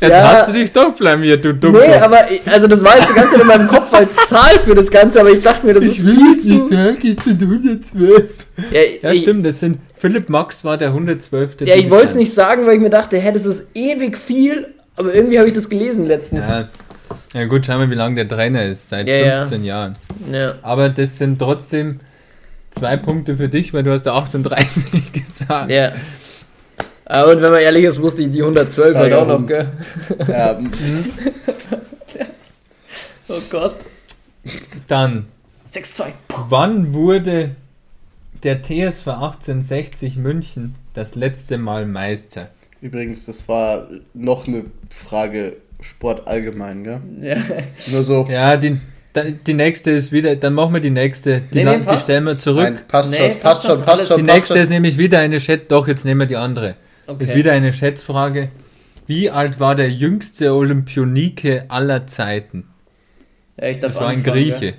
Jetzt 0.00 0.10
Ja. 0.12 0.32
hast 0.32 0.48
du 0.48 0.52
dich 0.52 0.70
doch 0.72 0.94
blamiert, 0.94 1.44
du 1.44 1.52
Dummkopf. 1.54 1.86
Nee, 1.86 1.94
aber 1.94 2.30
ich, 2.30 2.40
also 2.46 2.66
das 2.68 2.84
war 2.84 2.96
jetzt 2.96 3.10
die 3.10 3.14
ganze 3.14 3.32
Zeit 3.32 3.40
in 3.40 3.46
meinem 3.46 3.66
Kopf 3.68 3.92
als 3.92 4.14
Zahl 4.28 4.58
für 4.60 4.74
das 4.74 4.90
Ganze, 4.90 5.20
aber 5.20 5.30
ich 5.30 5.42
dachte 5.42 5.66
mir, 5.66 5.74
das 5.74 5.84
ist 5.84 5.96
viel 6.00 6.38
zu... 6.38 6.68
sagen, 6.68 6.96
es 7.02 7.24
sind 7.24 7.42
112. 7.42 8.24
Ja, 8.70 8.80
Ja, 9.02 9.10
ich, 9.12 9.22
stimmt, 9.22 9.44
das 9.46 9.60
sind. 9.60 9.78
Philipp 9.96 10.28
Max 10.28 10.64
war 10.64 10.76
der 10.76 10.88
112. 10.88 11.56
Ja, 11.62 11.74
ich 11.74 11.90
wollte 11.90 12.06
es 12.08 12.14
nicht 12.14 12.32
sagen, 12.32 12.64
weil 12.66 12.74
ich 12.76 12.80
mir 12.80 12.90
dachte, 12.90 13.18
hä, 13.18 13.32
das 13.32 13.44
ist 13.44 13.70
ewig 13.74 14.16
viel, 14.16 14.68
aber 14.96 15.12
irgendwie 15.12 15.38
habe 15.38 15.48
ich 15.48 15.54
das 15.54 15.68
gelesen 15.68 16.06
letztens. 16.06 16.44
Ja. 16.46 16.68
ja, 17.34 17.44
gut, 17.46 17.66
schauen 17.66 17.80
wir, 17.80 17.90
wie 17.90 17.94
lange 17.96 18.14
der 18.24 18.28
Trainer 18.28 18.64
ist. 18.64 18.88
Seit 18.88 19.08
Ja, 19.08 19.14
ja. 19.16 19.36
15 19.38 19.64
Jahren. 19.64 19.94
Ja. 20.32 20.52
Aber 20.62 20.88
das 20.90 21.18
sind 21.18 21.38
trotzdem 21.40 21.98
zwei 22.70 22.96
Punkte 22.96 23.36
für 23.36 23.48
dich, 23.48 23.74
weil 23.74 23.82
du 23.82 23.90
hast 23.90 24.06
ja 24.06 24.12
38 24.12 25.12
gesagt. 25.12 25.70
ja. 25.70 25.90
Ah, 27.10 27.22
Und 27.24 27.40
wenn 27.40 27.50
man 27.50 27.60
ehrlich 27.60 27.84
ist, 27.84 28.02
wusste 28.02 28.22
ich 28.22 28.30
die 28.30 28.42
112 28.42 28.94
halt 28.94 29.12
auch 29.14 29.26
noch, 29.26 29.46
gell? 29.46 29.66
ja, 30.28 30.58
Oh 33.28 33.40
Gott. 33.50 33.76
Dann, 34.86 35.26
6-2. 35.70 36.04
wann 36.48 36.94
wurde 36.94 37.50
der 38.42 38.62
TSV 38.62 39.06
1860 39.08 40.16
München 40.16 40.74
das 40.94 41.14
letzte 41.14 41.58
Mal 41.58 41.86
Meister? 41.86 42.48
übrigens, 42.80 43.26
das 43.26 43.48
war 43.48 43.88
noch 44.14 44.46
eine 44.46 44.64
Frage 44.88 45.56
Sport 45.80 46.26
allgemein, 46.28 46.84
gell? 46.84 47.00
Ja. 47.20 47.36
Nur 47.88 48.04
so. 48.04 48.26
Ja, 48.30 48.56
die, 48.56 48.78
die 49.46 49.54
nächste 49.54 49.90
ist 49.92 50.10
wieder, 50.12 50.36
dann 50.36 50.54
machen 50.54 50.74
wir 50.74 50.80
die 50.80 50.90
nächste. 50.90 51.40
Die, 51.52 51.64
Nee, 51.64 51.78
nee, 51.78 51.84
die 51.90 51.98
stellen 51.98 52.24
wir 52.24 52.38
zurück. 52.38 52.62
Nein, 52.64 52.80
passt 52.88 53.10
Nee, 53.10 53.16
schon, 53.16 53.28
passt 53.30 53.42
passt 53.42 53.62
schon, 53.66 53.76
schon, 53.76 53.84
passt 53.84 54.06
schon. 54.08 54.16
die 54.18 54.22
passt 54.24 54.34
nächste 54.36 54.54
schon. 54.54 54.62
ist 54.62 54.68
nämlich 54.70 54.96
wieder 54.98 55.18
eine 55.18 55.40
Schätz. 55.40 55.62
Doch, 55.68 55.86
jetzt 55.88 56.04
nehmen 56.04 56.20
wir 56.20 56.26
die 56.26 56.36
andere. 56.36 56.76
Okay. 57.08 57.24
Ist 57.24 57.34
wieder 57.34 57.52
eine 57.52 57.72
Schätzfrage. 57.72 58.50
Wie 59.06 59.30
alt 59.30 59.58
war 59.58 59.74
der 59.74 59.88
jüngste 59.88 60.52
Olympionike 60.54 61.64
aller 61.68 62.06
Zeiten? 62.06 62.68
ja, 63.58 63.72
Das 63.72 63.96
war 63.96 64.08
ein 64.08 64.18
anfangen, 64.18 64.34
Grieche. 64.36 64.58
gell? 64.60 64.74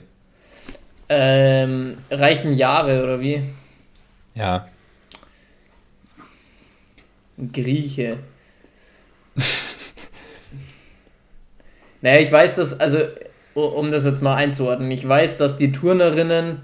Ähm, 1.09 1.97
reichen 2.11 2.53
Jahre 2.53 3.03
oder 3.03 3.19
wie? 3.19 3.41
Ja. 4.35 4.67
Ein 7.39 7.51
Grieche. 7.51 8.19
naja, 12.01 12.19
ich 12.21 12.31
weiß, 12.31 12.53
dass, 12.55 12.79
also, 12.79 12.99
um 13.55 13.89
das 13.89 14.05
jetzt 14.05 14.21
mal 14.21 14.35
einzuordnen, 14.35 14.91
ich 14.91 15.07
weiß, 15.07 15.37
dass 15.37 15.57
die 15.57 15.71
Turnerinnen 15.71 16.61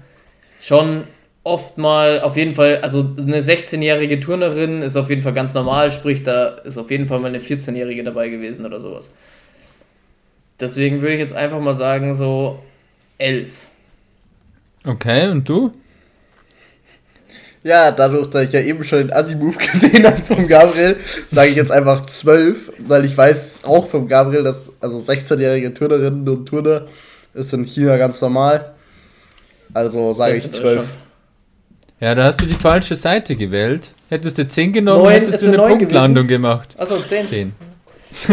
schon 0.60 1.08
oft 1.46 1.78
mal, 1.78 2.20
auf 2.22 2.36
jeden 2.36 2.54
Fall, 2.54 2.78
also 2.78 3.08
eine 3.16 3.40
16-jährige 3.40 4.18
Turnerin 4.18 4.82
ist 4.82 4.96
auf 4.96 5.08
jeden 5.08 5.22
Fall 5.22 5.32
ganz 5.32 5.54
normal, 5.54 5.92
sprich, 5.92 6.24
da 6.24 6.48
ist 6.48 6.76
auf 6.76 6.90
jeden 6.90 7.06
Fall 7.06 7.20
mal 7.20 7.28
eine 7.28 7.38
14-jährige 7.38 8.02
dabei 8.02 8.28
gewesen 8.28 8.66
oder 8.66 8.80
sowas. 8.80 9.12
Deswegen 10.58 11.02
würde 11.02 11.14
ich 11.14 11.20
jetzt 11.20 11.36
einfach 11.36 11.60
mal 11.60 11.76
sagen, 11.76 12.14
so 12.14 12.58
11. 13.18 13.68
Okay, 14.84 15.28
und 15.28 15.48
du? 15.48 15.72
Ja, 17.62 17.92
dadurch, 17.92 18.28
dass 18.28 18.44
ich 18.44 18.52
ja 18.52 18.60
eben 18.60 18.82
schon 18.82 18.98
den 18.98 19.12
Assi-Move 19.12 19.56
gesehen 19.72 20.04
habe 20.04 20.22
von 20.22 20.48
Gabriel, 20.48 20.96
sage 21.28 21.50
ich 21.50 21.56
jetzt 21.56 21.70
einfach 21.70 22.06
12, 22.06 22.72
weil 22.78 23.04
ich 23.04 23.16
weiß 23.16 23.62
auch 23.64 23.88
von 23.88 24.08
Gabriel, 24.08 24.42
dass 24.42 24.72
also 24.80 24.98
16-jährige 24.98 25.72
Turnerinnen 25.72 26.28
und 26.28 26.46
Turner 26.46 26.86
Ist 27.34 27.52
in 27.52 27.64
China 27.64 27.96
ganz 27.96 28.20
normal. 28.20 28.74
Also 29.72 30.12
sage 30.12 30.36
ich 30.38 30.50
12. 30.50 31.05
Ja, 32.00 32.14
da 32.14 32.24
hast 32.24 32.40
du 32.42 32.46
die 32.46 32.54
falsche 32.54 32.96
Seite 32.96 33.36
gewählt. 33.36 33.90
Hättest 34.10 34.38
du 34.38 34.46
10 34.46 34.72
genommen, 34.72 35.04
Neun, 35.04 35.12
hättest 35.12 35.42
du 35.46 35.48
eine 35.48 35.56
Punktlandung 35.76 36.26
gemacht. 36.26 36.74
Achso, 36.78 36.98
10. 37.00 37.24
10. 37.24 37.52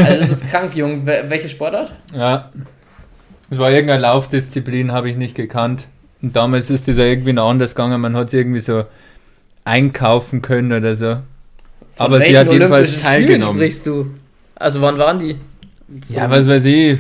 Also 0.06 0.20
das 0.20 0.32
ist 0.32 0.50
krank, 0.50 0.76
Jung. 0.76 1.06
Wel- 1.06 1.30
Welche 1.30 1.50
Sportart? 1.50 1.94
Ja. 2.16 2.52
Es 3.50 3.58
war 3.58 3.72
irgendeine 3.72 4.02
Laufdisziplin, 4.02 4.92
habe 4.92 5.10
ich 5.10 5.16
nicht 5.18 5.36
gekannt. 5.36 5.88
Und 6.22 6.36
damals 6.36 6.70
ist 6.70 6.88
das 6.88 6.98
ja 6.98 7.04
irgendwie 7.06 7.34
noch 7.34 7.50
anders 7.50 7.76
gegangen. 7.76 8.00
Man 8.02 8.16
hat 8.16 8.28
es 8.28 8.34
irgendwie 8.34 8.60
so 8.60 8.86
einkaufen 9.66 10.42
können 10.42 10.72
oder 10.74 10.96
so. 10.96 11.06
Von 11.06 12.06
Aber 12.06 12.22
sie 12.22 12.38
hat 12.38 12.52
jedenfalls 12.52 13.02
teilgenommen. 13.02 13.58
sprichst 13.58 13.86
du? 13.88 14.12
Also 14.56 14.82
wann 14.82 14.98
waren 14.98 15.20
die? 15.20 15.36
Ja, 16.10 16.30
was 16.30 16.48
weiß 16.48 16.66
ich. 16.66 17.00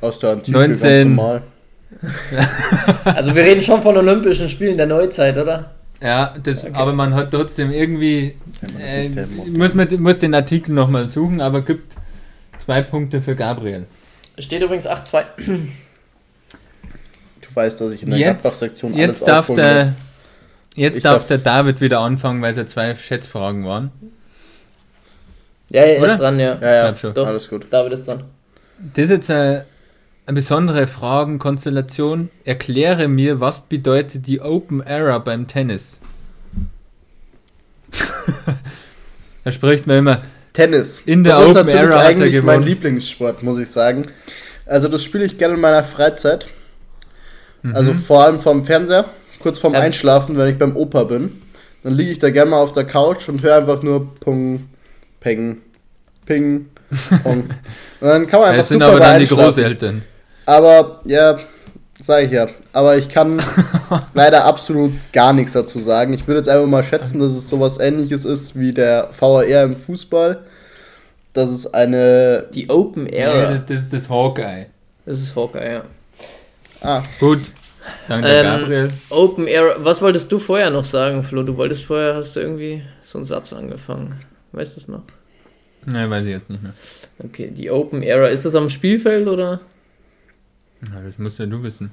Aus 0.00 0.18
der 0.20 0.30
Antike 0.30 0.52
19. 0.56 0.88
ganz 0.90 1.04
normal. 1.16 1.42
Also 3.04 3.34
wir 3.34 3.42
reden 3.44 3.62
schon 3.62 3.82
von 3.82 3.96
Olympischen 3.96 4.48
Spielen 4.48 4.76
der 4.76 4.86
Neuzeit, 4.86 5.36
oder? 5.38 5.70
Ja, 6.02 6.34
das, 6.42 6.64
aber 6.74 6.92
man 6.92 7.14
hat 7.14 7.30
trotzdem 7.32 7.70
irgendwie. 7.72 8.36
Man 8.74 8.82
Äh, 8.82 9.26
muss, 9.48 9.74
mit, 9.74 9.98
muss 9.98 10.18
den 10.18 10.34
Artikel 10.34 10.72
nochmal 10.72 11.08
suchen, 11.08 11.40
aber 11.40 11.62
gibt 11.62 11.96
zwei 12.64 12.82
Punkte 12.82 13.20
für 13.22 13.34
Gabriel. 13.34 13.86
Steht 14.38 14.62
übrigens 14.62 14.88
8-2. 14.88 15.24
Du 17.40 17.56
weißt, 17.56 17.80
dass 17.80 17.92
ich 17.94 18.02
in 18.02 18.10
der 18.10 18.18
Jetzt- 18.18 18.42
Gladbach-Sektion 18.42 18.92
alles 18.94 19.06
Jetzt 19.06 19.26
darf 19.26 19.38
aufholen 19.50 19.62
der. 19.62 19.94
Jetzt 20.76 21.04
darf, 21.04 21.18
darf- 21.22 21.26
der 21.28 21.38
David 21.38 21.80
wieder 21.80 22.00
anfangen, 22.00 22.40
weil 22.42 22.52
es 22.52 22.56
ja 22.56 22.66
zwei 22.66 22.94
Schätzfragen 22.94 23.64
waren. 23.64 23.90
Ja, 25.70 25.82
er 25.82 26.00
Oder? 26.00 26.14
ist 26.14 26.20
dran, 26.20 26.38
ja. 26.38 26.56
Ja, 26.60 26.74
ja. 26.92 26.92
Doch. 26.92 27.26
alles 27.26 27.48
gut. 27.48 27.66
David 27.70 27.94
ist 27.94 28.06
dran. 28.06 28.22
Das 28.94 29.04
ist 29.04 29.10
jetzt 29.10 29.30
eine, 29.30 29.64
eine 30.28 30.34
besondere 30.34 30.86
Fragenkonstellation. 30.86 32.28
Erkläre 32.44 33.08
mir, 33.08 33.40
was 33.40 33.60
bedeutet 33.60 34.26
die 34.26 34.42
Open 34.42 34.82
Era 34.82 35.18
beim 35.18 35.46
Tennis? 35.46 35.98
da 39.44 39.50
spricht 39.50 39.86
man 39.86 39.96
immer, 39.96 40.22
Tennis. 40.52 41.00
In 41.06 41.24
der 41.24 41.32
das 41.32 41.44
ist 41.44 41.50
Open 41.52 41.66
natürlich 41.66 41.80
Era 41.80 41.98
hat 41.98 42.04
er 42.04 42.08
eigentlich 42.08 42.42
mein. 42.42 42.62
Lieblingssport, 42.62 43.42
muss 43.42 43.58
ich 43.58 43.70
sagen. 43.70 44.02
Also 44.66 44.88
das 44.88 45.02
spiele 45.02 45.24
ich 45.24 45.38
gerne 45.38 45.54
in 45.54 45.62
meiner 45.62 45.82
Freizeit. 45.82 46.46
Mhm. 47.62 47.74
Also 47.74 47.94
vor 47.94 48.24
allem 48.24 48.38
vom 48.38 48.66
Fernseher, 48.66 49.06
kurz 49.40 49.58
vorm 49.58 49.72
Ja. 49.72 49.80
Einschlafen, 49.80 50.36
wenn 50.36 50.50
ich 50.50 50.58
beim 50.58 50.76
Opa 50.76 51.04
bin. 51.04 51.40
Dann 51.82 51.94
liege 51.94 52.10
ich 52.10 52.18
da 52.18 52.28
gerne 52.28 52.50
mal 52.50 52.60
auf 52.60 52.72
der 52.72 52.84
Couch 52.84 53.30
und 53.30 53.42
höre 53.42 53.56
einfach 53.56 53.82
nur 53.82 54.14
Pung, 54.16 54.68
Peng, 55.20 55.62
Ping, 56.26 56.66
Pong. 57.22 57.44
Und 58.00 58.08
dann 58.08 58.26
kann 58.26 58.40
man 58.40 58.50
einfach 58.50 58.58
das 58.58 58.68
sind 58.68 58.82
aber 58.82 59.00
da 59.00 59.12
dann 59.12 59.20
die. 59.20 59.26
Großeltern. 59.26 60.02
Aber 60.48 61.02
ja, 61.04 61.38
sage 62.00 62.24
ich 62.24 62.32
ja. 62.32 62.46
Aber 62.72 62.96
ich 62.96 63.10
kann 63.10 63.42
leider 64.14 64.46
absolut 64.46 64.92
gar 65.12 65.34
nichts 65.34 65.52
dazu 65.52 65.78
sagen. 65.78 66.14
Ich 66.14 66.26
würde 66.26 66.38
jetzt 66.38 66.48
einfach 66.48 66.66
mal 66.66 66.82
schätzen, 66.82 67.20
dass 67.20 67.32
es 67.32 67.50
sowas 67.50 67.78
ähnliches 67.78 68.24
ist 68.24 68.58
wie 68.58 68.70
der 68.70 69.10
VAR 69.18 69.44
im 69.44 69.76
Fußball. 69.76 70.38
Das 71.34 71.50
ist 71.50 71.66
eine. 71.74 72.46
Die 72.54 72.70
Open 72.70 73.06
Ja, 73.12 73.34
Era. 73.34 73.54
das, 73.58 73.82
ist 73.82 73.92
das 73.92 74.08
Hawkeye. 74.08 74.66
Das 75.04 75.18
ist 75.18 75.36
Hawkeye, 75.36 75.70
ja. 75.74 75.82
Ah, 76.80 77.02
Gut, 77.20 77.40
danke 78.08 78.26
Ähm, 78.26 78.44
Gabriel. 78.60 78.90
Open 79.10 79.46
Era. 79.46 79.74
Was 79.84 80.00
wolltest 80.00 80.32
du 80.32 80.38
vorher 80.38 80.70
noch 80.70 80.84
sagen, 80.84 81.22
Flo? 81.22 81.42
Du 81.42 81.58
wolltest 81.58 81.84
vorher, 81.84 82.14
hast 82.14 82.36
du 82.36 82.40
irgendwie 82.40 82.82
so 83.02 83.18
einen 83.18 83.26
Satz 83.26 83.52
angefangen. 83.52 84.14
Weißt 84.52 84.76
du 84.76 84.80
es 84.80 84.88
noch? 84.88 85.02
Nein, 85.84 86.08
weiß 86.08 86.24
ich 86.24 86.30
jetzt 86.30 86.48
nicht 86.48 86.62
mehr. 86.62 86.72
Okay, 87.22 87.50
die 87.54 87.70
Open 87.70 88.02
Era. 88.02 88.28
Ist 88.28 88.46
das 88.46 88.54
am 88.54 88.70
Spielfeld 88.70 89.28
oder? 89.28 89.60
Na, 90.80 91.02
das 91.02 91.18
musst 91.18 91.38
ja 91.38 91.46
du 91.46 91.62
wissen. 91.62 91.90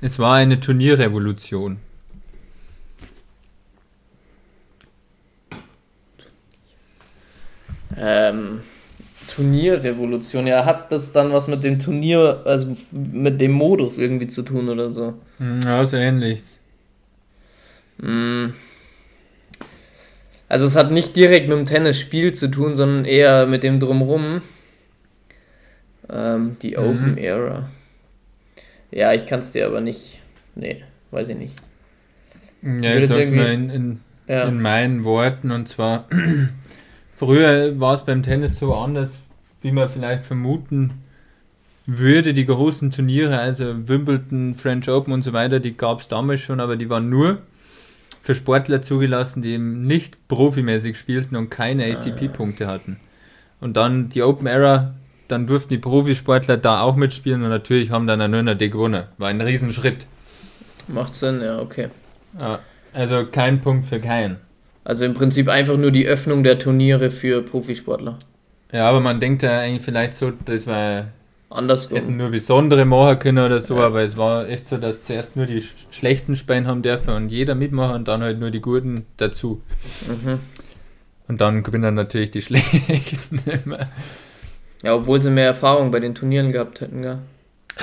Es 0.00 0.18
war 0.18 0.34
eine 0.36 0.60
Turnierrevolution. 0.60 1.78
Ähm, 7.96 8.60
Turnierrevolution. 9.34 10.46
Ja, 10.46 10.64
hat 10.64 10.92
das 10.92 11.12
dann 11.12 11.32
was 11.32 11.48
mit 11.48 11.64
dem 11.64 11.78
Turnier, 11.78 12.42
also 12.44 12.76
mit 12.92 13.40
dem 13.40 13.52
Modus 13.52 13.98
irgendwie 13.98 14.26
zu 14.26 14.42
tun 14.42 14.68
oder 14.68 14.92
so? 14.92 15.14
Hm, 15.38 15.60
Ja, 15.62 15.84
so 15.86 15.96
ähnlich. 15.96 16.42
Mm. 17.98 18.46
Also 20.48 20.66
es 20.66 20.76
hat 20.76 20.92
nicht 20.92 21.16
direkt 21.16 21.48
mit 21.48 21.58
dem 21.58 21.66
Tennisspiel 21.66 22.34
zu 22.34 22.48
tun, 22.48 22.76
sondern 22.76 23.04
eher 23.04 23.46
mit 23.46 23.62
dem 23.62 23.80
Drumrum. 23.80 24.42
Ähm, 26.10 26.56
die 26.62 26.72
Mhm. 26.72 26.78
Open 26.78 27.18
Era. 27.18 27.68
Ja, 28.90 29.12
ich 29.12 29.26
kann 29.26 29.40
es 29.40 29.52
dir 29.52 29.66
aber 29.66 29.80
nicht. 29.80 30.18
Nee, 30.54 30.82
weiß 31.10 31.30
ich 31.30 31.36
nicht. 31.36 31.54
Ja, 32.62 32.94
ich 32.94 33.02
jetzt 33.02 33.12
sag's 33.12 33.30
mal 33.30 33.52
in, 33.52 33.70
in, 33.70 34.00
Ja. 34.28 34.44
in 34.48 34.60
meinen 34.60 35.04
Worten 35.04 35.50
und 35.50 35.68
zwar 35.68 36.06
früher 37.12 37.78
war 37.78 37.94
es 37.94 38.04
beim 38.04 38.22
Tennis 38.22 38.58
so 38.58 38.74
anders, 38.74 39.20
wie 39.62 39.72
man 39.72 39.88
vielleicht 39.88 40.24
vermuten 40.24 41.02
würde. 41.86 42.32
Die 42.34 42.46
großen 42.46 42.90
Turniere, 42.90 43.38
also 43.38 43.88
Wimbledon, 43.88 44.54
French 44.54 44.88
Open 44.88 45.12
und 45.12 45.22
so 45.22 45.32
weiter, 45.32 45.60
die 45.60 45.76
gab 45.76 46.00
es 46.00 46.08
damals 46.08 46.40
schon, 46.40 46.60
aber 46.60 46.76
die 46.76 46.88
waren 46.90 47.08
nur 47.10 47.42
für 48.22 48.34
Sportler 48.34 48.82
zugelassen, 48.82 49.42
die 49.42 49.50
eben 49.50 49.82
nicht 49.82 50.26
profimäßig 50.28 50.96
spielten 50.98 51.36
und 51.36 51.50
keine 51.50 51.84
ATP-Punkte 51.84 52.66
hatten. 52.66 52.98
Und 53.60 53.76
dann 53.76 54.08
die 54.08 54.22
Open 54.22 54.46
Era, 54.48 54.94
dann 55.28 55.46
durften 55.46 55.70
die 55.70 55.78
Profisportler 55.78 56.56
da 56.56 56.80
auch 56.82 56.96
mitspielen 56.96 57.42
und 57.42 57.48
natürlich 57.50 57.90
haben 57.90 58.06
dann 58.06 58.30
nur 58.30 58.42
noch 58.42 58.54
die 58.54 58.70
gewonnen. 58.70 59.04
War 59.18 59.28
ein 59.28 59.40
Riesenschritt. 59.40 60.06
Macht 60.88 61.14
Sinn, 61.14 61.40
ja, 61.42 61.58
okay. 61.60 61.88
Also 62.92 63.26
kein 63.26 63.60
Punkt 63.60 63.86
für 63.86 63.98
keinen. 64.00 64.36
Also 64.84 65.04
im 65.04 65.14
Prinzip 65.14 65.48
einfach 65.48 65.76
nur 65.76 65.90
die 65.90 66.06
Öffnung 66.06 66.44
der 66.44 66.58
Turniere 66.58 67.10
für 67.10 67.42
Profisportler. 67.42 68.18
Ja, 68.72 68.88
aber 68.88 69.00
man 69.00 69.18
denkt 69.20 69.42
ja 69.42 69.58
eigentlich 69.58 69.82
vielleicht 69.82 70.14
so, 70.14 70.32
das 70.44 70.66
war, 70.66 70.96
hätten 70.98 71.08
Andersrum. 71.50 72.16
nur 72.16 72.30
besondere 72.30 72.84
machen 72.84 73.18
können 73.18 73.44
oder 73.44 73.58
so, 73.60 73.78
Ja. 73.78 73.86
aber 73.86 74.02
es 74.02 74.16
war 74.16 74.48
echt 74.48 74.66
so, 74.66 74.76
dass 74.76 75.02
zuerst 75.02 75.34
nur 75.36 75.46
die 75.46 75.60
sch- 75.60 75.72
schlechten 75.90 76.36
Spielen 76.36 76.66
haben 76.66 76.82
dürfen 76.82 77.14
und 77.14 77.28
jeder 77.30 77.54
mitmachen 77.54 77.96
und 77.96 78.08
dann 78.08 78.22
halt 78.22 78.38
nur 78.38 78.50
die 78.50 78.60
guten 78.60 79.06
dazu. 79.16 79.60
Mhm. 80.06 80.38
Und 81.28 81.40
dann 81.40 81.62
gewinnen 81.64 81.94
natürlich 81.96 82.30
die 82.30 82.42
schlechten 82.42 83.40
immer. 83.64 83.78
Ja, 84.86 84.94
obwohl 84.94 85.20
sie 85.20 85.30
mehr 85.30 85.46
Erfahrung 85.46 85.90
bei 85.90 85.98
den 85.98 86.14
Turnieren 86.14 86.52
gehabt 86.52 86.80
hätten, 86.80 87.02
gell? 87.02 87.18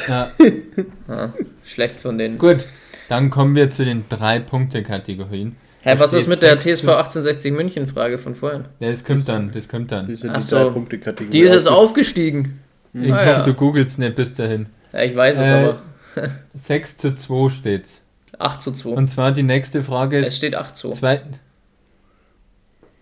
Ja, 0.08 0.30
Ah, 1.10 1.30
schlecht 1.66 2.00
von 2.00 2.18
denen. 2.18 2.38
gut. 2.38 2.66
Dann 3.10 3.30
kommen 3.30 3.56
wir 3.56 3.70
zu 3.72 3.84
den 3.84 4.06
drei 4.08 4.40
Punkte-Kategorien. 4.40 5.58
Hä, 5.82 5.96
Da 5.96 6.00
was 6.00 6.14
ist 6.14 6.30
mit 6.30 6.42
der 6.42 6.58
TSV 6.58 6.80
zu- 6.86 6.96
1860 6.96 7.52
München 7.52 7.88
Frage 7.88 8.18
von 8.18 8.36
vorhin? 8.36 8.64
Ja, 8.80 8.90
das 8.90 9.04
kommt 9.04 9.20
Das- 9.20 9.26
dann, 9.26 9.52
das 9.52 9.68
kommt 9.68 9.92
dann. 9.92 10.08
die 10.08 10.16
sind 10.16 10.30
Ach 10.30 10.38
die 10.38 10.42
so. 10.44 10.56
drei 10.56 10.70
Punkte 10.70 10.98
Kategorie. 10.98 11.30
Die 11.30 11.40
ist 11.42 11.52
jetzt 11.54 11.68
aufgestiegen. 11.68 12.62
Ich 12.94 13.12
Ah, 13.12 13.18
hoffe, 13.18 13.30
ja. 13.30 13.42
du 13.44 13.54
googelst 13.54 14.00
nicht 14.00 14.16
bis 14.16 14.34
dahin. 14.34 14.68
Ja, 14.94 15.02
ich 15.02 15.14
weiß 15.14 15.36
es 15.36 15.42
Äh, 15.42 15.52
aber. 15.52 15.82
6 16.54 16.98
zu 16.98 17.16
2 17.16 17.50
steht's. 17.50 18.02
8 18.40 18.62
zu 18.64 18.72
2. 18.72 18.92
Und 18.92 19.10
zwar 19.10 19.34
die 19.34 19.44
nächste 19.44 19.84
Frage 19.84 20.20
es 20.22 20.30
ist 20.30 20.38
steht 20.38 20.56
8 20.56 20.78
zu. 20.78 20.92
Zwei. 20.92 21.22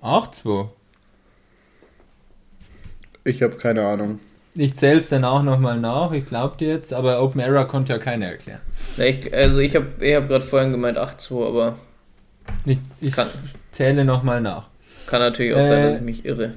8 0.02 0.34
2. 0.36 0.70
Ich 3.24 3.42
habe 3.44 3.56
keine 3.58 3.84
Ahnung. 3.86 4.20
Ich 4.54 4.76
zähle 4.76 5.00
es 5.00 5.10
dann 5.10 5.24
auch 5.24 5.44
nochmal 5.44 5.80
nach, 5.80 6.12
ich 6.12 6.26
glaube 6.26 6.58
dir 6.58 6.70
jetzt, 6.70 6.94
aber 6.94 7.22
Open 7.22 7.40
Era 7.40 7.64
konnte 7.64 7.94
ja 7.94 8.00
keiner 8.00 8.26
erklären. 8.28 8.60
Ja, 8.98 9.06
ich, 9.06 9.34
also 9.34 9.60
ich 9.60 9.76
habe 9.76 9.88
ich 10.02 10.14
hab 10.16 10.28
gerade 10.28 10.44
vorhin 10.44 10.72
gemeint 10.72 10.98
8 10.98 11.22
zu, 11.22 11.46
aber 11.46 11.78
Ich, 12.66 12.80
ich 13.00 13.14
Kann. 13.14 13.28
zähle 13.72 14.04
nochmal 14.04 14.42
nach. 14.42 14.68
kann 15.08 15.22
natürlich 15.22 15.54
auch 15.54 15.62
sein, 15.62 15.80
Äh, 15.80 15.88
dass 15.90 15.98
ich 15.98 16.04
mich 16.04 16.26
irre. 16.26 16.56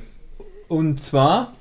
Und 0.66 1.00
zwar 1.02 1.52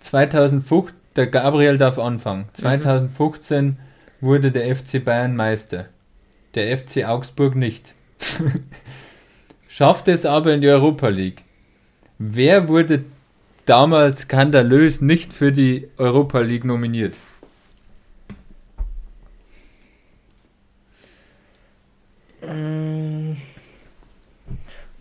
2015, 0.00 0.96
der 1.16 1.26
Gabriel 1.26 1.76
darf 1.76 1.98
anfangen. 1.98 2.46
2015 2.54 3.76
wurde 4.20 4.50
der 4.52 4.74
FC 4.74 5.04
Bayern 5.04 5.36
Meister. 5.36 5.86
Der 6.54 6.78
FC 6.78 7.04
Augsburg 7.04 7.56
nicht. 7.56 7.92
Schafft 9.68 10.08
es 10.08 10.24
aber 10.24 10.54
in 10.54 10.60
die 10.60 10.68
Europa 10.68 11.08
League. 11.08 11.42
Wer 12.18 12.68
wurde 12.68 13.04
damals 13.66 14.22
skandalös 14.22 15.00
nicht 15.00 15.32
für 15.32 15.52
die 15.52 15.88
Europa 15.96 16.40
League 16.40 16.64
nominiert? 16.64 17.14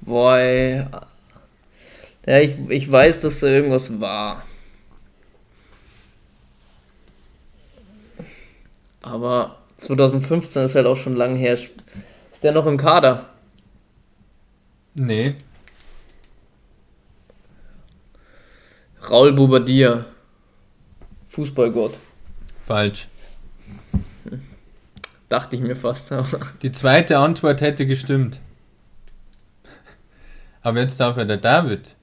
Boah, 0.01 0.37
ey. 0.37 0.85
Ja, 2.25 2.39
ich, 2.39 2.55
ich 2.69 2.89
weiß, 2.89 3.21
dass 3.21 3.41
da 3.41 3.47
irgendwas 3.47 3.99
war. 3.99 4.43
Aber 9.01 9.57
2015 9.77 10.63
ist 10.63 10.75
halt 10.75 10.85
auch 10.85 10.95
schon 10.95 11.15
lang 11.15 11.35
her. 11.35 11.53
Ist 11.53 12.43
der 12.43 12.53
noch 12.53 12.65
im 12.65 12.77
Kader? 12.77 13.29
Nee. 14.93 15.35
Raul 19.09 19.33
Bobadilla. 19.33 20.05
Fußballgott. 21.27 21.97
Falsch. 22.65 23.07
Dachte 25.29 25.55
ich 25.55 25.61
mir 25.61 25.75
fast. 25.75 26.13
Die 26.61 26.71
zweite 26.71 27.17
Antwort 27.17 27.61
hätte 27.61 27.85
gestimmt. 27.85 28.39
Aber 30.61 30.79
jetzt 30.79 30.99
darf 30.99 31.17
ja 31.17 31.25
der 31.25 31.37
David. 31.37 31.95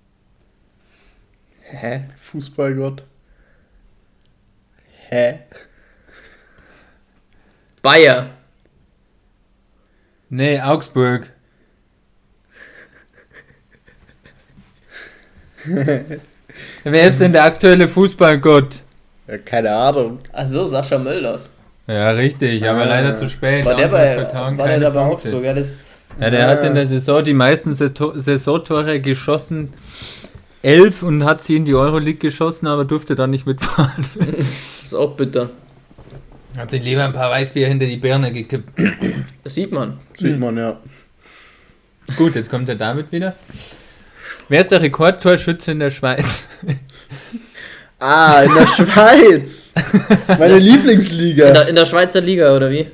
Hä? 1.61 2.09
Fußballgott. 2.18 3.05
Hä? 5.09 5.40
Bayer. 7.82 8.30
Nee, 10.28 10.61
Augsburg. 10.61 11.32
Wer 16.84 17.06
ist 17.06 17.20
denn 17.20 17.32
der 17.32 17.44
aktuelle 17.44 17.88
Fußballgott? 17.88 18.82
Ja, 19.28 19.38
keine 19.38 19.70
Ahnung. 19.72 20.18
Achso, 20.32 20.64
Sascha 20.66 20.98
Mölders. 20.98 21.50
Ja, 21.86 22.11
richtig, 22.11 22.68
aber 22.68 22.82
Ah. 22.82 22.86
leider 22.86 23.16
zu 23.16 23.28
spät. 23.28 23.64
War 23.64 23.74
der 23.74 23.88
bei, 23.88 24.16
war 24.56 24.68
der 24.68 24.80
da 24.80 24.90
bei. 24.90 25.00
Augsburg? 25.00 25.42
Ja, 25.44 25.54
das, 25.54 25.86
Ja, 26.20 26.30
der 26.30 26.46
hat 26.48 26.64
in 26.64 26.74
der 26.74 26.86
Saison 26.86 27.22
die 27.24 27.32
meisten 27.34 27.74
Saisontore 27.74 29.00
geschossen. 29.00 29.72
Elf 30.62 31.02
und 31.02 31.24
hat 31.24 31.42
sie 31.42 31.56
in 31.56 31.64
die 31.64 31.74
Euroleague 31.74 32.18
geschossen, 32.18 32.66
aber 32.66 32.84
durfte 32.84 33.14
dann 33.16 33.30
nicht 33.30 33.46
mitfahren. 33.46 34.04
ist 34.82 34.94
auch 34.94 35.16
bitter. 35.16 35.50
Hat 36.58 36.70
sich 36.70 36.82
lieber 36.82 37.04
ein 37.04 37.12
paar 37.12 37.30
Weißbier 37.30 37.66
hinter 37.68 37.86
die 37.86 37.96
Birne 37.96 38.32
gekippt. 38.32 38.68
Das 39.42 39.54
sieht 39.54 39.72
man. 39.72 39.98
Sieht 40.18 40.38
man, 40.38 40.56
ja. 40.58 40.76
Gut, 42.16 42.34
jetzt 42.34 42.50
kommt 42.50 42.68
der 42.68 42.74
David 42.74 43.11
wieder. 43.12 43.34
Wer 44.51 44.61
ist 44.62 44.70
der 44.72 44.82
Rekordtorschütze 44.82 45.70
in 45.72 45.78
der 45.80 45.90
Schweiz? 45.90 46.46
Ah, 48.03 48.44
in 48.44 48.55
der 48.55 48.66
Schweiz. 48.66 49.74
Meine 50.26 50.57
In 50.57 50.62
Lieblingsliga. 50.62 51.51
der, 51.51 51.68
in 51.68 51.74
der 51.74 51.84
Schweizer 51.84 52.22
Liga, 52.22 52.57
oder 52.57 52.70
wie? 52.70 52.86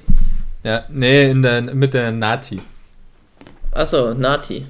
Ja, 0.64 0.82
nee, 0.88 1.30
in 1.30 1.44
der, 1.44 1.62
mit 1.62 1.94
der 1.94 2.10
Nati. 2.10 2.60
Achso, 3.70 4.14
Nati. 4.14 4.66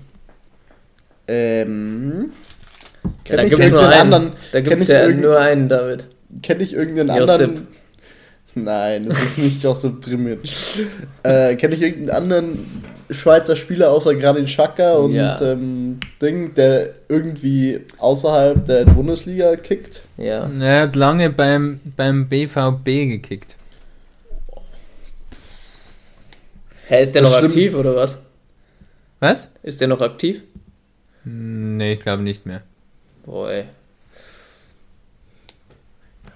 Ähm. 1.26 2.32
Kenn 3.24 3.36
da 3.38 3.42
ich 3.44 3.48
gibt 3.48 3.62
es 3.62 3.70
nur 3.72 3.88
einen. 3.88 3.94
anderen? 4.12 4.32
da 4.52 4.60
kenn 4.60 4.68
gibt 4.68 4.80
es 4.82 4.88
ja 4.88 5.08
nur 5.08 5.38
einen, 5.40 5.70
David. 5.70 6.06
Kenne 6.42 6.62
ich 6.64 6.74
irgendeinen 6.74 7.16
Josip. 7.16 7.30
anderen? 7.40 7.66
Nein, 8.58 9.06
das 9.08 9.22
ist 9.22 9.38
nicht 9.38 9.62
Josip 9.62 10.00
Drimic. 10.02 10.40
äh, 11.22 11.54
Kenne 11.56 11.74
ich 11.74 11.82
irgendeinen 11.82 12.16
anderen 12.22 12.82
Schweizer 13.10 13.54
Spieler 13.54 13.90
außer 13.90 14.14
Granit 14.14 14.46
Xhaka 14.46 14.94
und 14.94 15.12
Ja. 15.14 15.38
ähm, 15.42 16.00
Ding, 16.22 16.54
der 16.54 16.94
irgendwie 17.08 17.80
außerhalb 17.98 18.64
der 18.64 18.84
Bundesliga 18.86 19.54
kickt? 19.56 20.02
Ja. 20.16 20.50
Er 20.58 20.82
hat 20.84 20.96
lange 20.96 21.28
beim, 21.30 21.80
beim 21.96 22.28
BVB 22.30 22.84
gekickt. 22.84 23.56
Hä, 26.88 27.02
ist 27.02 27.14
der 27.14 27.22
Das 27.22 27.30
noch 27.32 27.38
stimmt. 27.38 27.52
aktiv 27.52 27.74
oder 27.74 27.94
was? 27.94 28.18
Was? 29.20 29.50
Ist 29.62 29.80
der 29.82 29.88
noch 29.88 30.00
aktiv? 30.00 30.42
Hm, 31.24 31.76
Nee, 31.76 31.92
ich 31.94 32.00
glaube 32.00 32.22
nicht 32.22 32.46
mehr. 32.46 32.62
Boah, 33.24 33.50
ey. 33.50 33.64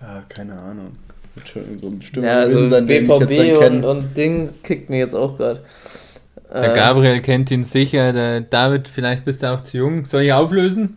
Ja, 0.03 0.23
keine 0.29 0.59
Ahnung. 0.59 0.97
So 1.81 1.89
ein 1.89 2.03
Stimme 2.03 2.27
Ja, 2.27 2.39
also 2.41 2.69
sein, 2.69 2.87
den 2.87 3.05
ich 3.05 3.09
jetzt 3.09 3.29
BVB 3.29 3.65
und, 3.65 3.85
und 3.85 4.17
Ding 4.17 4.51
kickt 4.63 4.91
mir 4.91 4.99
jetzt 4.99 5.15
auch 5.15 5.37
gerade. 5.37 5.63
Der 6.53 6.75
Gabriel 6.75 7.21
kennt 7.21 7.51
ihn 7.51 7.65
sicher. 7.65 8.13
Der 8.13 8.41
David, 8.41 8.89
vielleicht 8.89 9.25
bist 9.25 9.43
du 9.43 9.53
auch 9.53 9.63
zu 9.63 9.79
jung. 9.79 10.05
Soll 10.07 10.23
ich 10.23 10.33
auflösen? 10.33 10.97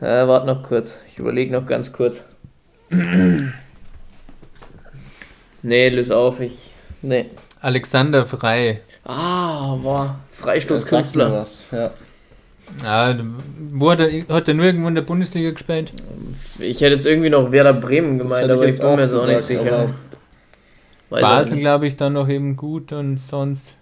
Äh, 0.00 0.28
warte 0.28 0.46
noch 0.46 0.62
kurz. 0.62 1.00
Ich 1.08 1.18
überlege 1.18 1.52
noch 1.52 1.66
ganz 1.66 1.92
kurz. 1.92 2.24
nee, 5.62 5.88
löse 5.88 6.16
auf. 6.16 6.40
Ich. 6.40 6.70
Nee. 7.02 7.26
Alexander 7.60 8.24
Frei. 8.26 8.80
Ah, 9.04 9.74
boah. 9.76 10.20
Freistoßkünstler. 10.32 11.46
Ja. 11.72 11.90
Ja, 12.84 13.16
wo 13.72 13.90
hat 13.90 14.00
er, 14.00 14.26
hat 14.28 14.48
er 14.48 14.54
nur 14.54 14.64
irgendwo 14.66 14.88
in 14.88 14.94
der 14.94 15.02
Bundesliga 15.02 15.50
gespielt? 15.50 15.92
Ich 16.58 16.80
hätte 16.80 16.94
jetzt 16.94 17.06
irgendwie 17.06 17.30
noch 17.30 17.52
Werder 17.52 17.74
Bremen 17.74 18.18
gemeint, 18.18 18.50
aber 18.50 18.62
ich 18.62 18.68
jetzt 18.68 18.80
bin 18.80 18.96
mir 18.96 19.02
jetzt 19.02 19.14
auch 19.14 19.26
nicht 19.26 19.42
sicher. 19.42 19.90
Basel, 21.10 21.58
glaube 21.58 21.86
ich, 21.86 21.96
dann 21.96 22.12
noch 22.12 22.28
eben 22.28 22.56
gut 22.56 22.92
und 22.92 23.18
sonst. 23.18 23.74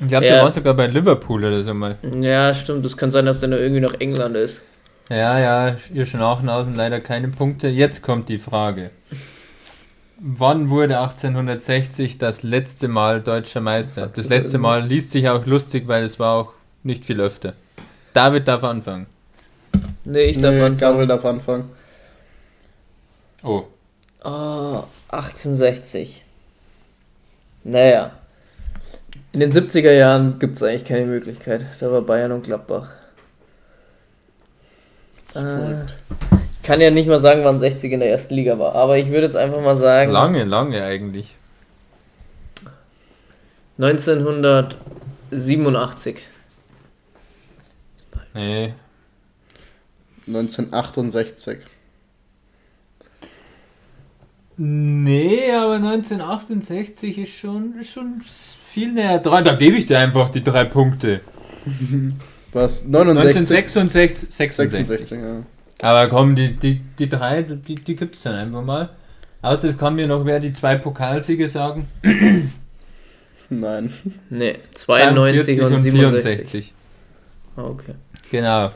Ich 0.00 0.08
glaube, 0.08 0.26
Ja. 0.26 0.34
der 0.34 0.42
war 0.44 0.52
sogar 0.52 0.74
bei 0.74 0.86
Liverpool 0.86 1.44
oder 1.44 1.62
so 1.62 1.74
mal. 1.74 1.96
Ja, 2.20 2.52
stimmt. 2.54 2.84
Das 2.84 2.96
kann 2.96 3.10
sein, 3.10 3.26
dass 3.26 3.40
der 3.40 3.50
nur 3.50 3.58
irgendwie 3.60 3.80
noch 3.82 3.94
England 4.00 4.36
ist. 4.36 4.62
Ja, 5.08 5.38
ja, 5.38 5.76
ihr 5.92 6.06
Schnauchenhausen 6.06 6.74
leider 6.74 7.00
keine 7.00 7.28
Punkte. 7.28 7.68
Jetzt 7.68 8.02
kommt 8.02 8.28
die 8.28 8.38
Frage. 8.38 8.90
Wann 10.18 10.70
wurde 10.70 10.98
1860 11.00 12.18
das 12.18 12.42
letzte 12.42 12.88
Mal 12.88 13.20
deutscher 13.20 13.60
Meister? 13.60 14.08
Das 14.12 14.28
letzte 14.28 14.58
Mal 14.58 14.84
liest 14.86 15.10
sich 15.12 15.28
auch 15.28 15.46
lustig, 15.46 15.84
weil 15.88 16.04
es 16.04 16.18
war 16.18 16.34
auch 16.34 16.52
nicht 16.82 17.06
viel 17.06 17.20
öfter. 17.20 17.54
David 18.12 18.48
darf 18.48 18.64
anfangen. 18.64 19.06
Nee, 20.04 20.24
ich 20.24 20.40
darf 20.40 20.52
nee, 20.52 20.60
anfangen. 20.60 20.78
Gabriel 20.78 21.06
darf 21.06 21.24
anfangen. 21.24 21.70
Oh. 23.42 23.64
Oh, 24.22 24.84
1860. 25.08 26.22
Naja. 27.64 28.12
In 29.32 29.40
den 29.40 29.50
70er 29.50 29.92
Jahren 29.92 30.38
gibt 30.38 30.56
es 30.56 30.62
eigentlich 30.62 30.84
keine 30.84 31.06
Möglichkeit. 31.06 31.64
Da 31.78 31.90
war 31.90 32.02
Bayern 32.02 32.32
und 32.32 32.44
Gladbach. 32.44 32.90
Äh, 35.34 35.84
ich 35.84 36.62
kann 36.62 36.80
ja 36.80 36.90
nicht 36.90 37.08
mal 37.08 37.20
sagen, 37.20 37.44
wann 37.44 37.58
60 37.58 37.92
in 37.92 38.00
der 38.00 38.10
ersten 38.10 38.34
Liga 38.34 38.58
war, 38.58 38.74
aber 38.74 38.98
ich 38.98 39.08
würde 39.08 39.24
jetzt 39.26 39.36
einfach 39.36 39.62
mal 39.62 39.76
sagen 39.76 40.10
Lange, 40.10 40.44
lange 40.44 40.82
eigentlich. 40.82 41.36
1987. 43.78 46.16
Nee. 48.34 48.74
1968. 50.26 51.58
Nee, 54.56 55.50
aber 55.52 55.76
1968 55.76 57.18
ist 57.18 57.32
schon, 57.38 57.78
ist 57.80 57.92
schon 57.92 58.20
viel 58.20 58.92
näher 58.92 59.18
dran. 59.18 59.44
Da 59.44 59.54
gebe 59.54 59.76
ich 59.76 59.86
dir 59.86 59.98
einfach 59.98 60.28
die 60.28 60.44
drei 60.44 60.64
Punkte. 60.64 61.20
Was? 62.52 62.84
69? 62.84 63.36
1966, 63.38 64.28
66. 64.30 64.86
66, 64.86 65.18
ja. 65.18 65.42
Aber 65.82 66.10
komm, 66.10 66.36
die, 66.36 66.56
die, 66.56 66.80
die 66.98 67.08
drei, 67.08 67.42
die, 67.42 67.76
die 67.76 67.96
gibt 67.96 68.16
es 68.16 68.22
dann 68.22 68.34
einfach 68.34 68.62
mal. 68.62 68.90
Außer 69.42 69.68
es 69.70 69.78
kann 69.78 69.94
mir 69.94 70.06
noch 70.06 70.26
wer 70.26 70.40
die 70.40 70.52
zwei 70.52 70.76
Pokalsiege 70.76 71.48
sagen. 71.48 71.88
Nein. 73.48 73.92
Nee, 74.28 74.58
92 74.74 75.60
und 75.62 75.80
67. 75.80 75.90
64. 75.90 76.74
Ah, 77.56 77.64
okay. 77.64 77.94
Genau. 78.30 78.70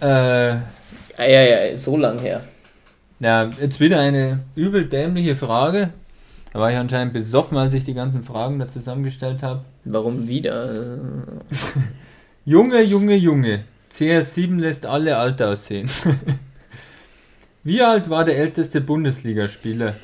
Äh, 0.00 0.56
Ah, 1.18 1.24
ja, 1.24 1.42
ja, 1.42 1.78
so 1.78 1.96
lang 1.96 2.18
her. 2.18 2.42
ja, 3.20 3.50
jetzt 3.58 3.80
wieder 3.80 3.98
eine 4.00 4.40
übel 4.54 4.86
dämliche 4.86 5.34
Frage. 5.34 5.94
Da 6.52 6.60
war 6.60 6.70
ich 6.70 6.76
anscheinend 6.76 7.14
besoffen, 7.14 7.56
als 7.56 7.72
ich 7.72 7.84
die 7.84 7.94
ganzen 7.94 8.22
Fragen 8.22 8.58
da 8.58 8.68
zusammengestellt 8.68 9.42
habe. 9.42 9.64
Warum 9.84 10.28
wieder? 10.28 10.98
Junge, 12.44 12.82
Junge, 12.82 13.14
Junge. 13.14 13.64
CS7 13.94 14.60
lässt 14.60 14.84
alle 14.84 15.16
alt 15.16 15.40
aussehen. 15.40 15.88
Wie 17.64 17.80
alt 17.82 18.10
war 18.10 18.24
der 18.26 18.36
älteste 18.36 18.82
Bundesligaspieler? 18.82 19.94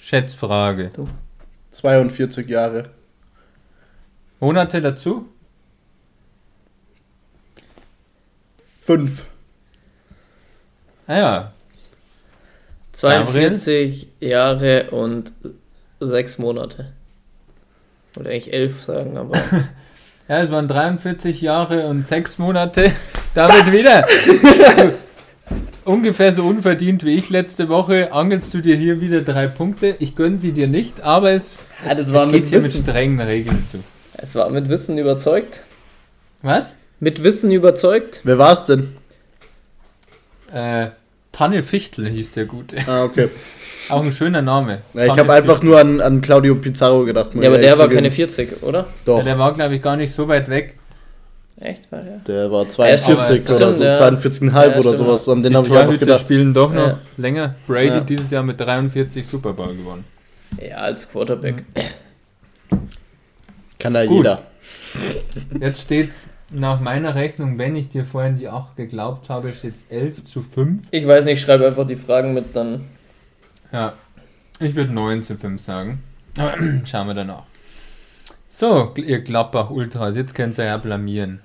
Schätzfrage. 0.00 0.90
42 1.70 2.48
Jahre. 2.48 2.90
Monate 4.40 4.80
dazu? 4.80 5.26
5. 8.82 9.26
Ah 11.08 11.16
ja, 11.16 11.52
42 12.96 14.08
Jahre 14.20 14.90
und 14.90 15.32
6 16.00 16.38
Monate. 16.38 16.92
Oder 18.18 18.30
eigentlich 18.30 18.54
11 18.54 18.82
sagen, 18.82 19.18
aber. 19.18 19.36
ja, 20.28 20.40
es 20.40 20.50
waren 20.50 20.66
43 20.66 21.42
Jahre 21.42 21.88
und 21.88 22.06
6 22.06 22.38
Monate. 22.38 22.92
Damit 23.34 23.70
wieder. 23.70 24.02
Ungefähr 25.84 26.32
so 26.32 26.44
unverdient 26.44 27.04
wie 27.04 27.16
ich 27.16 27.28
letzte 27.28 27.68
Woche 27.68 28.12
angelst 28.12 28.54
du 28.54 28.60
dir 28.60 28.76
hier 28.76 29.02
wieder 29.02 29.20
drei 29.20 29.46
Punkte. 29.46 29.96
Ich 29.98 30.16
gönne 30.16 30.38
sie 30.38 30.52
dir 30.52 30.66
nicht, 30.66 31.02
aber 31.02 31.32
es, 31.32 31.66
Ja, 31.86 31.94
das 31.94 32.14
war 32.14 32.26
es 32.26 32.32
geht 32.32 32.40
mit 32.44 32.48
hier 32.48 32.62
mit 32.62 32.72
strengen 32.72 33.20
Regeln 33.20 33.62
zu. 33.70 33.84
Es 34.18 34.34
war 34.34 34.48
mit 34.50 34.68
Wissen 34.68 34.98
überzeugt. 34.98 35.62
Was? 36.42 36.76
Mit 37.00 37.22
Wissen 37.22 37.50
überzeugt? 37.50 38.20
Wer 38.24 38.38
war's 38.38 38.64
denn? 38.64 38.96
Äh, 40.52 40.88
Tanne 41.32 41.62
Fichtel 41.62 42.08
hieß 42.08 42.32
der 42.32 42.46
Gute. 42.46 42.76
Ah, 42.86 43.04
okay. 43.04 43.28
Auch 43.88 44.02
ein 44.02 44.12
schöner 44.12 44.42
Name. 44.42 44.78
Ja, 44.94 45.04
ich 45.06 45.18
habe 45.18 45.32
einfach 45.32 45.62
nur 45.62 45.78
an, 45.78 46.00
an 46.00 46.20
Claudio 46.20 46.54
Pizarro 46.56 47.04
gedacht. 47.04 47.30
Ja, 47.34 47.48
aber 47.48 47.58
der 47.58 47.78
war 47.78 47.88
keine 47.88 48.10
40, 48.10 48.62
oder? 48.62 48.86
Doch. 49.04 49.18
Ja, 49.18 49.24
der 49.24 49.38
war, 49.38 49.52
glaube 49.54 49.76
ich, 49.76 49.82
gar 49.82 49.96
nicht 49.96 50.12
so 50.12 50.26
weit 50.26 50.48
weg. 50.48 50.76
Echt, 51.60 51.90
war 51.92 52.00
der? 52.02 52.18
Der 52.26 52.50
war 52.50 52.60
aber 52.62 52.68
42 52.68 53.48
oder 53.48 53.74
stimmt, 53.74 53.76
so, 53.76 53.84
ja. 53.84 53.92
42,5 53.92 54.52
Ja, 54.52 54.66
oder 54.70 54.80
stimmt. 54.80 54.96
sowas. 54.96 55.28
Und 55.28 55.42
den 55.42 55.56
habe 55.56 55.68
ich 55.68 55.74
einfach 55.74 55.98
gedacht. 55.98 56.20
spielen 56.22 56.52
doch 56.52 56.72
noch 56.72 56.86
Ja. 56.88 56.98
länger. 57.16 57.54
Brady 57.66 57.86
Ja. 57.88 58.00
dieses 58.00 58.30
Jahr 58.30 58.42
mit 58.42 58.60
43 58.60 59.26
Super 59.26 59.52
Bowl 59.52 59.74
gewonnen. 59.74 60.04
Ja, 60.60 60.78
als 60.78 61.08
Quarterback. 61.10 61.64
Kann 63.86 63.94
da 63.94 64.06
Gut. 64.06 64.16
jeder. 64.18 64.42
Jetzt 65.60 65.82
steht's 65.82 66.28
nach 66.50 66.80
meiner 66.80 67.14
Rechnung, 67.14 67.58
wenn 67.58 67.76
ich 67.76 67.88
dir 67.88 68.04
vorhin 68.04 68.36
die 68.36 68.48
8 68.48 68.76
geglaubt 68.76 69.28
habe, 69.28 69.52
steht's 69.52 69.84
11 69.90 70.24
zu 70.24 70.42
5. 70.42 70.82
Ich 70.90 71.06
weiß 71.06 71.24
nicht, 71.24 71.40
schreibe 71.40 71.66
einfach 71.66 71.86
die 71.86 71.96
Fragen 71.96 72.34
mit, 72.34 72.54
dann. 72.54 72.84
Ja, 73.72 73.94
ich 74.60 74.74
würde 74.74 74.92
9 74.92 75.22
zu 75.24 75.36
5 75.36 75.60
sagen. 75.62 76.02
Aber 76.38 76.54
schauen 76.84 77.06
wir 77.08 77.14
danach. 77.14 77.44
So, 78.48 78.92
ihr 78.96 79.20
Gladbach 79.20 79.70
Ultras, 79.70 80.16
jetzt 80.16 80.34
könnt 80.34 80.56
ihr 80.58 80.64
ja 80.64 80.76
blamieren. 80.78 81.40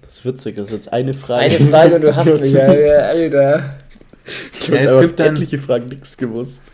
Das 0.00 0.14
ist 0.14 0.24
witzig, 0.24 0.56
das 0.56 0.66
ist 0.68 0.72
jetzt 0.72 0.92
eine 0.92 1.12
Frage. 1.12 1.56
Eine 1.56 1.68
Frage 1.68 1.94
und 1.96 2.00
du 2.02 2.16
hast 2.16 2.26
mich, 2.40 2.58
Alter. 2.58 3.76
Ich 4.58 4.68
habe 4.68 4.76
Ja, 4.82 4.94
es 4.96 5.00
gibt 5.02 5.20
dann- 5.20 5.34
etliche 5.34 5.58
Fragen 5.58 5.88
nichts 5.88 6.16
gewusst. 6.16 6.72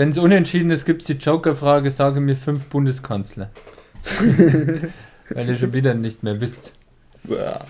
Wenn 0.00 0.08
es 0.08 0.16
unentschieden 0.16 0.70
ist, 0.70 0.86
gibt 0.86 1.02
es 1.02 1.08
die 1.08 1.22
Joker-Frage, 1.22 1.90
sage 1.90 2.20
mir 2.20 2.34
fünf 2.34 2.68
Bundeskanzler. 2.68 3.50
Weil 5.28 5.46
ihr 5.50 5.58
schon 5.58 5.74
wieder 5.74 5.92
nicht 5.92 6.22
mehr 6.22 6.40
wisst. 6.40 6.72
Ja. 7.28 7.60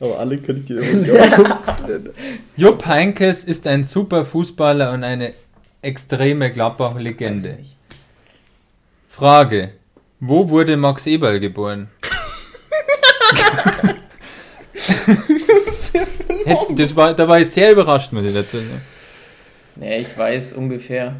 Aber 0.00 0.18
alle 0.18 0.38
kann 0.38 0.56
ich 0.56 0.64
dir 0.64 0.80
immer 0.80 1.02
nicht 1.02 2.10
Jupp 2.56 2.86
Heinkes 2.86 3.44
ist 3.44 3.66
ein 3.66 3.84
super 3.84 4.24
Fußballer 4.24 4.92
und 4.92 5.04
eine 5.04 5.34
extreme 5.82 6.50
Gladbach-Legende. 6.50 7.58
Frage. 9.10 9.72
Wo 10.20 10.48
wurde 10.48 10.78
Max 10.78 11.06
Eberl 11.06 11.38
geboren? 11.38 11.90
Das 16.70 16.96
war, 16.96 17.12
da 17.12 17.28
war 17.28 17.40
ich 17.40 17.50
sehr 17.50 17.72
überrascht, 17.72 18.12
muss 18.12 18.24
ich 18.24 18.32
dazu 18.32 18.56
sagen. 18.56 18.80
Nee, 19.76 19.98
ich 20.00 20.16
weiß 20.16 20.54
ungefähr. 20.54 21.16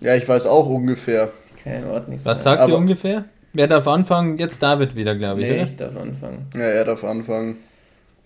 Ja, 0.00 0.16
ich 0.16 0.28
weiß 0.28 0.46
auch 0.46 0.66
ungefähr. 0.68 1.30
Kein 1.62 1.86
Wort 1.88 2.08
nicht 2.08 2.24
Was 2.24 2.42
sagen. 2.42 2.58
sagt 2.58 2.70
ihr 2.70 2.76
ungefähr? 2.76 3.24
Wer 3.52 3.68
darf 3.68 3.86
anfangen? 3.86 4.38
Jetzt 4.38 4.62
David 4.62 4.96
wieder, 4.96 5.14
glaube 5.14 5.40
ich, 5.40 5.46
Nee, 5.46 5.54
oder? 5.54 5.64
ich 5.64 5.76
darf 5.76 5.96
anfangen. 5.96 6.46
Ja, 6.54 6.60
er 6.62 6.84
darf 6.84 7.04
anfangen. 7.04 7.56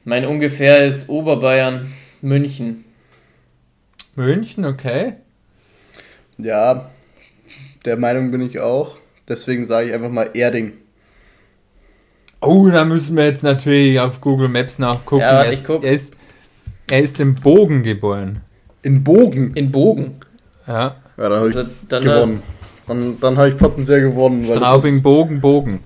Mein 0.05 0.25
ungefähr 0.25 0.87
ist 0.87 1.09
Oberbayern, 1.09 1.93
München. 2.23 2.85
München, 4.15 4.65
okay. 4.65 5.15
Ja, 6.39 6.91
der 7.85 7.97
Meinung 7.99 8.31
bin 8.31 8.41
ich 8.41 8.61
auch. 8.61 8.97
Deswegen 9.29 9.65
sage 9.67 9.89
ich 9.89 9.95
einfach 9.95 10.11
mal 10.11 10.31
Erding. 10.35 10.75
Oh, 12.41 12.69
da 12.69 12.85
müssen 12.85 13.17
wir 13.17 13.25
jetzt 13.27 13.43
natürlich 13.43 13.99
auf 13.99 14.21
Google 14.21 14.49
Maps 14.49 14.79
nachgucken. 14.79 15.23
Ja, 15.23 15.43
er, 15.43 15.53
ich 15.53 15.59
ist, 15.59 15.67
guck. 15.67 15.83
er, 15.83 15.93
ist, 15.93 16.15
er 16.89 17.01
ist 17.01 17.19
im 17.19 17.35
Bogen 17.35 17.83
geboren. 17.83 18.43
In 18.87 19.03
Bogen. 19.03 19.53
In 19.55 19.73
Bogen. 19.73 20.15
Ja. 20.69 20.95
Ja, 21.17 21.29
da 21.29 21.39
habe 21.41 21.51
ich 21.51 21.57
Also 21.57 21.69
dann 21.89 22.03
gewonnen. 22.05 22.43
Dann, 22.87 23.19
dann 23.19 23.37
habe 23.37 23.49
ich 23.49 23.57
potenziell 23.57 24.01
gewonnen. 24.01 24.47
Weil 24.47 24.61
das 24.61 24.69
Straubing, 24.69 25.03
Bogen, 25.03 25.41
Bogen. 25.41 25.81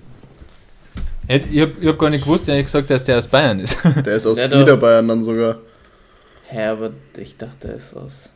Ich 1.27 1.61
habe 1.61 1.71
ich 1.81 1.87
hab 1.87 1.97
gar 1.97 2.11
nicht 2.11 2.23
gewusst, 2.25 2.47
hat 2.47 2.63
gesagt, 2.63 2.91
dass 2.91 3.03
der 3.05 3.17
aus 3.17 3.25
Bayern 3.25 3.59
ist. 3.59 3.79
der 4.05 4.17
ist 4.17 4.27
aus 4.27 4.37
Ja, 4.37 4.47
doch. 4.47 4.59
Niederbayern 4.59 5.07
dann 5.07 5.23
sogar. 5.23 5.57
Hä, 6.49 6.65
aber 6.65 6.91
ich 7.17 7.37
dachte, 7.37 7.69
er 7.69 7.75
ist 7.77 7.95
aus. 7.95 8.29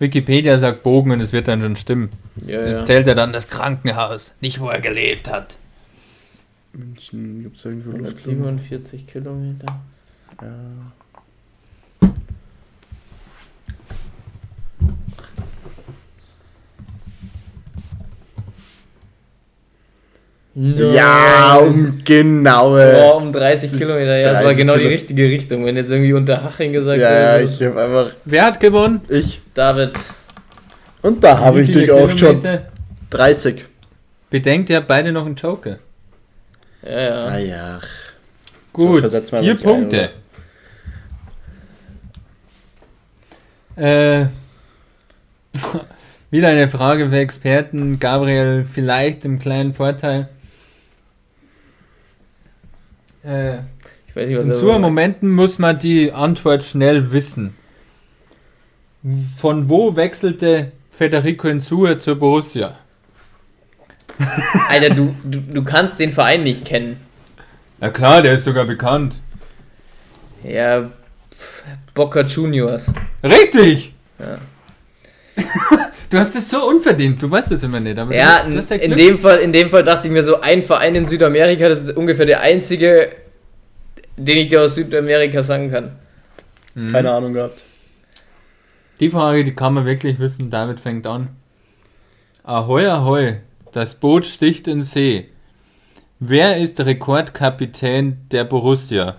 Wikipedia 0.00 0.58
sagt 0.58 0.82
Bogen 0.82 1.12
und 1.12 1.20
es 1.20 1.32
wird 1.32 1.46
dann 1.46 1.62
schon 1.62 1.76
stimmen. 1.76 2.10
Ja, 2.44 2.60
Es 2.62 2.78
ja. 2.78 2.84
zählt 2.84 3.06
ja 3.06 3.14
dann 3.14 3.32
das 3.32 3.46
Krankenhaus, 3.48 4.32
nicht 4.40 4.58
wo 4.60 4.68
er 4.68 4.80
gelebt 4.80 5.30
hat. 5.30 5.58
München, 6.72 7.44
gibt 7.44 7.56
es 7.56 7.64
irgendwo 7.64 7.96
Luft? 7.96 8.26
147 8.26 9.06
Kilometer. 9.06 9.66
Ja, 10.42 10.48
um 20.56 21.98
genaue. 22.04 22.92
Boah, 22.94 23.16
um 23.18 23.32
30 23.32 23.76
Kilometer, 23.76 24.16
ja, 24.16 24.24
das 24.32 24.34
war 24.36 24.42
30 24.44 24.56
genau 24.58 24.72
die 24.74 24.78
Kilo- 24.80 24.90
richtige 24.92 25.24
Richtung. 25.26 25.64
Wenn 25.66 25.76
jetzt 25.76 25.90
irgendwie 25.90 26.14
Unterhaching 26.14 26.72
gesagt 26.72 26.98
Ja, 26.98 27.12
ja, 27.12 27.18
wäre, 27.34 27.42
ich 27.42 27.50
so. 27.50 27.66
habe 27.66 27.82
einfach. 27.84 28.16
Wer 28.24 28.44
hat 28.44 28.58
gewonnen? 28.60 29.02
Ich. 29.08 29.42
David, 29.54 29.92
Und 31.02 31.22
da 31.22 31.38
habe 31.38 31.60
ich 31.60 31.70
dich 31.70 31.90
auch 31.92 32.08
schon. 32.10 32.40
Kilometer? 32.40 32.62
30. 33.10 33.64
Bedenkt, 34.30 34.70
ihr 34.70 34.76
habt 34.76 34.88
beide 34.88 35.12
noch 35.12 35.26
einen 35.26 35.36
Joker. 35.36 35.78
ja, 36.82 37.00
ja. 37.00 37.24
Ah 37.26 37.38
ja. 37.38 37.80
Gut, 38.72 39.02
man 39.02 39.10
vier 39.42 39.42
wirklich 39.42 39.50
ein, 39.52 39.62
Punkte. 39.62 40.10
äh, 43.76 44.26
wieder 46.30 46.48
eine 46.48 46.68
Frage 46.68 47.08
für 47.10 47.16
Experten. 47.18 47.98
Gabriel, 48.00 48.64
vielleicht 48.70 49.24
im 49.24 49.38
kleinen 49.38 49.74
Vorteil. 49.74 50.28
Äh, 53.26 53.58
Ich 54.08 54.16
weiß 54.16 54.28
nicht, 54.28 54.38
was 54.38 54.46
in 54.46 54.54
so 54.54 54.78
Momenten 54.78 55.30
muss 55.30 55.58
man 55.58 55.78
die 55.78 56.12
Antwort 56.12 56.64
schnell 56.64 57.12
wissen. 57.12 57.54
Von 59.38 59.68
wo 59.68 59.94
wechselte 59.96 60.72
Federico 60.90 61.48
Insua 61.48 61.98
zur 61.98 62.16
Borussia? 62.16 62.78
Alter, 64.68 64.94
du, 64.94 65.14
du, 65.24 65.40
du 65.40 65.64
kannst 65.64 66.00
den 66.00 66.12
Verein 66.12 66.42
nicht 66.42 66.64
kennen. 66.64 66.98
Na 67.78 67.90
klar, 67.90 68.22
der 68.22 68.34
ist 68.34 68.44
sogar 68.44 68.64
bekannt. 68.64 69.18
Ja, 70.42 70.90
Boca 71.94 72.22
Juniors. 72.22 72.92
Richtig! 73.22 73.92
Ja. 74.18 74.38
Du 76.10 76.18
hast 76.18 76.36
es 76.36 76.48
so 76.48 76.68
unverdient, 76.68 77.20
du 77.20 77.30
weißt 77.30 77.50
es 77.52 77.62
immer 77.62 77.80
nicht. 77.80 77.98
Aber 77.98 78.14
Ja, 78.14 78.44
du, 78.44 78.52
du 78.52 78.58
hast 78.58 78.70
ja 78.70 78.76
in 78.76 78.96
dem, 78.96 79.18
Fall, 79.18 79.38
in 79.38 79.52
dem 79.52 79.70
Fall 79.70 79.82
dachte 79.82 80.08
ich 80.08 80.12
mir 80.12 80.22
so, 80.22 80.40
ein 80.40 80.62
Verein 80.62 80.94
in 80.94 81.06
Südamerika, 81.06 81.68
das 81.68 81.82
ist 81.82 81.96
ungefähr 81.96 82.26
der 82.26 82.40
einzige, 82.40 83.10
den 84.16 84.38
ich 84.38 84.48
dir 84.48 84.62
aus 84.62 84.76
Südamerika 84.76 85.42
sagen 85.42 85.70
kann. 85.70 85.92
Mhm. 86.74 86.92
Keine 86.92 87.10
Ahnung 87.10 87.32
gehabt. 87.32 87.60
Die 89.00 89.10
Frage, 89.10 89.44
die 89.44 89.54
kann 89.54 89.74
man 89.74 89.84
wirklich 89.84 90.18
wissen. 90.18 90.50
David 90.50 90.80
fängt 90.80 91.06
an. 91.06 91.28
Ahoi, 92.44 92.86
ahoi, 92.86 93.40
das 93.72 93.94
Boot 93.96 94.24
sticht 94.24 94.68
in 94.68 94.82
See. 94.82 95.28
Wer 96.18 96.56
ist 96.56 96.80
Rekordkapitän 96.80 98.18
der 98.30 98.44
Borussia? 98.44 99.16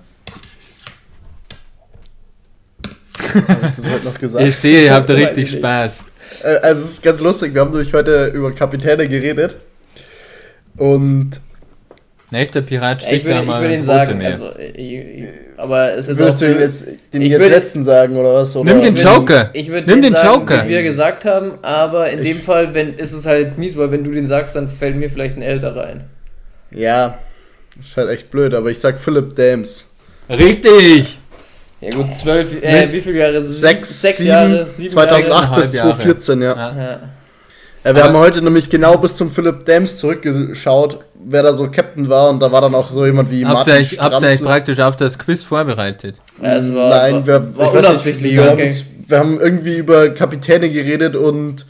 Ich 3.19 3.43
das 3.43 3.87
heute 3.87 4.05
noch 4.05 4.17
gesagt? 4.17 4.47
Ich 4.47 4.55
sehe, 4.55 4.85
ihr 4.85 4.93
habt 4.93 5.09
richtig. 5.11 5.51
Spaß. 5.51 6.05
Äh, 6.43 6.57
Also 6.57 6.81
es 6.81 6.91
ist 6.93 7.03
ganz 7.03 7.19
lustig, 7.19 7.53
wir 7.53 7.61
haben 7.61 7.71
nämlich 7.71 7.93
heute 7.93 8.27
über 8.27 8.51
Kapitäne 8.51 9.07
geredet. 9.07 9.57
Und 10.77 11.31
Ein 12.29 12.35
echter 12.35 12.61
Pirat 12.61 13.03
Ja, 13.03 13.11
ich 13.13 13.23
würde 13.23 13.35
da 13.35 13.41
ich 13.41 13.47
mal 13.47 13.61
würd 13.61 13.71
ihn 13.71 13.77
ins 13.79 13.87
Rote 13.87 13.97
sagen, 13.97 14.21
also, 14.25 14.49
ich, 14.59 14.93
ich, 14.93 15.25
aber 15.55 15.93
es 15.93 16.07
ist 16.09 16.17
würdest 16.17 16.37
auch 16.37 16.47
du 16.47 16.51
ihn 16.53 16.59
jetzt, 16.59 16.85
den 17.13 17.21
Ich 17.21 17.29
jetzt 17.29 17.39
würde- 17.39 17.55
letzten 17.55 17.83
sagen 17.85 18.15
oder 18.17 18.33
was? 18.33 18.55
Oder? 18.55 18.73
Nimm 18.73 18.81
den 18.81 18.95
Ich 18.95 19.01
Joker. 19.03 19.49
Ich 19.53 19.69
würde 19.69 19.89
Nimm 19.89 20.01
den 20.01 20.13
sagen, 20.13 20.27
Joker. 20.41 20.65
wie 20.65 20.69
wir 20.69 20.83
gesagt 20.83 21.23
haben, 21.25 21.53
aber 21.61 22.09
in 22.09 22.19
Ich- 22.19 22.27
dem 22.27 22.41
Fall, 22.41 22.73
wenn 22.73 22.93
ist 22.95 23.13
es 23.13 23.25
halt 23.25 23.41
jetzt 23.43 23.57
mies, 23.57 23.77
weil 23.77 23.91
wenn 23.91 24.03
du 24.03 24.11
den 24.11 24.25
sagst, 24.25 24.55
dann 24.57 24.67
fällt 24.67 24.97
mir 24.97 25.09
vielleicht 25.09 25.37
ein 25.37 25.41
älterer 25.41 25.85
ein. 25.85 26.03
Ja, 26.71 27.17
ist 27.79 27.95
halt 27.95 28.09
echt 28.09 28.29
blöd, 28.29 28.53
aber 28.53 28.69
ich 28.71 28.79
sag 28.79 28.99
Philipp 28.99 29.35
Dams. 29.35 29.89
Richtig! 30.29 31.19
Ja 31.79 31.91
gut, 31.91 32.11
zwölf, 32.11 32.61
äh, 32.63 32.85
Mit 32.85 32.93
wie 32.93 33.01
viele 33.01 33.19
Jahre? 33.19 33.41
Sechs, 33.45 34.01
sechs 34.01 34.17
sieben, 34.17 34.29
Jahre, 34.29 34.67
sieben 34.67 34.89
2008 34.89 35.55
bis 35.55 35.73
Jahre. 35.73 35.89
2014, 35.91 36.41
ja. 36.41 36.47
Ja. 36.47 36.55
Ja. 36.55 36.83
ja 36.83 36.99
wir 37.83 37.89
Aber- 37.91 38.03
haben 38.03 38.17
heute 38.17 38.41
nämlich 38.41 38.69
genau 38.69 38.97
bis 38.97 39.15
zum 39.15 39.29
Philipp 39.29 39.63
Dams 39.65 39.97
zurückgeschaut, 39.97 40.99
wer 41.23 41.43
da 41.43 41.53
so 41.53 41.69
Captain 41.69 42.09
war 42.09 42.29
und 42.29 42.39
da 42.39 42.51
war 42.51 42.61
dann 42.61 42.73
auch 42.73 42.89
so 42.89 43.05
jemand 43.05 43.29
wie 43.29 43.45
Habt 43.45 43.67
ihr 43.67 43.75
euch, 43.75 43.99
habt 43.99 44.21
ihr 44.23 44.27
euch 44.27 44.41
praktisch 44.41 44.79
auf 44.79 44.95
das 44.95 45.19
Quiz 45.19 45.43
vorbereitet? 45.43 46.15
Ja, 46.41 46.55
es 46.55 46.73
war, 46.73 46.89
Nein, 46.89 47.13
war, 47.15 47.27
wir, 47.27 47.57
war 47.57 47.67
ich 47.75 47.83
weiß 47.85 48.05
nicht, 48.05 48.21
wir, 48.23 48.49
haben 48.49 48.59
wir 49.09 49.19
haben 49.19 49.39
irgendwie 49.39 49.77
über 49.77 50.09
Kapitäne 50.09 50.69
geredet 50.71 51.15
und 51.15 51.65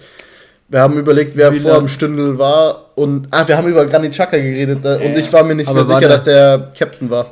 wir 0.69 0.79
haben 0.81 0.97
überlegt, 0.97 1.35
wer 1.35 1.53
Wie 1.53 1.59
vor 1.59 1.77
dem 1.77 1.87
Stündel 1.89 2.37
war 2.39 2.91
und 2.95 3.27
ah, 3.31 3.45
wir 3.47 3.57
haben 3.57 3.67
über 3.67 3.85
Granit 3.85 4.13
Xhaka 4.13 4.37
geredet 4.37 4.85
und 4.85 5.17
ich 5.17 5.31
war 5.33 5.43
mir 5.43 5.55
nicht 5.55 5.67
Aber 5.67 5.81
mehr 5.81 5.89
war 5.89 5.97
sicher, 5.97 6.07
der- 6.09 6.17
dass 6.17 6.23
der 6.23 6.71
Captain 6.77 7.09
war. 7.09 7.31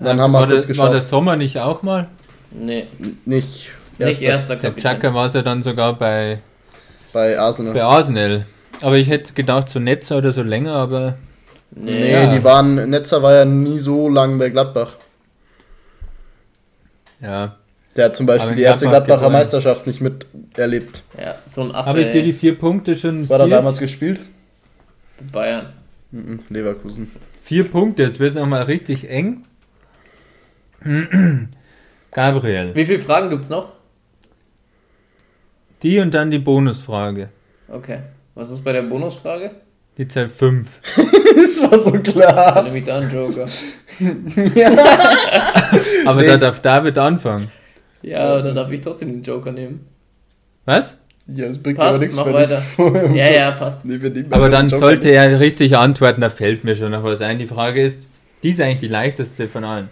Dann 0.00 0.20
haben 0.20 0.32
wir 0.32 0.40
war, 0.40 0.46
kurz 0.48 0.66
der, 0.66 0.76
war 0.78 0.86
der 0.90 0.96
geschaut. 0.96 1.08
Sommer 1.10 1.36
nicht 1.36 1.58
auch 1.58 1.82
mal? 1.82 2.08
Nee, 2.50 2.86
Nicht, 3.24 3.70
nicht 3.98 4.22
erster 4.22 4.56
Der 4.56 4.70
Kapitän. 4.70 4.92
Chaka 4.92 5.12
war 5.14 5.26
es 5.26 5.34
ja 5.34 5.42
dann 5.42 5.62
sogar 5.62 5.94
bei, 5.98 6.38
bei 7.12 7.38
Arsenal. 7.38 7.74
bei 7.74 7.82
Arsenal. 7.82 8.46
Aber 8.80 8.96
ich 8.96 9.10
hätte 9.10 9.32
gedacht, 9.32 9.68
so 9.68 9.80
Netzer 9.80 10.18
oder 10.18 10.32
so 10.32 10.42
länger, 10.42 10.72
aber 10.74 11.16
Nee, 11.70 11.90
Nee, 11.90 12.12
Ja. 12.12 12.32
die 12.32 12.42
waren, 12.44 12.88
Netzer 12.88 13.22
war 13.22 13.34
ja 13.34 13.44
nie 13.44 13.78
so 13.78 14.08
lang 14.08 14.38
bei 14.38 14.48
Gladbach. 14.50 14.96
ja. 17.20 17.56
Der 17.96 18.04
hat 18.04 18.16
zum 18.16 18.26
Beispiel 18.26 18.54
die 18.54 18.62
erste 18.62 18.84
Gladbach 18.86 19.06
Gladbacher 19.06 19.20
gewonnen. 19.28 19.40
Meisterschaft 19.42 19.86
nicht 19.88 20.00
miterlebt. 20.00 21.02
ja, 21.20 21.34
so 21.46 21.62
ein 21.62 21.74
Affe. 21.74 21.88
Habe 21.88 22.02
ich 22.02 22.10
dir 22.12 22.22
die 22.22 22.32
vier 22.32 22.56
Punkte 22.56 22.94
schon 22.94 23.28
War 23.28 23.36
er 23.36 23.38
notiert? 23.40 23.58
damals 23.58 23.78
gespielt? 23.78 24.20
Bayern. 25.32 25.72
Mhm, 26.12 26.38
Leverkusen. 26.48 27.10
Vier 27.42 27.64
Punkte, 27.68 28.04
jetzt 28.04 28.20
wird 28.20 28.30
es 28.30 28.36
nochmal 28.36 28.62
richtig 28.64 29.10
eng. 29.10 29.44
Gabriel, 32.12 32.74
Wie 32.74 32.84
viele 32.86 32.98
Fragen 32.98 33.28
gibt's 33.30 33.48
noch? 33.50 33.72
die 35.82 35.98
und 36.00 36.12
dann 36.14 36.30
die 36.30 36.38
Bonusfrage. 36.40 37.28
Okay. 37.68 38.00
Was 38.34 38.50
ist 38.50 38.64
bei 38.64 38.72
der 38.72 38.82
Bonusfrage? 38.82 39.52
Die 39.96 40.08
zählt 40.08 40.32
fünf. 40.32 40.78
Das 41.60 41.70
war 41.72 41.78
so 41.78 41.90
Dann 41.90 42.02
klar. 42.02 42.62
nehme 42.62 42.78
ich 42.78 42.84
da 42.84 42.98
einen 42.98 43.10
Joker. 43.12 43.46
Aber 46.06 46.20
Nee. 46.20 46.26
da 46.28 46.36
darf 46.36 46.60
David 46.60 46.98
anfangen. 46.98 47.48
Ja, 48.02 48.40
dann 48.42 48.54
darf 48.54 48.70
ich 48.70 48.80
trotzdem 48.80 49.12
den 49.12 49.22
Joker 49.22 49.52
nehmen. 49.52 49.86
Was? 50.64 50.96
Ja, 51.26 51.46
es 51.46 51.58
bringt 51.62 51.78
Passt, 51.78 51.94
aber 51.96 51.98
nichts, 51.98 52.16
mach 52.16 52.32
weiter. 52.32 52.62
Ja, 53.14 53.30
ja, 53.30 53.50
passt. 53.52 53.84
Nee, 53.84 54.00
wir 54.00 54.10
nehmen 54.10 54.26
Aber 54.32 54.36
aber 54.46 54.50
dann 54.50 54.68
sollte 54.68 55.10
er 55.10 55.40
richtig 55.40 55.76
antworten, 55.76 56.20
da 56.20 56.30
fällt 56.30 56.64
mir 56.64 56.74
schon 56.76 56.90
noch 56.92 57.02
was 57.04 57.20
ein. 57.20 57.38
Die 57.38 57.46
Frage 57.46 57.82
ist, 57.82 58.00
die 58.42 58.50
ist 58.50 58.60
eigentlich 58.60 58.80
die 58.80 58.88
leichteste 58.88 59.48
von 59.48 59.64
allen. 59.64 59.88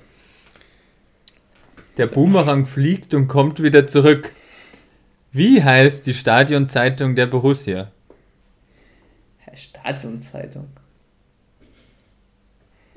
Der 1.96 2.06
Boomerang 2.06 2.66
fliegt 2.66 3.14
und 3.14 3.28
kommt 3.28 3.62
wieder 3.62 3.86
zurück. 3.86 4.32
Wie 5.32 5.62
heißt 5.62 6.06
die 6.06 6.14
Stadionzeitung 6.14 7.14
der 7.14 7.26
Borussia? 7.26 7.90
Stadionzeitung. 9.54 10.66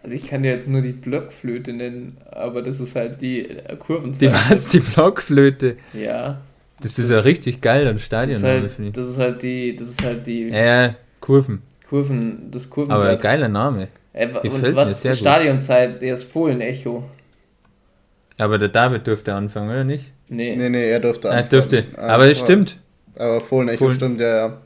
Also 0.02 0.16
ich 0.16 0.28
kann 0.28 0.44
dir 0.44 0.52
jetzt 0.52 0.68
nur 0.68 0.82
die 0.82 0.92
Blockflöte 0.94 1.74
nennen, 1.74 2.18
aber 2.32 2.62
das 2.62 2.80
ist 2.80 2.96
halt 2.96 3.22
die 3.22 3.50
äh, 3.50 3.64
Die 3.72 3.76
Kurvenzeitung. 3.78 4.34
was? 4.50 4.70
Die 4.70 4.80
Blockflöte. 4.80 5.78
Ja. 5.94 6.42
Das 6.82 6.98
ist 6.98 7.10
Das- 7.10 7.10
ja 7.10 7.20
richtig 7.20 7.62
geil, 7.62 7.88
ein 7.88 7.96
Das 7.96 8.06
Stadion. 8.06 8.38
ist, 8.38 8.44
halt, 8.44 8.98
das 8.98 9.08
ist 9.08 9.18
halt 9.20 9.44
die, 9.44 9.76
das 9.76 9.90
ist 9.90 10.04
halt 10.04 10.26
die 10.28 10.48
Ja, 10.50 10.58
ja, 10.86 10.96
Kurven. 11.20 11.62
Kurven, 11.88 12.50
das 12.52 12.66
Aber 12.66 12.74
Kurvenblatt. 12.74 13.22
geiler 13.22 13.48
Name. 13.50 13.88
Äh, 14.14 14.28
gefällt 14.28 14.54
und 14.54 14.62
mir 14.62 14.76
was 14.76 15.02
sehr 15.02 15.12
gut. 15.12 15.20
Stadionzeit, 15.20 16.02
ist 16.02 16.24
Fohlenecho. 16.32 17.04
Aber 18.40 18.58
der 18.58 18.70
David 18.70 19.06
dürfte 19.06 19.34
anfangen, 19.34 19.70
oder 19.70 19.84
nicht? 19.84 20.06
Nee. 20.30 20.56
Nee, 20.56 20.70
nee, 20.70 20.90
er 20.90 21.00
dürfte 21.00 21.28
Er 21.28 21.36
antworten. 21.40 21.70
dürfte. 21.70 21.86
Ah, 21.98 22.08
Aber 22.16 22.26
es 22.26 22.40
stimmt. 22.40 22.78
Aber 23.16 23.40
Fohlenecho 23.42 23.78
Fohlen- 23.86 23.96
stimmt, 23.96 24.22
ja, 24.22 24.28
ja. 24.36 24.58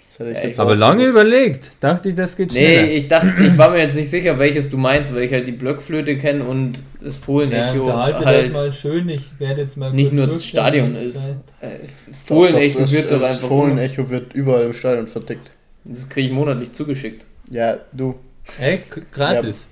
Das 0.00 0.18
hätte 0.18 0.30
ich 0.30 0.36
Ja, 0.38 0.42
jetzt 0.48 0.54
ich- 0.56 0.60
Aber 0.60 0.74
lange 0.74 1.04
gewusst. 1.04 1.12
überlegt. 1.12 1.70
Dachte 1.80 2.08
ich, 2.08 2.14
das 2.16 2.36
geht 2.36 2.52
Nee, 2.52 2.58
schneller. 2.76 2.90
ich 2.92 3.06
dachte, 3.08 3.32
ich 3.40 3.56
war 3.56 3.70
mir 3.70 3.78
jetzt 3.78 3.94
nicht 3.94 4.10
sicher, 4.10 4.36
welches 4.40 4.68
du 4.68 4.76
meinst, 4.76 5.14
weil 5.14 5.22
ich 5.22 5.32
halt 5.32 5.46
die 5.46 5.52
Blockflöte 5.52 6.18
kenne 6.18 6.44
und 6.44 6.80
das 7.00 7.18
Fohlenecho 7.18 7.92
halt 7.96 8.52
mal 8.54 8.72
schön. 8.72 9.08
Ich 9.10 9.30
werde 9.38 9.62
jetzt 9.62 9.76
mal 9.76 9.92
nicht 9.92 10.12
nur 10.12 10.26
das 10.26 10.44
Stadion 10.44 10.96
ist. 10.96 11.28
Äh, 11.60 11.68
das 12.08 12.20
Doch, 12.26 12.34
Fohlenecho 12.34 12.74
doch, 12.74 12.80
das- 12.80 12.92
wird 12.92 13.10
doch 13.12 13.20
das 13.20 13.30
einfach. 13.36 13.48
Fohlenecho 13.48 14.10
wird 14.10 14.32
überall 14.34 14.64
im 14.64 14.72
Stadion 14.72 15.06
vertickt. 15.06 15.52
Das 15.84 16.08
kriege 16.08 16.26
ich 16.28 16.32
monatlich 16.34 16.72
zugeschickt. 16.72 17.24
Ja, 17.50 17.76
du. 17.92 18.16
Ey, 18.58 18.80
gratis. 19.12 19.66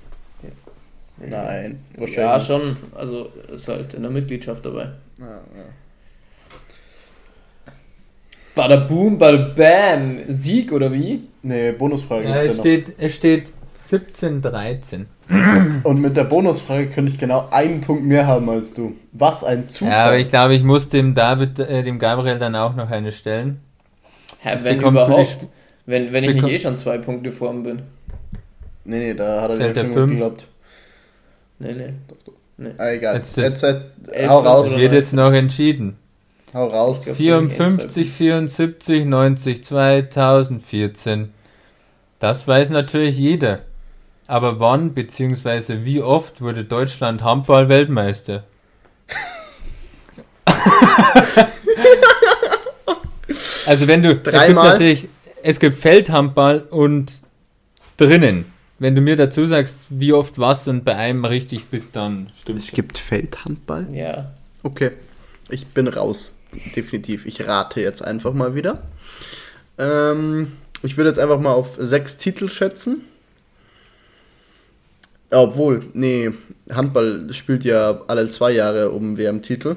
Nein. 1.18 1.80
Wahrscheinlich. 1.96 2.16
Ja, 2.16 2.38
schon. 2.40 2.76
Also 2.94 3.30
ist 3.54 3.68
halt 3.68 3.94
in 3.94 4.02
der 4.02 4.10
Mitgliedschaft 4.10 4.64
dabei. 4.66 4.90
Ja, 5.18 5.26
ja. 5.26 5.64
Bada 8.54 8.76
boom, 8.76 9.18
bada 9.18 9.52
bam. 9.54 10.18
Sieg 10.28 10.72
oder 10.72 10.92
wie? 10.92 11.28
Nee, 11.42 11.72
Bonusfrage 11.72 12.24
Ja, 12.28 12.42
gibt's 12.42 12.46
es 12.46 12.50
ja 12.52 12.56
noch. 12.56 12.60
steht, 12.62 12.92
es 12.98 13.14
steht 13.14 13.52
17, 13.68 14.42
13. 14.42 15.06
Und 15.82 16.00
mit 16.00 16.16
der 16.16 16.24
Bonusfrage 16.24 16.86
könnte 16.86 17.12
ich 17.12 17.18
genau 17.18 17.48
einen 17.50 17.80
Punkt 17.80 18.04
mehr 18.04 18.26
haben 18.26 18.48
als 18.48 18.74
du. 18.74 18.94
Was 19.12 19.44
ein 19.44 19.64
Zufall. 19.64 19.92
Ja, 19.92 20.04
aber 20.06 20.18
ich 20.18 20.28
glaube, 20.28 20.54
ich 20.54 20.62
muss 20.62 20.88
dem 20.88 21.14
David, 21.14 21.58
äh, 21.58 21.82
dem 21.82 21.98
Gabriel 21.98 22.38
dann 22.38 22.54
auch 22.56 22.74
noch 22.74 22.90
eine 22.90 23.12
stellen. 23.12 23.60
Hä, 24.40 24.52
Jetzt 24.54 24.64
wenn 24.64 24.78
bekommst 24.78 25.00
du 25.00 25.04
die 25.04 25.10
überhaupt. 25.12 25.46
Wenn, 25.86 26.12
wenn 26.12 26.24
ich 26.24 26.34
nicht 26.34 26.48
eh 26.48 26.58
schon 26.58 26.76
zwei 26.76 26.98
Punkte 26.98 27.32
vor 27.32 27.52
ihm 27.52 27.62
bin. 27.62 27.82
nee, 28.84 28.98
nee, 28.98 29.14
da 29.14 29.42
hat 29.42 29.50
er 29.50 29.56
Zählt 29.56 29.76
dir 29.76 29.82
der 29.84 29.92
schon 31.58 31.66
fünf? 31.68 31.78
geglaubt. 32.08 32.38
Nee, 32.58 32.68
nee. 32.68 32.74
Ah, 32.78 32.90
egal. 32.90 33.16
Jetzt 33.16 33.36
Jetzt, 33.36 33.62
das- 33.62 33.82
jetzt, 34.12 34.28
hau 34.28 34.40
raus. 34.40 34.68
Es 34.70 34.76
wird 34.78 34.92
jetzt 34.92 35.12
noch 35.12 35.32
entschieden. 35.32 35.96
Hau 36.54 36.66
raus. 36.68 37.02
Glaub, 37.04 37.16
54, 37.16 38.10
74, 38.10 39.04
90, 39.04 39.64
2014. 39.64 41.32
Das 42.18 42.46
weiß 42.48 42.70
natürlich 42.70 43.16
jeder. 43.18 43.60
Aber 44.26 44.58
wann 44.58 44.94
bzw. 44.94 45.84
wie 45.84 46.00
oft 46.02 46.40
wurde 46.40 46.64
Deutschland 46.64 47.22
Handball-Weltmeister? 47.22 48.44
also 53.66 53.86
wenn 53.86 54.02
du 54.02 54.10
es 54.10 54.14
gibt 54.22 54.34
Dreimal? 54.34 54.72
natürlich 54.72 55.08
es 55.42 55.60
gibt 55.60 55.76
Feldhandball 55.76 56.60
und 56.70 57.12
drinnen. 57.96 58.52
Wenn 58.78 58.94
du 58.94 59.00
mir 59.00 59.16
dazu 59.16 59.44
sagst, 59.44 59.78
wie 59.88 60.12
oft 60.12 60.38
was 60.38 60.68
und 60.68 60.84
bei 60.84 60.94
einem 60.96 61.24
richtig 61.24 61.66
bist, 61.66 61.96
dann 61.96 62.28
stimmt 62.40 62.58
Es 62.58 62.72
gibt 62.72 62.98
Feldhandball? 62.98 63.86
Ja. 63.92 64.32
Okay. 64.62 64.92
Ich 65.48 65.66
bin 65.68 65.88
raus. 65.88 66.38
Definitiv. 66.74 67.24
Ich 67.24 67.46
rate 67.46 67.80
jetzt 67.80 68.04
einfach 68.04 68.32
mal 68.34 68.54
wieder. 68.54 68.82
Ähm, 69.78 70.52
ich 70.82 70.96
würde 70.96 71.08
jetzt 71.08 71.18
einfach 71.18 71.40
mal 71.40 71.52
auf 71.52 71.76
sechs 71.78 72.18
Titel 72.18 72.48
schätzen. 72.48 73.02
Obwohl, 75.30 75.80
nee, 75.94 76.30
Handball 76.70 77.32
spielt 77.32 77.64
ja 77.64 78.02
alle 78.06 78.28
zwei 78.28 78.52
Jahre 78.52 78.90
um 78.90 79.16
WM-Titel. 79.16 79.76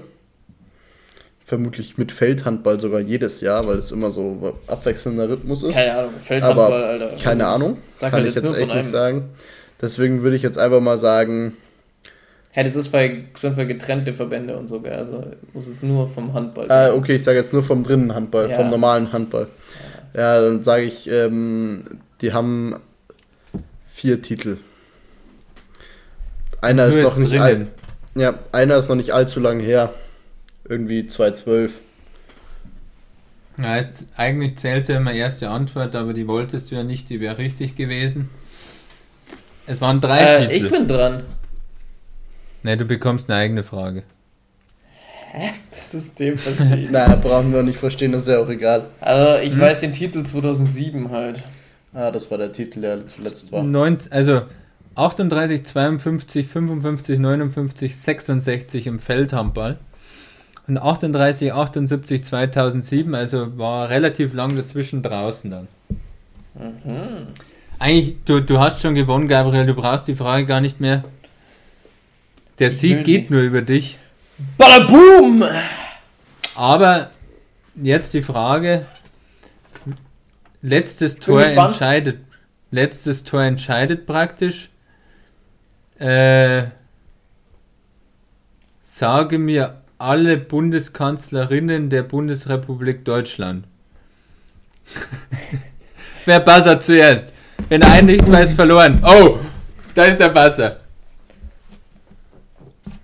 Vermutlich 1.50 1.98
mit 1.98 2.12
Feldhandball 2.12 2.80
sogar 2.80 3.00
jedes 3.00 3.42
Jahr, 3.42 3.66
weil 3.66 3.80
es 3.80 3.92
immer 3.92 4.12
so 4.12 4.56
abwechselnder 4.68 5.28
Rhythmus 5.30 5.64
ist. 5.64 5.74
Keine 5.74 5.98
Ahnung. 5.98 6.14
Feldhandball, 6.22 6.74
Aber 6.74 6.86
Alter. 6.86 7.16
keine 7.24 7.48
Ahnung. 7.48 7.78
Sag 7.92 8.12
Kann 8.12 8.20
halt 8.20 8.30
ich 8.30 8.36
jetzt 8.36 8.44
jetzt 8.52 8.60
echt 8.60 8.72
nicht 8.76 8.90
sagen. 8.92 9.30
Deswegen 9.82 10.22
würde 10.22 10.36
ich 10.36 10.44
jetzt 10.44 10.60
einfach 10.60 10.80
mal 10.80 11.00
sagen, 11.00 11.58
Hä, 12.52 12.64
das 12.64 12.76
ist 12.76 12.90
bei, 12.90 13.24
sind 13.34 13.56
für 13.56 13.66
getrennte 13.66 14.14
Verbände 14.14 14.58
und 14.58 14.68
so, 14.68 14.80
gell? 14.80 14.94
Also 14.94 15.24
muss 15.54 15.66
es 15.66 15.82
nur 15.82 16.08
vom 16.08 16.34
Handball 16.36 16.68
äh, 16.70 16.92
okay, 16.92 17.16
ich 17.16 17.24
sage 17.24 17.40
jetzt 17.40 17.52
nur 17.52 17.64
vom 17.64 17.84
drinnen 17.84 18.14
Handball, 18.14 18.48
Ja. 18.48 18.56
vom 18.58 18.70
normalen 18.70 19.12
Handball. 19.12 19.48
Ja, 20.16 20.42
dann 20.42 20.62
sage 20.62 20.84
ich, 20.84 21.10
ähm, 21.10 21.84
die 22.22 22.32
haben 22.32 22.76
vier 23.86 24.22
Titel. 24.22 24.58
Einer 26.62 26.90
Nur 26.90 26.96
ist 26.96 27.04
noch 27.04 27.18
nicht 27.18 27.40
alt. 27.40 27.66
Ja, 28.14 28.36
einer 28.52 28.78
ist 28.78 28.88
noch 28.90 28.96
nicht 28.96 29.14
allzu 29.16 29.40
lang 29.40 29.60
her. 29.60 29.92
Irgendwie 30.70 31.06
2012. 31.08 31.82
Ja, 33.58 33.78
es, 33.78 34.06
eigentlich 34.16 34.58
zählte 34.58 34.94
immer 34.94 35.12
erste 35.12 35.50
Antwort, 35.50 35.96
aber 35.96 36.14
die 36.14 36.28
wolltest 36.28 36.72
du 36.72 36.76
ja 36.76 36.84
nicht, 36.84 37.10
die 37.10 37.20
wäre 37.20 37.38
richtig 37.38 37.76
gewesen. 37.76 38.30
Es 39.68 39.82
waren 39.82 40.00
drei 40.00 40.20
Äh, 40.22 40.48
Titel. 40.48 40.66
ich 40.66 40.72
bin 40.72 40.88
dran. 40.88 41.24
ne, 42.64 42.78
du 42.78 42.86
bekommst 42.86 43.30
eine 43.30 43.40
eigene 43.40 43.64
Frage. 43.64 44.04
Das 45.72 45.92
System 45.92 46.38
verstehe 46.38 46.78
ich. 46.86 46.90
Na, 46.92 47.16
brauchen 47.16 47.54
wir 47.54 47.62
nicht 47.64 47.78
verstehen, 47.78 48.12
das 48.14 48.24
ist 48.24 48.30
ja 48.30 48.40
auch 48.40 48.50
egal. 48.50 48.90
Also 49.02 49.42
ich 49.46 49.54
Hm? 49.54 49.60
weiß 49.62 49.82
den 49.82 49.94
Titel 49.94 50.24
2007 50.24 51.12
halt. 51.12 51.44
Ah, 51.94 52.12
das 52.12 52.30
war 52.32 52.38
der 52.38 52.52
Titel, 52.52 52.82
der 52.82 53.08
zuletzt 53.08 53.52
war. 53.52 53.64
Neun, 53.64 53.98
also 54.12 54.44
38, 54.96 55.66
52, 55.66 56.48
55, 56.48 57.20
59, 57.20 57.96
66 57.98 58.88
im 58.88 59.00
Feldhandball. 59.00 59.80
Und 60.70 60.78
38, 60.78 61.52
78, 61.52 62.24
2007, 62.24 63.16
also 63.16 63.58
war 63.58 63.90
relativ 63.90 64.36
lang 64.36 64.56
dazwischen 64.56 65.02
draußen 65.02 65.50
dann. 65.50 65.68
Mhm. 66.54 67.28
Eigentlich, 67.80 68.18
du, 68.26 68.40
du 68.40 68.60
hast 68.60 68.80
schon 68.80 68.94
gewonnen, 68.94 69.28
Gabriel, 69.28 69.66
du 69.66 69.74
brauchst 69.74 70.08
die 70.08 70.16
Frage 70.16 70.46
gar 70.46 70.62
nicht 70.62 70.80
mehr. 70.80 71.04
Der 72.60 72.68
Ich 72.68 72.78
Sieg 72.78 73.04
geht 73.04 73.30
sie. 73.30 73.34
nur 73.34 73.42
über 73.42 73.64
dich. 73.64 73.98
Badaboom! 74.60 75.44
Aber 76.56 77.10
jetzt 77.76 78.14
die 78.14 78.22
Frage: 78.22 78.86
Letztes 80.62 81.16
Tor 81.16 81.44
entscheidet. 81.44 82.20
Letztes 82.70 83.24
Tor 83.24 83.42
entscheidet 83.42 84.06
praktisch. 84.06 84.70
Äh, 85.98 86.66
sage 88.84 89.40
mir 89.40 89.82
alle 90.00 90.38
Bundeskanzlerinnen 90.38 91.90
der 91.90 92.04
Bundesrepublik 92.04 93.06
Deutschland. 93.06 93.66
Wer 96.26 96.40
Buzzer 96.40 96.80
zuerst? 96.80 97.34
Wenn 97.68 97.84
ein 97.84 98.06
nicht 98.06 98.30
weiß, 98.30 98.54
verloren. 98.54 99.04
Oh, 99.06 99.38
da 99.94 100.06
ist 100.06 100.20
der 100.20 100.30
Buzzer. 100.30 100.78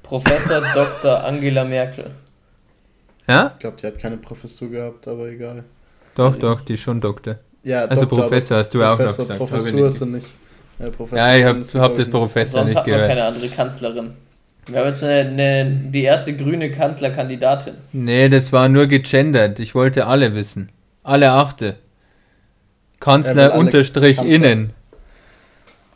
Professor 0.03 0.61
Dr. 0.73 1.23
Angela 1.23 1.63
Merkel. 1.65 2.11
Ja? 3.27 3.51
Ich 3.55 3.59
glaube, 3.59 3.77
die 3.81 3.87
hat 3.87 3.99
keine 3.99 4.17
Professur 4.17 4.69
gehabt, 4.69 5.07
aber 5.07 5.27
egal. 5.27 5.63
Doch, 6.15 6.35
doch, 6.37 6.61
die 6.61 6.75
ist 6.75 6.81
schon 6.81 7.01
Doktor. 7.01 7.37
Ja, 7.63 7.85
Also 7.85 8.05
Doktor, 8.05 8.21
Professor 8.21 8.57
hast 8.57 8.73
du 8.73 8.83
auch 8.83 8.91
noch 8.91 8.97
Professor, 8.97 9.25
gesagt. 9.25 9.39
Professur 9.39 9.71
nicht 9.71 9.85
ist 9.87 10.01
er 10.01 10.07
nicht. 10.07 10.27
Ja, 10.79 10.85
Professor 10.91 11.17
Ja, 11.17 11.35
ich 11.35 11.43
habe 11.45 11.83
hab 11.83 11.95
das 11.95 12.09
Professor 12.09 12.59
Sonst 12.61 12.69
nicht 12.69 12.77
hat 12.77 12.87
man 12.87 12.93
gehört. 12.95 13.09
keine 13.09 13.23
andere 13.25 13.47
Kanzlerin. 13.49 14.13
Wir 14.67 14.79
haben 14.79 14.87
jetzt 14.89 15.03
eine, 15.03 15.29
eine, 15.29 15.69
die 15.91 16.03
erste 16.03 16.35
grüne 16.35 16.71
Kanzlerkandidatin. 16.71 17.75
Nee, 17.91 18.29
das 18.29 18.51
war 18.51 18.67
nur 18.67 18.87
gegendert. 18.87 19.59
Ich 19.59 19.75
wollte 19.75 20.07
alle 20.07 20.33
wissen. 20.33 20.69
Alle 21.03 21.31
achte. 21.31 21.65
Er 21.65 21.75
Kanzler 22.99 23.51
alle 23.51 23.59
unterstrich 23.59 24.17
Kanzler. 24.17 24.35
innen. 24.35 24.69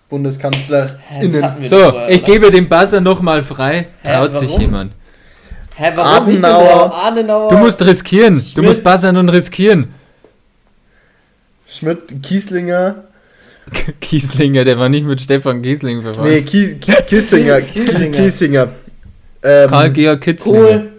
BundeskanzlerInnen. 0.09 1.43
hatten 1.43 1.61
wir 1.63 1.69
So, 1.69 1.77
vorher, 1.77 2.09
ich 2.09 2.23
oder? 2.23 2.31
gebe 2.33 2.51
den 2.51 2.69
Buzzer 2.69 3.01
nochmal 3.01 3.43
frei. 3.43 3.87
Hä, 4.03 4.13
Traut 4.13 4.33
sich 4.35 4.49
warum? 4.49 4.61
jemand. 4.61 4.91
Hä, 5.75 5.91
warum? 5.95 6.27
Ich 6.29 6.35
bin 6.35 6.45
Adenauer. 6.45 6.93
Adenauer. 6.93 7.49
Du 7.49 7.57
musst 7.57 7.81
riskieren. 7.83 8.37
Du 8.37 8.43
Schmidt. 8.43 8.65
musst 8.65 8.83
buzzern 8.83 9.17
und 9.17 9.29
riskieren. 9.29 9.93
Schmidt, 11.67 12.21
Kieslinger. 12.23 13.03
Kieslinger, 14.01 14.63
der 14.63 14.77
war 14.77 14.89
nicht 14.89 15.05
mit 15.05 15.21
Stefan 15.21 15.61
Kiesling 15.61 16.01
verwandt. 16.01 16.27
Nee, 16.27 16.41
Kie, 16.41 16.75
Kie. 16.75 16.93
Kiesinger. 17.07 17.61
Kiesinger. 17.61 18.69
Ähm, 19.43 19.69
Karl-Georg 19.69 20.21
Kitzlinger. 20.21 20.59
Kohl, 20.59 20.91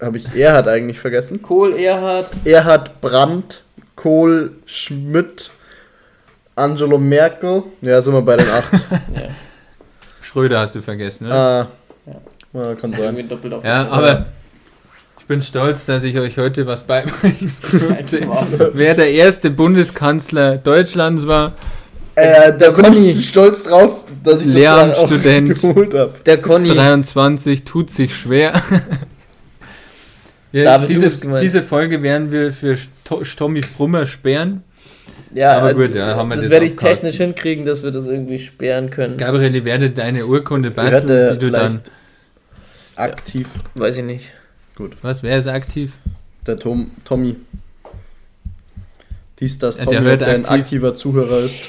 Habe 0.00 0.16
ich 0.18 0.34
Erhard 0.34 0.68
eigentlich 0.68 0.98
vergessen? 0.98 1.42
Kohl, 1.42 1.74
Erhard. 1.74 2.30
Erhard 2.44 3.00
Brandt, 3.00 3.62
Kohl, 3.96 4.52
Schmidt, 4.66 5.50
Angelo 6.54 6.98
Merkel. 6.98 7.64
Ja, 7.80 8.00
sind 8.00 8.14
wir 8.14 8.22
bei 8.22 8.36
den 8.36 8.48
acht. 8.48 8.72
Ja, 9.14 9.28
Schröder 10.22 10.60
hast 10.60 10.74
du 10.74 10.82
vergessen, 10.82 11.26
oder? 11.26 11.34
ah, 11.34 11.68
ja, 12.52 12.74
kann 12.74 12.90
sein. 12.90 13.00
irgendwie 13.00 13.24
doppelt 13.24 13.54
auf 13.54 13.64
Ja, 13.64 13.88
aber 13.88 14.26
ich 15.26 15.28
bin 15.28 15.42
stolz, 15.42 15.86
dass 15.86 16.04
ich 16.04 16.16
euch 16.20 16.38
heute 16.38 16.66
was 16.68 16.84
beibringen 16.84 17.52
durfte. 17.72 18.70
Wer 18.74 18.94
der 18.94 19.10
erste 19.10 19.50
Bundeskanzler 19.50 20.56
Deutschlands 20.58 21.26
war, 21.26 21.54
Äh, 22.14 22.56
da 22.56 22.70
bin 22.70 22.84
Conny. 22.84 23.08
ich 23.10 23.28
stolz 23.28 23.64
drauf, 23.64 24.04
dass 24.22 24.40
ich 24.42 24.46
das 24.46 24.54
Lehramtsstudent. 24.54 25.60
geholt 25.60 25.94
habe. 25.94 26.12
Der 26.24 26.40
Conny. 26.40 26.68
23, 26.70 27.64
tut 27.64 27.90
sich 27.90 28.14
schwer. 28.16 28.62
Ja, 30.52 30.78
diese, 30.78 31.10
diese 31.38 31.62
Folge 31.62 32.02
werden 32.02 32.32
wir 32.32 32.50
für 32.50 32.78
Stommi 33.22 33.60
Brummer 33.76 34.06
sperren. 34.06 34.62
Ja, 35.34 35.58
Aber 35.58 35.72
äh, 35.72 35.74
gut, 35.74 35.94
ja, 35.94 36.16
haben 36.16 36.30
wir 36.30 36.36
das, 36.36 36.44
das 36.44 36.50
werde 36.50 36.64
ich 36.66 36.72
abgehakt. 36.72 36.94
technisch 37.02 37.16
hinkriegen, 37.18 37.64
dass 37.66 37.82
wir 37.82 37.90
das 37.90 38.06
irgendwie 38.06 38.38
sperren 38.38 38.88
können. 38.88 39.18
Gabriele 39.18 39.66
werde 39.66 39.90
deine 39.90 40.24
Urkunde 40.24 40.70
basteln, 40.70 41.34
die 41.38 41.46
du 41.46 41.50
dann. 41.50 41.80
aktiv. 42.94 43.48
Weiß 43.74 43.98
ich 43.98 44.04
nicht. 44.04 44.30
Was, 45.02 45.22
wer 45.22 45.38
ist 45.38 45.46
aktiv? 45.46 45.92
Der 46.46 46.56
Tom, 46.56 46.90
Tommy. 47.04 47.36
Dies, 49.40 49.58
das 49.58 49.78
Ja, 49.78 49.84
Tommy, 49.84 49.94
der 49.96 50.02
der, 50.02 50.10
hört 50.10 50.20
der 50.22 50.28
ein 50.28 50.44
aktiv. 50.46 50.60
aktiver 50.62 50.96
Zuhörer 50.96 51.40
ist. 51.40 51.60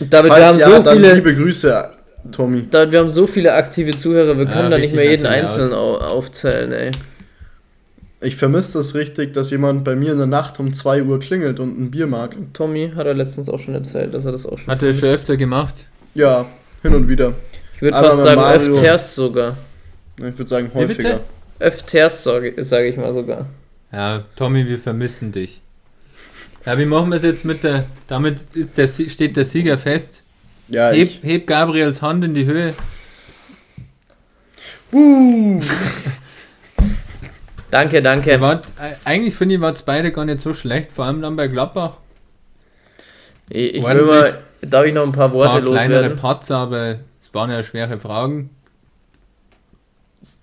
David, 0.00 0.30
wir 0.30 0.36
Falls 0.36 0.44
haben 0.44 0.58
ja, 0.58 0.82
so 0.82 0.90
viele. 0.92 1.14
liebe 1.14 1.34
Grüße, 1.34 1.90
Tommy. 2.32 2.66
David, 2.70 2.92
wir 2.92 2.98
haben 3.00 3.08
so 3.10 3.26
viele 3.26 3.52
aktive 3.54 3.90
Zuhörer, 3.92 4.36
wir 4.38 4.46
Ja, 4.46 4.50
können 4.52 4.70
da 4.70 4.78
nicht 4.78 4.94
mehr 4.94 5.08
jeden 5.10 5.26
einzelnen 5.26 5.72
au 5.72 5.96
aufzählen, 5.98 6.72
ey. 6.72 6.90
Ich 8.20 8.36
vermisse 8.36 8.78
das 8.78 8.94
richtig, 8.94 9.34
dass 9.34 9.50
jemand 9.50 9.84
bei 9.84 9.94
mir 9.96 10.12
in 10.12 10.18
der 10.18 10.26
Nacht 10.26 10.58
um 10.58 10.72
2 10.72 11.02
Uhr 11.02 11.18
klingelt 11.18 11.60
und 11.60 11.78
ein 11.78 11.90
Bier 11.90 12.06
mag. 12.06 12.34
Tommy 12.54 12.92
hat 12.96 13.06
er 13.06 13.12
letztens 13.14 13.50
auch 13.50 13.58
schon 13.58 13.74
erzählt, 13.74 14.14
dass 14.14 14.24
er 14.24 14.32
das 14.32 14.46
auch 14.46 14.56
schon. 14.56 14.72
Hat 14.72 14.82
er 14.82 14.94
schon 14.94 15.10
öfter 15.10 15.36
gemacht? 15.36 15.86
Ja, 16.14 16.46
hin 16.82 16.94
und 16.94 17.06
wieder. 17.08 17.34
ich 17.74 17.82
würde 17.82 17.98
fast 17.98 18.22
sagen, 18.22 18.40
Mario- 18.40 18.72
öfters 18.72 19.14
sogar. 19.14 19.56
Ich 20.16 20.22
würde 20.38 20.46
sagen 20.48 20.70
Wie 20.72 20.86
bitte? 20.86 21.20
Öfters, 21.64 22.22
sage 22.22 22.54
sag 22.62 22.84
ich 22.84 22.96
mal 22.96 23.12
sogar. 23.12 23.46
Ja, 23.92 24.22
Tommy, 24.36 24.66
wir 24.68 24.78
vermissen 24.78 25.32
dich. 25.32 25.60
Ja, 26.66 26.78
wie 26.78 26.86
machen 26.86 27.10
wir 27.10 27.16
es 27.16 27.22
jetzt 27.22 27.44
mit 27.44 27.62
der. 27.64 27.84
Damit 28.06 28.40
ist 28.54 28.76
der, 28.76 28.86
steht 28.86 29.36
der 29.36 29.44
Sieger 29.44 29.78
fest. 29.78 30.22
Ja, 30.68 30.90
Heb, 30.90 31.08
ich. 31.08 31.20
heb 31.22 31.46
Gabriels 31.46 32.02
Hand 32.02 32.24
in 32.24 32.34
die 32.34 32.46
Höhe. 32.46 32.74
Uh, 34.92 35.60
Danke, 37.70 38.02
danke. 38.02 38.40
wart, 38.40 38.68
äh, 38.80 38.94
eigentlich 39.04 39.34
finde 39.34 39.56
ich, 39.56 39.60
wart 39.60 39.84
beide 39.84 40.12
gar 40.12 40.24
nicht 40.24 40.40
so 40.40 40.54
schlecht, 40.54 40.92
vor 40.92 41.06
allem 41.06 41.20
dann 41.22 41.34
bei 41.34 41.48
Gladbach. 41.48 41.94
Ich, 43.48 43.74
ich 43.74 43.84
will 43.84 44.02
mal, 44.02 44.38
darf 44.60 44.84
ich 44.86 44.94
noch 44.94 45.02
ein 45.02 45.10
paar 45.10 45.30
Ein 45.30 45.32
Worte 45.32 45.50
paar 45.50 45.62
kleinere 45.62 46.02
loswerden? 46.02 46.18
Patzer, 46.18 46.56
aber 46.56 47.00
es 47.20 47.32
waren 47.34 47.50
ja 47.50 47.64
schwere 47.64 47.98
Fragen. 47.98 48.50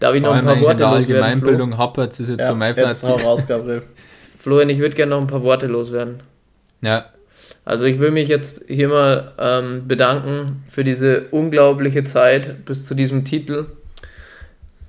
Darf 0.01 0.15
ich 0.15 0.21
noch 0.21 0.33
ein 0.33 0.43
paar 0.43 0.59
Worte 0.59 0.77
der 0.77 0.87
loswerden? 0.87 1.05
Flo? 1.07 1.21
Allgemeinbildung 1.21 1.77
hapert 1.77 2.11
es 2.19 2.27
jetzt 2.27 2.39
ja, 2.39 2.47
so 2.49 2.55
mein 2.55 2.75
jetzt 2.75 3.03
hau 3.03 3.11
Fazit. 3.13 3.25
raus, 3.25 3.47
Gabriel. 3.47 3.83
Florian, 4.37 4.69
ich 4.69 4.79
würde 4.79 4.95
gerne 4.95 5.11
noch 5.11 5.21
ein 5.21 5.27
paar 5.27 5.43
Worte 5.43 5.67
loswerden. 5.67 6.21
Ja, 6.81 7.05
Also 7.63 7.85
ich 7.85 7.99
will 7.99 8.09
mich 8.11 8.27
jetzt 8.27 8.63
hier 8.67 8.87
mal 8.89 9.31
ähm, 9.39 9.87
bedanken 9.87 10.63
für 10.69 10.83
diese 10.83 11.27
unglaubliche 11.31 12.03
Zeit 12.03 12.65
bis 12.65 12.85
zu 12.85 12.95
diesem 12.95 13.23
Titel. 13.23 13.67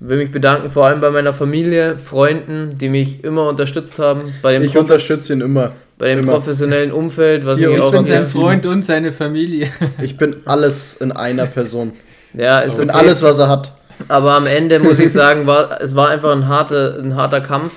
Will 0.01 0.17
mich 0.17 0.33
bedanken 0.33 0.71
vor 0.71 0.87
allem 0.87 1.01
bei 1.01 1.11
meiner 1.11 1.33
Familie, 1.35 1.99
Freunden, 1.99 2.77
die 2.79 2.89
mich 2.89 3.23
immer 3.23 3.49
unterstützt 3.49 3.99
haben, 4.01 4.35
bei 4.43 4.55
dem, 4.55 4.63
Ich 4.63 4.73
Prof 4.73 4.83
unterstütze 4.85 5.35
ihn 5.35 5.43
immer. 5.43 5.73
bei 5.99 6.09
dem 6.09 6.21
immer. 6.21 6.33
professionellen 6.33 6.91
Umfeld, 6.91 7.45
was 7.47 7.59
Hier 7.59 7.69
mich 7.69 7.79
uns 7.79 7.89
auch 7.89 7.93
ich 7.93 7.99
bin 8.01 8.07
sein 8.07 8.23
Freund 8.23 8.67
und 8.67 8.85
seine 8.85 9.13
Familie. 9.13 9.69
Ich 10.01 10.17
bin 10.17 10.37
alles 10.47 10.95
in 10.97 11.13
einer 11.13 11.47
Person. 11.47 11.93
ja, 12.33 12.61
ist 12.61 12.73
Ich 12.73 12.79
bin 12.81 12.91
okay. 12.91 12.99
alles, 12.99 13.23
was 13.23 13.39
er 13.39 13.49
hat. 13.51 13.73
Aber 14.09 14.34
am 14.34 14.46
Ende 14.46 14.78
muss 14.78 14.98
ich 14.98 15.12
sagen, 15.12 15.46
war, 15.46 15.80
es 15.80 15.94
war 15.94 16.09
einfach 16.09 16.32
ein, 16.32 16.48
harte, 16.48 17.00
ein 17.03 17.16
harter 17.16 17.40
Kampf. 17.40 17.72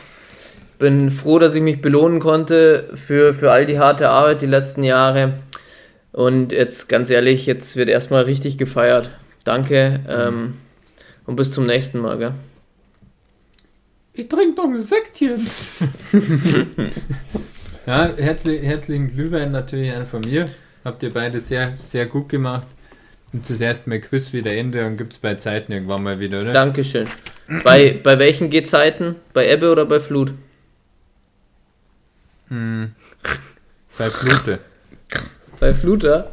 Bin 0.80 1.10
froh, 1.10 1.40
dass 1.40 1.56
ich 1.56 1.64
mich 1.64 1.82
belohnen 1.82 2.20
konnte 2.20 2.90
für, 2.96 3.34
für 3.34 3.52
all 3.52 3.66
die 3.66 3.80
harte 3.80 4.10
Arbeit 4.10 4.42
die 4.42 4.48
letzten 4.48 4.84
Jahre. 4.84 5.40
Und 6.12 6.52
jetzt 6.52 6.90
ganz 6.90 7.10
ehrlich, 7.10 7.46
jetzt 7.46 7.76
wird 7.76 7.90
erstmal 7.90 8.24
richtig 8.24 8.58
gefeiert. 8.58 9.10
Danke 9.44 10.02
ähm, 10.08 10.56
und 11.26 11.36
bis 11.36 11.52
zum 11.52 11.66
nächsten 11.66 12.00
Mal. 12.00 12.18
Gell? 12.18 12.32
Ich 14.14 14.28
trinke 14.28 14.56
noch 14.62 14.70
ein 14.70 14.80
Säckchen. 14.80 15.48
ja, 17.86 18.14
herzlich, 18.16 18.62
herzlichen 18.64 19.10
Glühwein 19.10 19.52
natürlich 19.52 19.94
an 19.94 20.08
von 20.08 20.22
mir. 20.22 20.50
Habt 20.86 21.04
ihr 21.04 21.14
beide 21.14 21.40
sehr, 21.40 21.78
sehr 21.78 22.06
gut 22.06 22.30
gemacht. 22.30 22.68
Und 23.36 23.46
zuerst 23.46 23.86
mal 23.86 24.00
Quiz 24.00 24.32
wieder 24.32 24.54
Ende 24.54 24.88
und 24.88 24.96
gibt's 24.96 25.18
bei 25.18 25.36
Zeiten 25.36 25.74
irgendwann 25.74 26.04
mal 26.04 26.22
wieder, 26.22 26.40
oder? 26.40 26.54
Dankeschön. 26.54 27.10
Bei, 27.66 28.00
bei 28.02 28.18
welchen 28.18 28.50
Gezeiten? 28.50 29.18
Bei 29.34 29.52
Ebbe 29.52 29.74
oder 29.74 29.86
bei 29.86 30.00
Flut? 30.00 30.34
Hm. 32.48 32.94
Bei 33.98 34.10
Flute. 34.10 34.60
Bei 35.60 35.74
Fluter? 35.74 36.32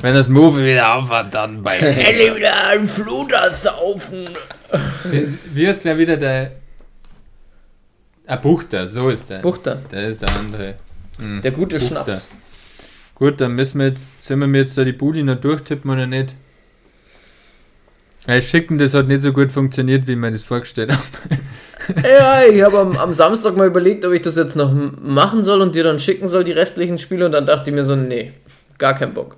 Wenn 0.00 0.14
das 0.14 0.28
Move 0.28 0.64
wieder 0.64 0.94
aufhat, 0.94 1.34
dann 1.34 1.64
bei. 1.64 1.78
Helle 1.80 2.36
wieder 2.36 2.68
ein 2.68 2.86
Fluter 2.86 3.50
saufen! 3.50 4.28
Wie 5.52 5.66
ist 5.66 5.82
gleich 5.82 5.98
wieder 5.98 6.16
der. 6.16 6.52
Ah, 8.28 8.36
Buchter, 8.36 8.86
so 8.86 9.10
ist 9.10 9.28
der. 9.28 9.40
Buchter, 9.40 9.82
Der 9.90 10.10
ist 10.10 10.22
der 10.22 10.32
andere. 10.36 10.74
Hm. 11.18 11.42
der 11.42 11.50
gute 11.50 11.80
Buchter. 11.80 12.04
Schnaps. 12.04 12.28
Gut, 13.20 13.40
dann 13.40 13.54
müssen 13.54 13.78
wir 13.78 13.88
jetzt, 13.88 14.10
sollen 14.24 14.40
wir 14.40 14.46
mir 14.46 14.62
jetzt 14.62 14.78
da 14.78 14.82
die 14.82 14.92
Buli 14.92 15.22
noch 15.22 15.38
durchtippen 15.38 15.90
oder 15.90 16.06
nicht? 16.06 16.34
Weil 18.26 18.40
Schicken, 18.40 18.78
das 18.78 18.94
hat 18.94 19.08
nicht 19.08 19.20
so 19.20 19.32
gut 19.32 19.52
funktioniert, 19.52 20.06
wie 20.06 20.16
man 20.16 20.32
das 20.32 20.42
vorgestellt 20.42 20.92
hat. 20.92 21.00
Ja, 22.04 22.44
ich 22.44 22.62
habe 22.62 22.78
am, 22.78 22.96
am 22.96 23.12
Samstag 23.12 23.56
mal 23.56 23.66
überlegt, 23.66 24.04
ob 24.04 24.12
ich 24.12 24.22
das 24.22 24.36
jetzt 24.36 24.54
noch 24.56 24.72
machen 24.72 25.42
soll 25.42 25.60
und 25.60 25.74
dir 25.74 25.84
dann 25.84 25.98
schicken 25.98 26.28
soll, 26.28 26.44
die 26.44 26.52
restlichen 26.52 26.98
Spiele. 26.98 27.26
Und 27.26 27.32
dann 27.32 27.46
dachte 27.46 27.70
ich 27.70 27.74
mir 27.74 27.84
so, 27.84 27.96
nee, 27.96 28.32
gar 28.78 28.94
keinen 28.94 29.12
Bock. 29.12 29.36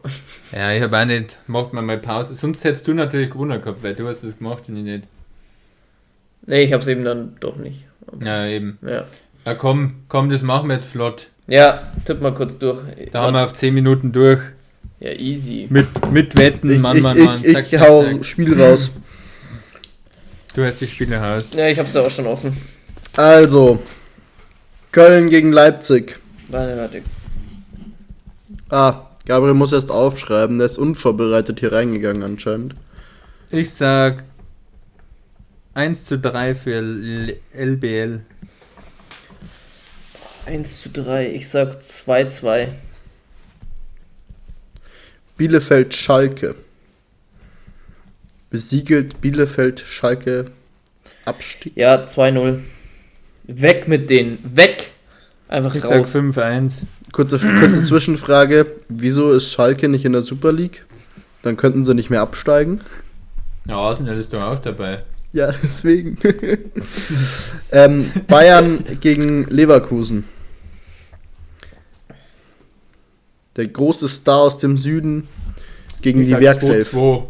Ja, 0.52 0.70
ich 0.70 0.82
habe 0.82 0.98
auch 0.98 1.04
nicht, 1.04 1.38
macht 1.46 1.72
man 1.72 1.86
mal 1.86 1.98
Pause. 1.98 2.34
Sonst 2.34 2.62
hättest 2.62 2.86
du 2.86 2.94
natürlich 2.94 3.30
gewonnen 3.30 3.60
gehabt, 3.62 3.82
weil 3.82 3.94
du 3.94 4.06
hast 4.06 4.22
das 4.22 4.38
gemacht 4.38 4.64
und 4.68 4.76
ich 4.76 4.84
nicht. 4.84 5.04
Nee, 6.46 6.62
ich 6.64 6.72
habe 6.72 6.82
es 6.82 6.88
eben 6.88 7.04
dann 7.04 7.36
doch 7.40 7.56
nicht. 7.56 7.86
Ja, 8.20 8.46
eben. 8.46 8.78
Ja, 8.82 9.06
Ja, 9.46 9.54
komm, 9.54 10.02
komm, 10.08 10.28
das 10.28 10.42
machen 10.42 10.68
wir 10.68 10.74
jetzt 10.74 10.88
flott. 10.88 11.28
Ja 11.48 11.90
tipp 12.04 12.20
mal 12.20 12.34
kurz 12.34 12.58
durch. 12.58 12.80
Da 13.10 13.22
haben 13.22 13.34
wir 13.34 13.44
auf 13.44 13.52
10 13.54 13.74
Minuten 13.74 14.12
durch. 14.12 14.40
Ja, 15.00 15.10
easy. 15.12 15.66
Mit, 15.68 15.88
mit 16.12 16.38
Wetten, 16.38 16.70
Ich, 16.70 16.78
Mann, 16.80 16.96
ich, 16.96 17.02
Mann, 17.02 17.16
ich, 17.18 17.24
Mann. 17.24 17.40
ich, 17.44 17.54
Zack, 17.54 17.66
zack, 17.68 17.80
hau 17.80 18.02
zack. 18.04 18.24
Spiel 18.24 18.60
raus. 18.60 18.90
Du 20.54 20.64
hast 20.64 20.80
die 20.80 20.86
Spiele 20.86 21.16
raus. 21.16 21.48
Ja, 21.56 21.66
ich 21.68 21.78
hab's 21.78 21.94
ja 21.94 22.02
auch 22.02 22.10
schon 22.10 22.26
offen. 22.26 22.56
Also, 23.16 23.82
Köln 24.92 25.28
gegen 25.28 25.52
Leipzig. 25.52 26.18
Warte, 26.48 26.76
warte. 26.76 27.02
Ah, 28.68 29.06
Gabriel 29.26 29.54
muss 29.54 29.72
erst 29.72 29.90
aufschreiben, 29.90 30.58
der 30.58 30.66
ist 30.66 30.78
unvorbereitet 30.78 31.60
hier 31.60 31.72
reingegangen 31.72 32.22
anscheinend. 32.22 32.74
Ich 33.50 33.70
sag 33.72 34.24
1 35.74 36.04
zu 36.04 36.18
3 36.18 36.54
für 36.54 36.74
L 36.74 37.36
LBL. 37.54 38.20
1 40.46 40.82
zu 40.82 40.88
3, 40.90 41.34
ich 41.34 41.48
sag 41.48 41.80
2-2. 41.80 42.68
Bielefeld 45.36 45.94
Schalke. 45.94 46.54
Besiegelt 48.50 49.20
Bielefeld 49.20 49.80
Schalke 49.80 50.50
Abstieg. 51.24 51.76
Ja, 51.76 52.02
2-0. 52.04 52.60
Weg 53.44 53.88
mit 53.88 54.10
denen. 54.10 54.38
Weg! 54.42 54.90
Einfach 55.48 55.74
Ich 55.74 55.82
sag 55.82 55.98
raus. 55.98 56.14
5-1. 56.14 56.78
Kurze, 57.12 57.38
kurze 57.38 57.82
Zwischenfrage, 57.82 58.66
wieso 58.88 59.32
ist 59.32 59.52
Schalke 59.52 59.88
nicht 59.88 60.04
in 60.04 60.12
der 60.12 60.22
Super 60.22 60.52
League? 60.52 60.86
Dann 61.42 61.56
könnten 61.56 61.84
sie 61.84 61.94
nicht 61.94 62.10
mehr 62.10 62.20
absteigen. 62.20 62.80
Ja, 63.66 63.76
Arsenal 63.76 64.16
ist 64.18 64.32
doch 64.32 64.42
auch 64.42 64.58
dabei. 64.58 65.02
Ja, 65.32 65.52
deswegen. 65.62 66.18
ähm, 67.72 68.10
Bayern 68.28 68.84
gegen 69.00 69.44
Leverkusen. 69.48 70.24
Der 73.56 73.66
große 73.66 74.08
Star 74.08 74.40
aus 74.40 74.58
dem 74.58 74.76
Süden 74.78 75.28
gegen 76.00 76.20
Ich 76.20 76.28
die 76.28 76.40
Werkself. 76.40 76.94
2-2. 76.94 77.28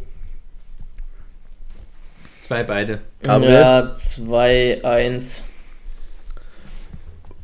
Zwei 2.47 2.63
beide. 2.65 3.01
Gabriel? 3.23 3.53
Ja, 3.53 3.95
2-1. 3.97 5.41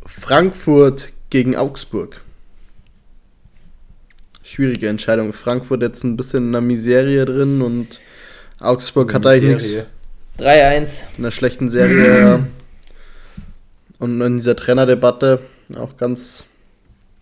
Frankfurt 0.07 1.09
gegen 1.31 1.57
Augsburg. 1.57 2.23
Schwierige 4.43 4.89
Entscheidung. 4.89 5.33
Frankfurt 5.33 5.83
jetzt 5.83 6.05
ein 6.05 6.17
bisschen 6.17 6.47
in 6.47 6.53
der 6.53 6.61
Miserie 6.61 7.25
drin 7.25 7.63
und 7.63 8.01
Augsburg 8.59 9.13
hat 9.13 9.27
eigentlich 9.27 9.73
nichts. 9.73 9.89
3-1. 10.39 11.03
in 11.17 11.23
der 11.25 11.31
schlechten 11.31 11.69
Serie. 11.69 12.47
Und 13.99 14.21
in 14.21 14.37
dieser 14.37 14.55
Trainerdebatte 14.57 15.41
auch 15.77 15.97
ganz 15.97 16.45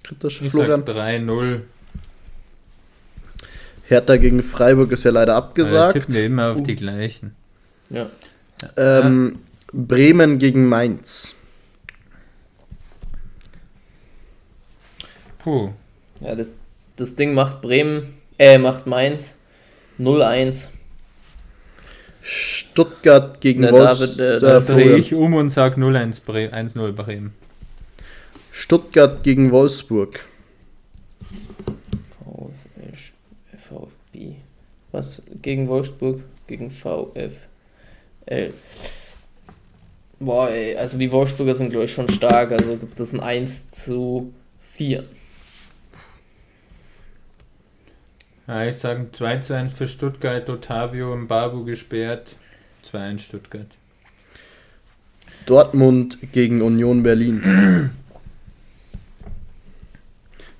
kritisch, 0.03 0.43
Ich 0.43 0.51
Florian. 0.51 0.85
sag 0.87 0.95
3-0. 0.97 1.61
Hertha 3.85 4.17
gegen 4.17 4.43
Freiburg 4.43 4.93
ist 4.93 5.05
ja 5.05 5.13
leider 5.13 5.35
abgesagt. 5.37 5.95
tippen 5.95 6.15
wir 6.15 6.27
immer 6.27 6.53
auf 6.53 6.63
die 6.63 6.77
gleichen. 6.77 7.35
Ja. 7.89 8.11
Ähm, 8.77 9.39
Bremen 9.73 10.39
gegen 10.39 10.69
Mainz. 10.69 11.35
Puh. 15.39 15.71
Ja, 16.21 16.35
das, 16.35 16.55
das 16.97 17.15
Ding 17.15 17.35
macht 17.35 17.61
Bremen, 17.63 18.15
äh, 18.39 18.59
macht 18.59 18.87
Mainz 18.87 19.35
0-1. 19.99 20.67
Stuttgart 22.29 23.41
gegen 23.41 23.61
Na, 23.61 23.71
Wolfsburg. 23.71 24.17
David, 24.17 24.21
äh, 24.21 24.41
Da 24.41 24.59
da 24.59 24.61
drehe 24.61 24.81
Florian. 24.81 25.01
ich 25.01 25.15
um 25.15 25.35
und 25.35 25.51
sag 25.51 25.77
0-1 25.77 26.21
Bre 26.25 26.53
1-0 26.53 26.93
Bremen. 26.93 27.35
Stuttgart 28.51 29.23
gegen 29.23 29.53
Wolfsburg. 29.53 30.25
VfB. 33.57 34.37
Was? 34.93 35.23
Gegen 35.43 35.69
Wolfsburg? 35.69 36.23
Gegen 36.47 36.71
VfL. 36.71 37.33
Boah, 40.19 40.51
ey, 40.51 40.77
also 40.77 40.99
die 40.99 41.11
Wolfsburger 41.13 41.55
sind, 41.55 41.71
glaube 41.71 41.85
ich, 41.85 41.93
schon 41.93 42.09
stark. 42.09 42.53
Also 42.53 42.77
gibt 42.77 42.99
es 42.99 43.13
ein 43.13 43.21
1 43.21 43.71
zu 43.71 44.33
4. 44.63 45.05
Ja, 48.47 48.65
ich 48.65 48.77
sage 48.77 49.09
2 49.11 49.39
zu 49.39 49.55
1 49.55 49.75
für 49.75 49.89
Stuttgart, 49.89 50.49
Otavio 50.49 51.13
im 51.13 51.27
Babu 51.27 51.65
gesperrt. 51.65 52.37
2-1 52.85 53.19
Stuttgart. 53.19 53.67
Dortmund 55.47 56.19
gegen 56.33 56.63
Union 56.63 57.03
Berlin. 57.03 57.91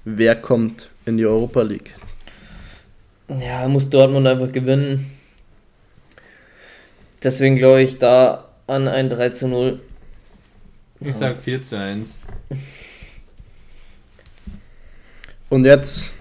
Wer 0.05 0.37
kommt 0.37 0.91
in 1.05 1.17
die 1.17 1.27
Europa 1.27 1.63
League? 1.63 1.95
Ja, 3.29 3.69
muss 3.69 3.89
Dortmund 3.89 4.27
einfach 4.27 4.51
gewinnen. 4.51 5.11
Deswegen 7.23 7.57
glaube 7.57 7.83
ich 7.83 7.99
da 7.99 8.49
an 8.67 8.89
ein 8.89 9.11
3 9.11 9.31
zu 9.31 9.49
0. 9.49 9.81
Ich 11.01 11.15
sag 11.15 11.37
4 11.37 11.65
zu 11.65 11.79
1. 11.79 12.17
Und 15.49 15.65
jetzt 15.65 16.16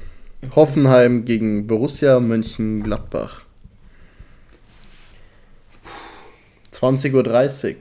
Hoffenheim 0.55 1.25
gegen 1.25 1.67
Borussia 1.67 2.19
Mönchengladbach. 2.19 3.41
20.30 6.73 7.13
Uhr. 7.13 7.75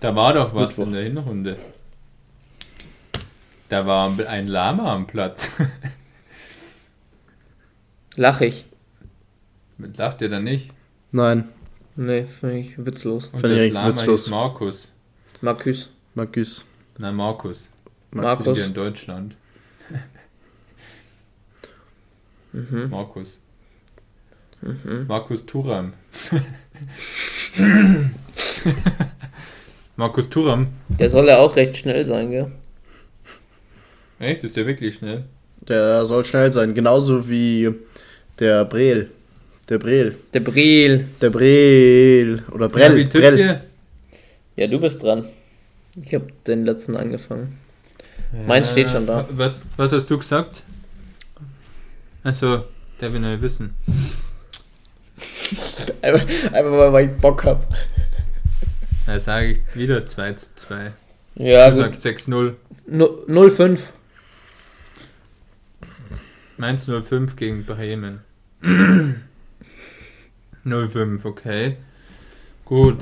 Da 0.00 0.16
war 0.16 0.32
doch 0.32 0.54
was 0.54 0.70
Mittwoch. 0.70 0.86
in 0.86 0.92
der 0.92 1.02
Hinrunde. 1.04 1.56
Da 3.68 3.86
war 3.86 4.12
ein 4.28 4.48
Lama 4.48 4.94
am 4.94 5.06
Platz. 5.06 5.52
Lach 8.16 8.40
ich. 8.40 8.66
Lacht 9.78 10.22
ihr 10.22 10.28
da 10.28 10.40
nicht? 10.40 10.70
Nein, 11.10 11.48
Nee, 11.94 12.24
finde 12.24 12.58
ich 12.58 12.84
witzlos. 12.84 13.28
Und 13.28 13.40
Finde 13.40 13.66
ich 13.66 13.72
das 13.72 13.82
Lama 13.82 13.94
witzlos. 13.94 14.20
ist 14.22 14.30
Markus. 14.30 14.88
Markus. 15.40 15.90
Markus. 16.14 16.64
Nein, 16.98 17.14
Markus. 17.14 17.68
Markus. 18.12 18.46
Ist 18.46 18.58
ja 18.58 18.66
in 18.66 18.74
Deutschland. 18.74 19.36
Mhm. 22.52 22.90
Markus. 22.90 23.38
Mhm. 24.60 25.06
Markus 25.08 25.44
Thuram. 25.46 25.92
Markus 29.96 30.28
Thuram. 30.28 30.68
Der 30.88 31.10
soll 31.10 31.28
ja 31.28 31.38
auch 31.38 31.54
recht 31.56 31.76
schnell 31.76 32.04
sein, 32.06 32.30
gell? 32.30 32.52
Echt? 34.18 34.44
Ist 34.44 34.56
der 34.56 34.66
wirklich 34.66 34.94
schnell? 34.96 35.24
Der 35.68 36.06
soll 36.06 36.24
schnell 36.24 36.52
sein, 36.52 36.74
genauso 36.74 37.28
wie 37.28 37.72
der 38.38 38.64
Brel. 38.64 39.10
Der 39.68 39.78
Brel. 39.78 40.16
Der 40.34 40.40
Breel. 40.40 41.06
Der 41.20 41.30
Brel. 41.30 42.42
Oder 42.50 42.68
Brell. 42.68 42.90
Ja, 42.92 42.96
wie 42.96 43.04
tippt 43.04 43.12
Brell. 43.24 43.38
ihr? 43.38 43.60
Ja, 44.56 44.66
du 44.66 44.80
bist 44.80 45.02
dran. 45.02 45.24
Ich 46.02 46.14
habe 46.14 46.26
den 46.46 46.64
letzten 46.64 46.96
angefangen. 46.96 47.58
Meins 48.46 48.70
steht 48.72 48.90
schon 48.90 49.06
da. 49.06 49.26
Was, 49.30 49.52
was 49.76 49.92
hast 49.92 50.10
du 50.10 50.18
gesagt? 50.18 50.62
Also, 52.24 52.64
der 53.00 53.12
will 53.12 53.20
nur 53.20 53.40
wissen. 53.42 53.74
Einfach, 56.02 56.22
einfach 56.52 56.92
weil 56.92 57.06
ich 57.10 57.16
Bock 57.20 57.44
hab. 57.44 57.66
Da 59.06 59.18
sage 59.20 59.52
ich 59.52 59.58
wieder 59.74 60.06
2 60.06 60.32
zu 60.34 60.46
2. 60.56 60.92
Ja, 61.34 61.70
Du 61.70 61.76
sagst 61.76 62.04
6-0. 62.04 62.54
Nu- 62.86 63.24
0-5. 63.26 63.90
Mainz 66.56 66.86
05 66.86 67.34
gegen 67.36 67.64
Bremen. 67.64 68.20
05, 70.64 71.24
okay. 71.24 71.76
Gut. 72.64 72.98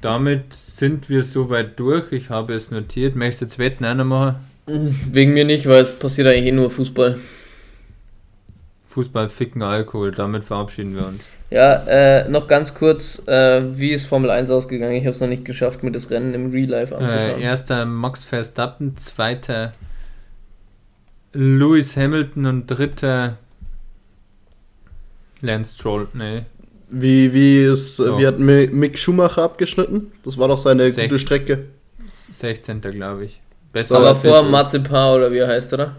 Damit 0.00 0.44
sind 0.76 1.08
wir 1.08 1.24
soweit 1.24 1.78
durch. 1.78 2.12
Ich 2.12 2.28
habe 2.28 2.52
es 2.54 2.70
notiert. 2.70 3.16
Möchtest 3.16 3.40
du 3.40 3.44
jetzt 3.46 3.58
Wetten 3.58 3.96
noch 3.96 4.04
machen? 4.04 4.36
Wegen 4.66 5.32
mir 5.32 5.44
nicht, 5.44 5.66
weil 5.66 5.80
es 5.82 5.98
passiert 5.98 6.28
eigentlich 6.28 6.46
eh 6.46 6.52
nur 6.52 6.70
Fußball. 6.70 7.18
Fußball, 8.94 9.28
Ficken, 9.28 9.62
Alkohol. 9.62 10.12
Damit 10.12 10.44
verabschieden 10.44 10.94
wir 10.94 11.06
uns. 11.06 11.24
Ja, 11.50 11.74
äh, 11.88 12.28
noch 12.28 12.46
ganz 12.46 12.74
kurz, 12.74 13.20
äh, 13.26 13.62
wie 13.76 13.90
ist 13.90 14.06
Formel 14.06 14.30
1 14.30 14.50
ausgegangen? 14.52 14.94
Ich 14.94 15.02
habe 15.04 15.10
es 15.10 15.20
noch 15.20 15.26
nicht 15.28 15.44
geschafft, 15.44 15.82
mir 15.82 15.90
das 15.90 16.10
Rennen 16.10 16.32
im 16.32 16.52
Real 16.52 16.68
Life 16.70 16.96
anzuschauen. 16.96 17.40
Äh, 17.40 17.42
erster 17.42 17.86
Max 17.86 18.24
Verstappen, 18.24 18.96
zweiter 18.96 19.72
Lewis 21.32 21.96
Hamilton 21.96 22.46
und 22.46 22.66
dritter 22.68 23.36
Lance 25.40 25.74
Stroll. 25.74 26.08
Nee, 26.14 26.42
Wie, 26.90 27.32
wie, 27.32 27.64
ist, 27.64 27.98
Ja. 27.98 28.16
wie 28.18 28.26
hat 28.26 28.38
Mi- 28.38 28.68
Mick 28.70 28.96
Schumacher 28.98 29.42
abgeschnitten? 29.42 30.12
Das 30.24 30.38
war 30.38 30.46
doch 30.48 30.58
seine 30.58 30.84
Sech- 30.92 31.02
gute 31.08 31.18
Strecke. 31.18 31.66
16. 32.38 32.80
glaube 32.80 33.24
ich. 33.24 33.40
Besser 33.72 33.96
Aber 33.96 34.08
als 34.10 34.22
vor. 34.22 34.44
Marzipan 34.48 35.16
oder 35.16 35.32
wie 35.32 35.38
er 35.38 35.48
heißt, 35.48 35.72
oder? 35.72 35.96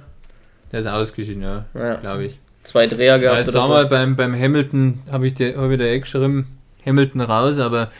Der 0.71 0.79
ist 0.79 0.87
ausgeschieden, 0.87 1.41
ja, 1.43 1.65
Ja. 1.73 1.95
glaube 1.95 2.25
ich. 2.25 2.39
Zwei 2.65 2.87
Dreher 2.87 3.19
gehabt 3.19 3.37
jetzt 3.37 3.49
oder 3.49 3.61
so. 3.63 3.69
mal, 3.69 3.85
beim, 3.85 4.15
beim 4.17 4.33
Hamilton 4.33 4.99
habe 5.11 5.27
ich, 5.27 5.35
dir- 5.35 5.55
hab 5.55 5.71
ich 5.71 5.77
da 5.79 5.85
eh 5.85 5.99
geschrieben, 5.99 6.47
Hamilton 6.85 7.21
raus, 7.21 7.57
aber 7.59 7.91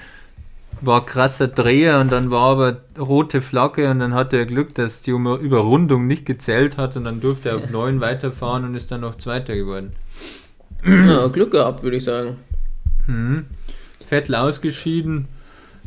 war 0.81 1.05
krasser 1.05 1.47
Dreher 1.47 1.99
und 2.01 2.11
dann 2.11 2.31
war 2.31 2.51
aber 2.51 2.77
rote 2.99 3.41
Flagge 3.41 3.89
und 3.89 3.99
dann 3.99 4.13
hatte 4.13 4.37
er 4.37 4.45
Glück, 4.45 4.75
dass 4.75 5.01
die 5.01 5.11
Überrundung 5.11 6.05
nicht 6.07 6.25
gezählt 6.25 6.77
hat 6.77 6.97
und 6.97 7.05
dann 7.05 7.21
durfte 7.21 7.49
er 7.49 7.55
auf 7.55 7.69
9 7.71 8.01
weiterfahren 8.01 8.65
und 8.65 8.75
ist 8.75 8.91
dann 8.91 9.01
noch 9.01 9.15
Zweiter 9.15 9.55
geworden. 9.55 9.93
Ja, 10.85 11.27
Glück 11.27 11.51
gehabt, 11.51 11.83
würde 11.83 11.97
ich 11.97 12.03
sagen. 12.03 12.37
Mhm. 13.07 13.45
Vettel 14.07 14.35
ausgeschieden, 14.35 15.27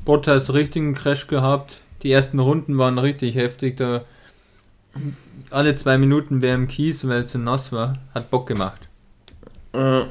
Bottas 0.04 0.52
richtigen 0.54 0.94
Crash 0.94 1.26
gehabt. 1.26 1.78
Die 2.02 2.10
ersten 2.10 2.38
Runden 2.38 2.78
waren 2.78 2.98
richtig 2.98 3.34
heftig. 3.34 3.76
Da 3.76 4.02
alle 5.50 5.76
zwei 5.76 5.98
Minuten 5.98 6.42
wer 6.42 6.54
im 6.54 6.68
Kies, 6.68 7.06
weil 7.06 7.22
es 7.22 7.32
so 7.32 7.38
nass 7.38 7.72
war, 7.72 7.94
hat 8.14 8.30
Bock 8.30 8.46
gemacht. 8.46 8.80
Äh, 9.72 10.02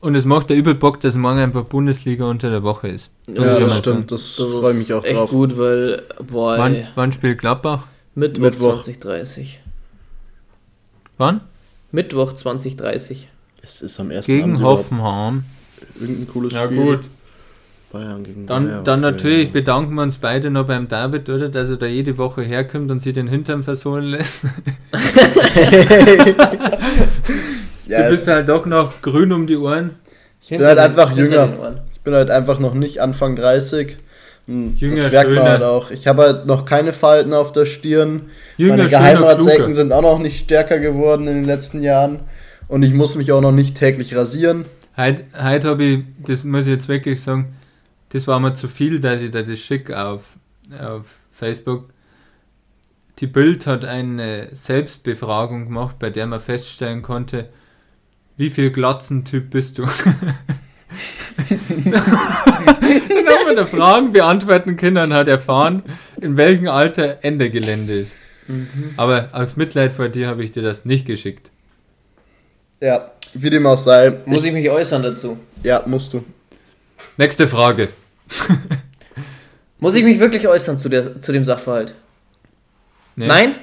Und 0.00 0.14
es 0.14 0.24
macht 0.24 0.50
ja 0.50 0.56
übel 0.56 0.74
Bock, 0.74 1.00
dass 1.00 1.14
morgen 1.14 1.38
einfach 1.38 1.64
Bundesliga 1.64 2.24
unter 2.24 2.50
der 2.50 2.62
Woche 2.62 2.88
ist. 2.88 3.10
Ja, 3.28 3.42
ist 3.44 3.60
das 3.60 3.78
stimmt. 3.78 4.10
Das, 4.10 4.36
das 4.36 4.46
freue 4.50 4.72
mich 4.74 4.82
ist 4.82 4.92
auch 4.92 5.04
echt 5.04 5.18
drauf. 5.18 5.30
gut, 5.30 5.58
weil, 5.58 6.02
boah, 6.26 6.58
Wann, 6.58 6.74
ey, 6.74 6.86
wann 6.94 7.12
spielt 7.12 7.38
Gladbach? 7.38 7.84
Mittwoch, 8.14 8.42
Mittwoch. 8.42 8.74
2030. 8.82 9.60
Wann? 11.18 11.40
Mittwoch 11.92 12.32
2030. 12.32 13.28
Es 13.62 13.82
ist 13.82 14.00
am 14.00 14.10
ersten 14.10 14.32
Gegen 14.32 14.52
Abend 14.54 14.62
Hoffenheim. 14.62 15.44
Irgendein 16.00 16.28
cooles 16.28 16.54
Spiel. 16.54 17.00
Bayern 17.92 18.24
gegen 18.24 18.46
Dann, 18.46 18.66
Bayern, 18.66 18.84
dann 18.84 19.04
okay. 19.04 19.12
natürlich 19.12 19.52
bedanken 19.52 19.94
wir 19.94 20.02
uns 20.02 20.18
beide 20.18 20.50
noch 20.50 20.66
beim 20.66 20.88
David, 20.88 21.28
oder? 21.28 21.48
Dass 21.48 21.68
er 21.70 21.76
da 21.76 21.86
jede 21.86 22.18
Woche 22.18 22.42
herkommt 22.42 22.90
und 22.90 23.00
sie 23.00 23.12
den 23.12 23.28
Hintern 23.28 23.62
versohlen 23.64 24.04
lässt. 24.04 24.40
Ja, 27.86 28.04
du 28.04 28.10
bist 28.10 28.28
halt 28.28 28.48
doch 28.48 28.66
noch 28.66 29.02
grün 29.02 29.32
um 29.32 29.48
die 29.48 29.56
Ohren. 29.56 29.96
Ich 30.40 30.50
bin 30.50 30.64
halt 30.64 30.78
einfach 30.78 31.16
jünger. 31.16 31.82
Ich 31.92 32.00
bin 32.02 32.14
halt 32.14 32.30
einfach 32.30 32.60
noch 32.60 32.74
nicht 32.74 33.00
Anfang 33.00 33.34
30 33.34 33.96
Hm, 34.46 34.74
Jünger, 34.74 35.04
das 35.04 35.12
merkt 35.12 35.30
man 35.30 35.44
halt 35.44 35.62
auch. 35.62 35.90
Ich 35.90 36.06
habe 36.08 36.22
halt 36.22 36.46
noch 36.46 36.64
keine 36.64 36.92
Falten 36.92 37.32
auf 37.32 37.52
der 37.52 37.66
Stirn. 37.66 38.30
Jünger, 38.56 38.78
Meine 38.78 38.88
Geheimratsecken 38.88 39.74
sind 39.74 39.92
auch 39.92 40.02
noch 40.02 40.18
nicht 40.18 40.44
stärker 40.44 40.78
geworden 40.78 41.28
in 41.28 41.36
den 41.36 41.44
letzten 41.44 41.82
Jahren. 41.82 42.20
Und 42.66 42.82
ich 42.82 42.92
muss 42.92 43.16
mich 43.16 43.30
auch 43.32 43.40
noch 43.40 43.52
nicht 43.52 43.76
täglich 43.76 44.16
rasieren. 44.16 44.64
Heute, 44.96 45.24
heute 45.40 45.68
habe 45.68 45.84
ich, 45.84 45.98
das 46.26 46.42
muss 46.42 46.64
ich 46.64 46.70
jetzt 46.70 46.88
wirklich 46.88 47.20
sagen, 47.20 47.54
das 48.10 48.26
war 48.26 48.40
mir 48.40 48.54
zu 48.54 48.68
viel, 48.68 49.00
dass 49.00 49.20
ich 49.22 49.30
da 49.30 49.42
das 49.42 49.58
schicke 49.58 49.98
auf, 49.98 50.22
auf 50.78 51.06
Facebook. 51.32 51.90
Die 53.18 53.26
Bild 53.26 53.66
hat 53.66 53.84
eine 53.84 54.48
Selbstbefragung 54.52 55.66
gemacht, 55.66 55.98
bei 55.98 56.10
der 56.10 56.26
man 56.26 56.40
feststellen 56.40 57.02
konnte, 57.02 57.48
wie 58.36 58.50
viel 58.50 58.70
Glatzentyp 58.70 59.50
bist 59.50 59.78
du? 59.78 59.82
Dann 61.48 61.94
haben 61.94 63.46
wir 63.46 63.56
da 63.56 63.66
Fragen 63.66 64.12
beantworten 64.12 64.76
können 64.76 65.04
und 65.04 65.12
hat 65.12 65.28
erfahren, 65.28 65.82
in 66.20 66.36
welchem 66.36 66.68
Alter 66.68 67.18
Ende 67.22 67.50
Gelände 67.50 67.98
ist. 67.98 68.14
Aber 68.96 69.28
aus 69.32 69.56
Mitleid 69.56 69.92
vor 69.92 70.08
dir 70.08 70.28
habe 70.28 70.42
ich 70.42 70.52
dir 70.52 70.62
das 70.62 70.84
nicht 70.84 71.06
geschickt. 71.06 71.50
Ja, 72.80 73.12
wie 73.34 73.50
dem 73.50 73.66
auch 73.66 73.78
sei. 73.78 74.16
Muss 74.24 74.44
ich 74.44 74.52
mich 74.52 74.68
äußern 74.70 75.02
dazu? 75.02 75.38
ja, 75.62 75.82
musst 75.86 76.14
du. 76.14 76.24
Nächste 77.20 77.48
Frage. 77.48 77.90
Muss 79.78 79.94
ich 79.94 80.04
mich 80.04 80.18
wirklich 80.20 80.48
äußern 80.48 80.78
zu, 80.78 80.88
der, 80.88 81.20
zu 81.20 81.32
dem 81.32 81.44
Sachverhalt? 81.44 81.92
Nee. 83.14 83.26
Nein? 83.26 83.56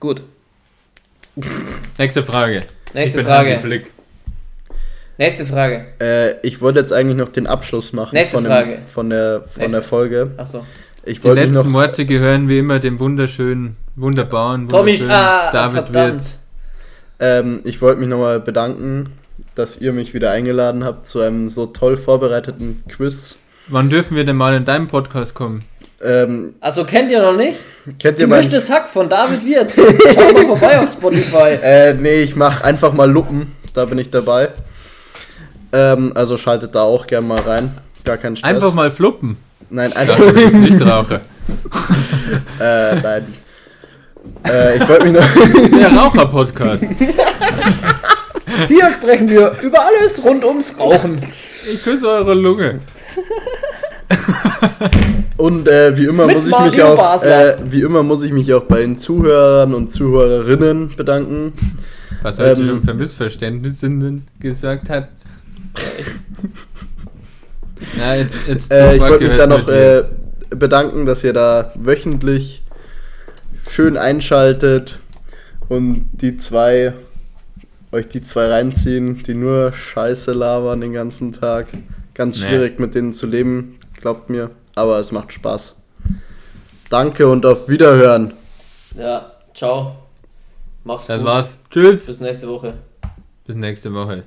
Gut. 0.00 0.20
Nächste 1.96 2.24
Frage. 2.24 2.62
Nächste 2.92 3.20
ich 3.20 3.24
bin 3.24 3.32
Frage. 3.32 3.50
Hansi 3.50 3.62
Flick. 3.62 3.92
Nächste 5.16 5.46
Frage. 5.46 5.86
Äh, 6.00 6.40
ich 6.44 6.60
wollte 6.60 6.80
jetzt 6.80 6.92
eigentlich 6.92 7.16
noch 7.16 7.28
den 7.28 7.46
Abschluss 7.46 7.92
machen 7.92 8.16
Nächste 8.16 8.38
von, 8.38 8.46
Frage. 8.46 8.78
Dem, 8.78 8.86
von, 8.88 9.10
der, 9.10 9.42
von 9.42 9.60
Nächste. 9.60 9.70
der 9.70 9.82
Folge. 9.82 10.30
Achso. 10.36 10.66
Ich 11.04 11.20
Die 11.20 11.28
letzten 11.28 11.54
noch. 11.54 11.72
Worte 11.72 12.06
gehören 12.06 12.48
wie 12.48 12.58
immer 12.58 12.80
dem 12.80 12.98
wunderschönen, 12.98 13.76
wunderbaren, 13.94 14.68
Tommy, 14.68 14.98
wunderschönen 14.98 15.12
ah, 15.12 15.52
David. 15.52 15.94
Wirtz. 15.94 16.40
Ähm, 17.20 17.60
ich 17.62 17.80
wollte 17.80 18.00
mich 18.00 18.08
nochmal 18.08 18.40
bedanken, 18.40 19.12
dass 19.54 19.78
ihr 19.78 19.92
mich 19.92 20.14
wieder 20.14 20.30
eingeladen 20.30 20.84
habt 20.84 21.06
zu 21.06 21.20
einem 21.20 21.48
so 21.50 21.66
toll 21.66 21.96
vorbereiteten 21.96 22.82
Quiz. 22.88 23.36
Wann 23.68 23.88
dürfen 23.90 24.16
wir 24.16 24.24
denn 24.24 24.36
mal 24.36 24.54
in 24.54 24.64
deinem 24.64 24.88
Podcast 24.88 25.34
kommen? 25.34 25.60
Ähm, 26.04 26.54
Also 26.60 26.84
kennt 26.84 27.10
ihr 27.10 27.22
noch 27.22 27.36
nicht? 27.36 27.58
kennt 27.98 28.18
ihr 28.18 28.26
mein. 28.26 28.40
Gemischtes 28.40 28.70
Hack 28.70 28.88
von 28.88 29.08
David 29.08 29.44
Wirtz. 29.46 29.76
Schaut 29.76 30.34
mal 30.34 30.44
vorbei 30.46 30.78
auf 30.80 30.90
Spotify. 30.92 31.58
Äh, 31.62 31.94
nee, 31.94 32.22
ich 32.22 32.36
mach 32.36 32.62
einfach 32.62 32.92
mal 32.92 33.10
Luppen. 33.10 33.52
Da 33.72 33.84
bin 33.86 33.98
ich 33.98 34.10
dabei. 34.10 34.50
Ähm, 35.72 36.12
also 36.14 36.36
schaltet 36.36 36.74
da 36.74 36.82
auch 36.82 37.06
gern 37.06 37.26
mal 37.26 37.40
rein. 37.40 37.72
Gar 38.04 38.18
kein 38.18 38.36
Stress. 38.36 38.50
Einfach 38.54 38.74
mal 38.74 38.90
fluppen. 38.90 39.36
Nein, 39.70 39.90
Das 39.94 40.10
einfach. 40.10 40.18
ist 40.34 40.52
nicht 40.54 40.80
Raucher. 40.82 41.20
äh, 42.60 42.94
nein. 43.00 43.34
Äh, 44.46 44.76
ich 44.76 44.88
wollte 44.88 45.04
mich 45.06 45.12
noch. 45.14 45.78
Der 45.78 45.92
Raucher-Podcast. 45.96 46.84
Hier 48.68 48.90
sprechen 48.90 49.28
wir 49.28 49.56
über 49.62 49.84
alles 49.84 50.22
rund 50.24 50.44
ums 50.44 50.78
Rauchen. 50.78 51.20
Ich 51.72 51.82
küsse 51.82 52.08
eure 52.08 52.34
Lunge. 52.34 52.80
Und 55.36 55.68
äh, 55.68 55.96
wie 55.96 56.04
immer 56.04 56.26
Mit 56.26 56.36
muss 56.36 56.44
ich 56.46 56.50
mich 56.52 56.58
Mario 56.60 56.86
auch, 56.88 56.96
Basler. 56.96 57.58
äh, 57.58 57.72
wie 57.72 57.80
immer 57.82 58.02
muss 58.02 58.22
ich 58.24 58.32
mich 58.32 58.52
auch 58.54 58.64
bei 58.64 58.80
den 58.80 58.96
Zuhörern 58.96 59.74
und 59.74 59.88
Zuhörerinnen 59.90 60.90
bedanken. 60.96 61.52
Was 62.22 62.38
heute 62.38 62.60
Ähm, 62.60 62.68
schon 62.68 62.82
für 62.82 62.94
Missverständnisse 62.94 63.90
gesagt 64.40 64.88
hat. 64.88 65.08
Na, 67.98 68.16
jetzt, 68.16 68.36
jetzt 68.48 68.70
Äh, 68.70 68.94
ich 68.96 69.00
wollte 69.00 69.24
mich 69.24 69.36
da 69.36 69.46
noch 69.46 69.68
äh, 69.68 70.04
bedanken, 70.50 71.06
dass 71.06 71.24
ihr 71.24 71.32
da 71.32 71.72
wöchentlich 71.76 72.62
schön 73.68 73.96
einschaltet 73.96 74.98
und 75.68 76.08
die 76.12 76.36
zwei 76.36 76.92
euch 77.94 78.08
die 78.08 78.20
zwei 78.22 78.48
reinziehen, 78.48 79.22
die 79.22 79.34
nur 79.34 79.72
Scheiße 79.72 80.32
labern 80.32 80.80
den 80.80 80.92
ganzen 80.92 81.32
Tag. 81.32 81.68
Ganz 82.12 82.40
Nee. 82.40 82.48
schwierig 82.48 82.78
mit 82.78 82.94
denen 82.94 83.12
zu 83.12 83.26
leben, 83.26 83.78
glaubt 84.00 84.28
mir, 84.30 84.50
aber 84.74 84.98
es 84.98 85.12
macht 85.12 85.32
Spaß. 85.32 85.76
Danke 86.90 87.26
und 87.28 87.46
auf 87.46 87.68
Wiederhören. 87.68 88.34
Ja, 88.96 89.32
ciao. 89.54 89.96
Mach's 90.84 91.06
Das 91.06 91.18
gut. 91.18 91.26
war's. 91.26 91.48
Tschüss. 91.70 92.06
Bis 92.06 92.20
nächste 92.20 92.48
Woche. 92.48 92.74
Bis 93.46 93.56
nächste 93.56 93.92
Woche. 93.94 94.24